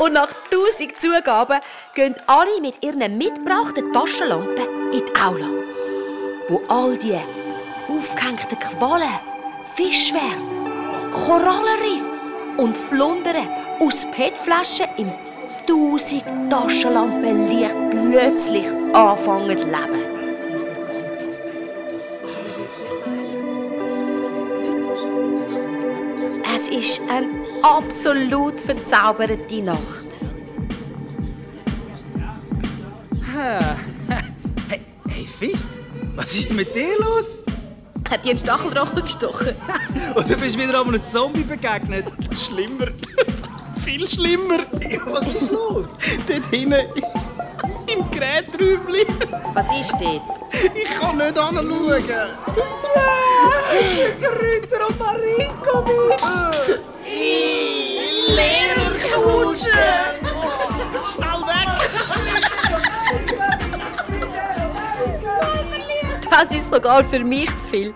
Und 0.00 0.14
nach 0.14 0.32
tausend 0.50 0.96
Zugaben 0.96 1.60
gehen 1.94 2.16
alle 2.26 2.58
mit 2.62 2.82
ihren 2.82 3.18
mitgebrachten 3.18 3.92
Taschenlampen 3.92 4.92
in 4.92 5.04
die 5.04 5.20
Aula, 5.20 5.50
wo 6.48 6.62
all 6.68 6.96
die 6.96 7.18
aufgehängten 7.86 8.58
Quallen, 8.60 9.20
Fischschwärme, 9.74 11.10
Korallenriffe 11.12 12.18
und 12.56 12.78
Flundern 12.78 13.46
aus 13.78 14.06
PET-Flaschen 14.12 14.86
im 14.96 15.12
tausend 15.68 16.24
Taschenlampenlicht 16.48 17.76
plötzlich 17.90 18.68
anfangen 18.94 19.58
zu 19.58 19.66
leben. 19.66 20.20
Es 26.56 26.68
ist 26.68 27.02
eine 27.10 27.39
absolut 27.62 28.60
verzauberte 28.60 29.62
Nacht. 29.62 30.04
Hey, 34.68 34.80
hey 35.08 35.26
Fist, 35.26 35.68
was 36.14 36.34
ist 36.34 36.50
denn 36.50 36.56
mit 36.56 36.74
dir 36.74 36.98
los? 36.98 37.38
Hat 38.10 38.24
die 38.24 38.30
einen 38.30 38.38
Stacheldrachen 38.38 39.02
gestochen? 39.02 39.54
Und 40.14 40.28
du 40.28 40.36
bist 40.36 40.58
wieder 40.58 40.80
einem 40.80 41.04
Zombie 41.04 41.44
begegnet. 41.44 42.06
Schlimmer. 42.36 42.88
Viel 43.84 44.06
schlimmer. 44.06 44.58
Was 45.06 45.32
ist 45.32 45.50
los? 45.52 45.96
Dort 46.28 46.46
hinten 46.50 46.74
im 47.86 48.10
Geräträumchen. 48.10 49.06
Was 49.54 49.66
ist 49.80 49.92
dort? 49.92 50.22
Ich 50.74 51.00
kann 51.00 51.16
nicht 51.16 51.38
anschauen. 51.38 52.04
Rüter 54.20 54.88
und 54.88 54.98
Marinkovic! 54.98 56.80
Lehrerkutsche! 58.36 59.78
Schnell 61.02 61.40
weg! 61.46 61.68
Das 66.30 66.52
ist 66.52 66.70
sogar 66.70 67.04
für 67.04 67.24
mich 67.24 67.50
zu 67.60 67.68
viel. 67.68 67.94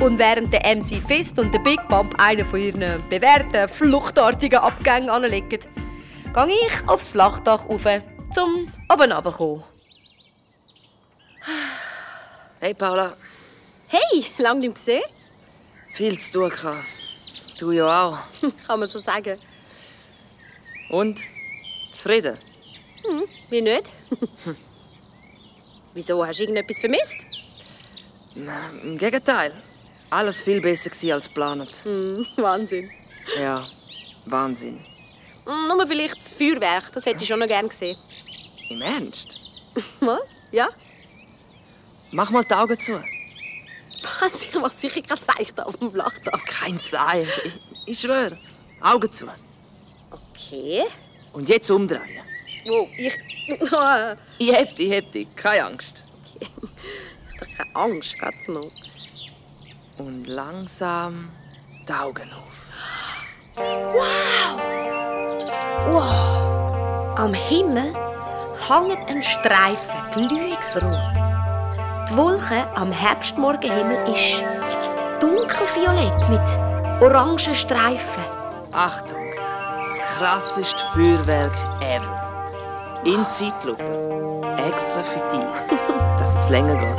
Und 0.00 0.18
während 0.18 0.52
der 0.52 0.76
MC 0.76 1.00
Fist 1.06 1.38
und 1.38 1.52
der 1.52 1.58
Big 1.58 1.86
Bump 1.88 2.14
einen 2.18 2.44
von 2.44 2.60
ihren 2.60 3.02
bewährten, 3.08 3.68
fluchtartigen 3.68 4.60
Abgängen 4.60 5.10
anlegen, 5.10 5.48
gehe 5.48 6.46
ich 6.66 6.88
aufs 6.88 7.08
Flachdach 7.08 7.68
rauf, 7.68 7.86
zum 8.32 8.72
oben 8.90 9.12
runterkommen. 9.12 9.64
Hey, 12.60 12.74
Paula. 12.74 13.12
Hey, 13.88 14.24
lang 14.38 14.60
nicht 14.60 14.76
gesehen? 14.76 15.02
Viel 15.92 16.18
zu 16.18 16.32
tun 16.32 16.50
gehabt. 16.50 17.01
Du 17.62 17.70
ja 17.70 18.08
auch. 18.08 18.18
Kann 18.66 18.80
man 18.80 18.88
so 18.88 18.98
sagen. 18.98 19.38
Und? 20.90 21.20
Zufrieden? 21.92 22.36
Hm, 23.04 23.22
wie 23.50 23.60
nicht? 23.60 23.84
Wieso, 25.94 26.26
hast 26.26 26.40
du 26.40 26.42
irgendetwas 26.42 26.80
vermisst? 26.80 27.18
Na, 28.34 28.68
Im 28.82 28.98
Gegenteil. 28.98 29.52
Alles 30.10 30.40
viel 30.40 30.60
besser 30.60 30.90
gewesen 30.90 31.12
als 31.12 31.28
geplant. 31.28 31.70
Hm, 31.84 32.26
Wahnsinn. 32.38 32.90
Ja, 33.40 33.64
Wahnsinn. 34.26 34.84
Hm, 35.46 35.68
Nur 35.68 35.86
vielleicht 35.86 36.18
das 36.18 36.32
Feuerwerk, 36.32 36.90
das 36.92 37.06
hätte 37.06 37.22
ich 37.22 37.28
schon 37.28 37.38
noch 37.38 37.46
gern 37.46 37.68
gesehen. 37.68 37.96
Im 38.70 38.82
Ernst? 38.82 39.38
Ja? 40.50 40.68
Mach 42.10 42.28
mal 42.30 42.42
die 42.42 42.54
Augen 42.54 42.80
zu. 42.80 43.00
Was? 44.20 44.44
Ich 44.44 44.54
mach 44.54 44.72
sicher 44.76 45.02
kein 45.02 45.18
Zeichen 45.18 45.60
auf 45.60 45.76
dem 45.76 45.90
Flachdach. 45.92 46.44
Kein 46.44 46.80
Zeichen. 46.80 47.28
Ich, 47.44 47.94
ich 47.94 48.00
schwöre. 48.00 48.38
Augen 48.80 49.10
zu. 49.12 49.26
Okay. 50.10 50.84
Und 51.32 51.48
jetzt 51.48 51.70
umdrehen. 51.70 52.22
Wo? 52.66 52.88
Ich... 52.96 53.18
Ich 54.38 54.52
hab 54.54 54.76
dich, 54.76 54.90
ich 54.90 55.04
hab 55.04 55.12
dich. 55.12 55.36
Keine 55.36 55.64
Angst. 55.66 56.04
Ich 56.38 56.48
hab 56.48 56.54
doch 57.40 57.56
keine 57.56 57.76
Angst, 57.76 58.16
geht's 58.18 58.48
noch. 58.48 58.70
Und 59.98 60.26
langsam 60.26 61.30
die 61.88 61.92
Augen 61.92 62.32
auf. 62.32 62.66
Wow! 63.56 64.60
Am 67.18 67.34
Himmel 67.34 67.94
hängt 68.68 69.08
ein 69.08 69.22
Streifen, 69.22 70.10
glühungsrot. 70.12 71.21
Die 72.12 72.18
Wolke 72.18 72.66
am 72.74 72.92
Herbstmorgenhimmel 72.92 74.06
ist 74.06 74.44
dunkelviolett 75.18 76.28
mit 76.28 76.42
orangen 77.00 77.38
Streifen. 77.38 78.22
Achtung! 78.70 79.32
Das 79.80 79.98
krasseste 79.98 80.84
Feuerwerk 80.92 81.54
ever. 81.80 83.02
In 83.06 83.24
Zeitlupe. 83.30 84.42
Extra 84.58 85.02
für 85.02 85.20
dich. 85.30 85.78
Dass 86.18 86.36
es 86.38 86.50
länger 86.50 86.74
geht. 86.74 86.98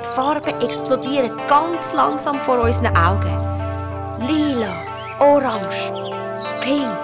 Die 0.00 0.14
Farben 0.16 0.60
explodieren 0.60 1.40
ganz 1.48 1.94
langsam 1.94 2.42
vor 2.42 2.60
unseren 2.60 2.94
Augen. 2.94 4.18
Lila, 4.18 4.74
orange, 5.18 5.90
pink, 6.60 7.02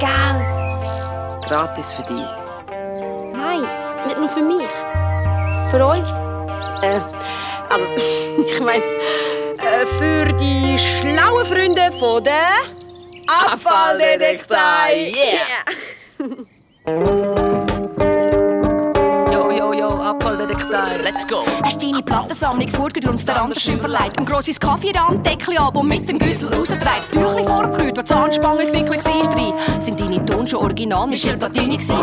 gelb. 0.00 1.46
Gratis 1.46 1.92
für 1.92 2.02
dich. 2.02 2.28
Nein, 3.32 3.68
nicht 4.04 4.18
nur 4.18 4.28
für 4.28 4.42
mich. 4.42 5.05
Für 5.70 5.86
uns. 5.86 6.10
Äh, 6.82 7.00
also, 7.68 7.86
ich 8.46 8.60
meine, 8.60 8.84
äh, 8.84 9.86
für 9.98 10.32
die 10.34 10.78
schlauen 10.78 11.44
Freunde 11.44 11.90
von 11.98 12.22
der 12.22 12.62
Abfalldetektei, 13.26 15.12
Yeah! 16.86 17.36
Let's 21.06 21.24
go! 21.24 21.44
Hast 21.62 21.80
deine 21.80 22.02
Plattensammlung 22.02 22.68
vorgerührt 22.68 23.06
und 23.06 23.28
dir 23.28 23.40
anders 23.40 23.64
überlegt? 23.68 24.18
Ein 24.18 24.26
grosses 24.26 24.58
Kaffeerand-Deckel 24.58 25.56
ab 25.56 25.76
und 25.76 25.86
mit 25.86 26.08
dem 26.08 26.18
Güssel 26.18 26.52
rausdreht. 26.52 26.80
Das 26.82 27.08
Tüchli 27.10 27.44
vorgerührt, 27.44 27.96
die 27.96 28.04
Zahnspangenentwicklung 28.04 29.04
war. 29.04 29.80
Sind 29.80 30.00
deine 30.00 30.26
Ton 30.26 30.48
schon 30.48 30.58
original 30.58 31.06
Michel 31.06 31.36
Platini 31.36 31.76
gsi. 31.76 31.94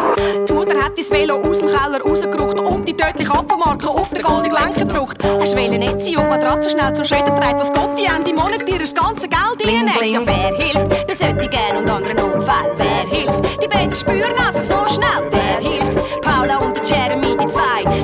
Die 0.47 0.53
Mutter 0.53 0.81
hat 0.81 0.97
das 0.97 1.11
Velo 1.11 1.35
aus 1.41 1.57
dem 1.57 1.67
Keller 1.67 1.99
rausgerückt 2.01 2.61
und 2.61 2.87
die 2.87 2.95
tödliche 2.95 3.33
Apfelmarke 3.33 3.89
auf 3.89 4.07
den 4.07 4.21
goldenen 4.21 4.51
Lenker 4.51 4.85
gedruckt. 4.85 5.21
Hast 5.21 5.53
Welle 5.53 5.77
nicht 5.77 5.99
sein 6.01 6.15
und 6.15 6.23
die 6.23 6.29
Matratze 6.29 6.69
schnell 6.69 6.93
zum 6.95 7.03
Schredder 7.03 7.35
treibt, 7.35 7.59
was 7.59 7.73
Gott 7.73 7.97
die 7.97 8.05
Ende 8.05 8.31
Monat 8.31 8.65
dir 8.65 8.79
das 8.79 8.95
ganze 8.95 9.27
Geld 9.27 9.67
reinlegt. 9.67 10.13
Ja, 10.13 10.21
wer 10.25 10.55
hilft? 10.55 11.09
Das 11.09 11.19
sollte 11.19 11.49
gern 11.49 11.77
und 11.79 11.89
anderen 11.89 12.15
Notfall. 12.15 12.71
Wer 12.77 13.09
hilft? 13.09 13.61
Die 13.61 13.67
beiden 13.67 13.91
spüren 13.91 14.39
also 14.47 14.61
so 14.61 14.95
schnell. 14.95 15.29
Wer 15.29 15.69
hilft? 15.69 16.21
Paula 16.21 16.57
und 16.59 16.72
der 16.72 16.72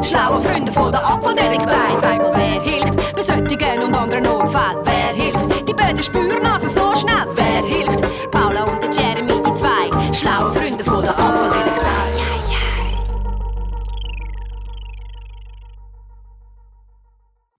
schlauen 0.03 0.41
Freunde 0.41 0.71
von 0.71 0.91
der 0.91 1.05
Apfeldetektei. 1.05 1.99
Sag 2.01 2.17
mal, 2.19 2.31
wer 2.35 2.61
hilft? 2.61 3.15
Besättigen 3.15 3.83
und 3.83 3.95
anderen 3.95 4.23
Notfall. 4.23 4.77
Wer 4.83 5.13
hilft? 5.13 5.67
Die 5.67 5.73
beiden 5.73 6.01
spüren 6.01 6.45
also 6.45 6.67
so 6.67 6.95
schnell. 6.99 7.27
Wer 7.35 7.63
hilft? 7.65 8.31
Paula 8.31 8.63
und 8.63 8.83
der 8.83 8.91
Jeremy, 8.91 9.41
die 9.41 9.55
zwei 9.59 10.13
schlauen 10.13 10.53
Freunde 10.53 10.83
von 10.83 11.01
der 11.01 11.17
Apfeldetektei. 11.17 11.89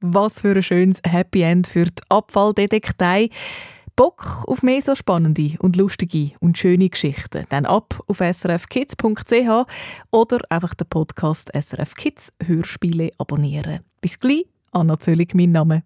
Was 0.02 0.40
für 0.40 0.52
ein 0.56 0.62
schönes 0.62 0.98
Happy 1.06 1.42
End 1.42 1.66
für 1.66 1.84
die 1.84 2.02
Abfalldetektei. 2.08 3.28
Bock 4.00 4.44
auf 4.46 4.62
mehr 4.62 4.80
so 4.80 4.94
spannende 4.94 5.56
und 5.58 5.76
lustige 5.76 6.30
und 6.40 6.56
schöne 6.56 6.88
Geschichten? 6.88 7.44
Dann 7.50 7.66
ab 7.66 8.00
auf 8.06 8.20
srfkids.ch 8.20 9.66
oder 10.10 10.38
einfach 10.48 10.72
den 10.72 10.86
Podcast 10.88 11.50
SRF 11.52 11.94
Kids 11.96 12.32
Hörspiele 12.42 13.10
abonnieren. 13.18 13.80
Bis 14.00 14.18
gleich, 14.18 14.46
Anna 14.72 14.98
Zöllig 14.98 15.34
mein 15.34 15.52
Name. 15.52 15.82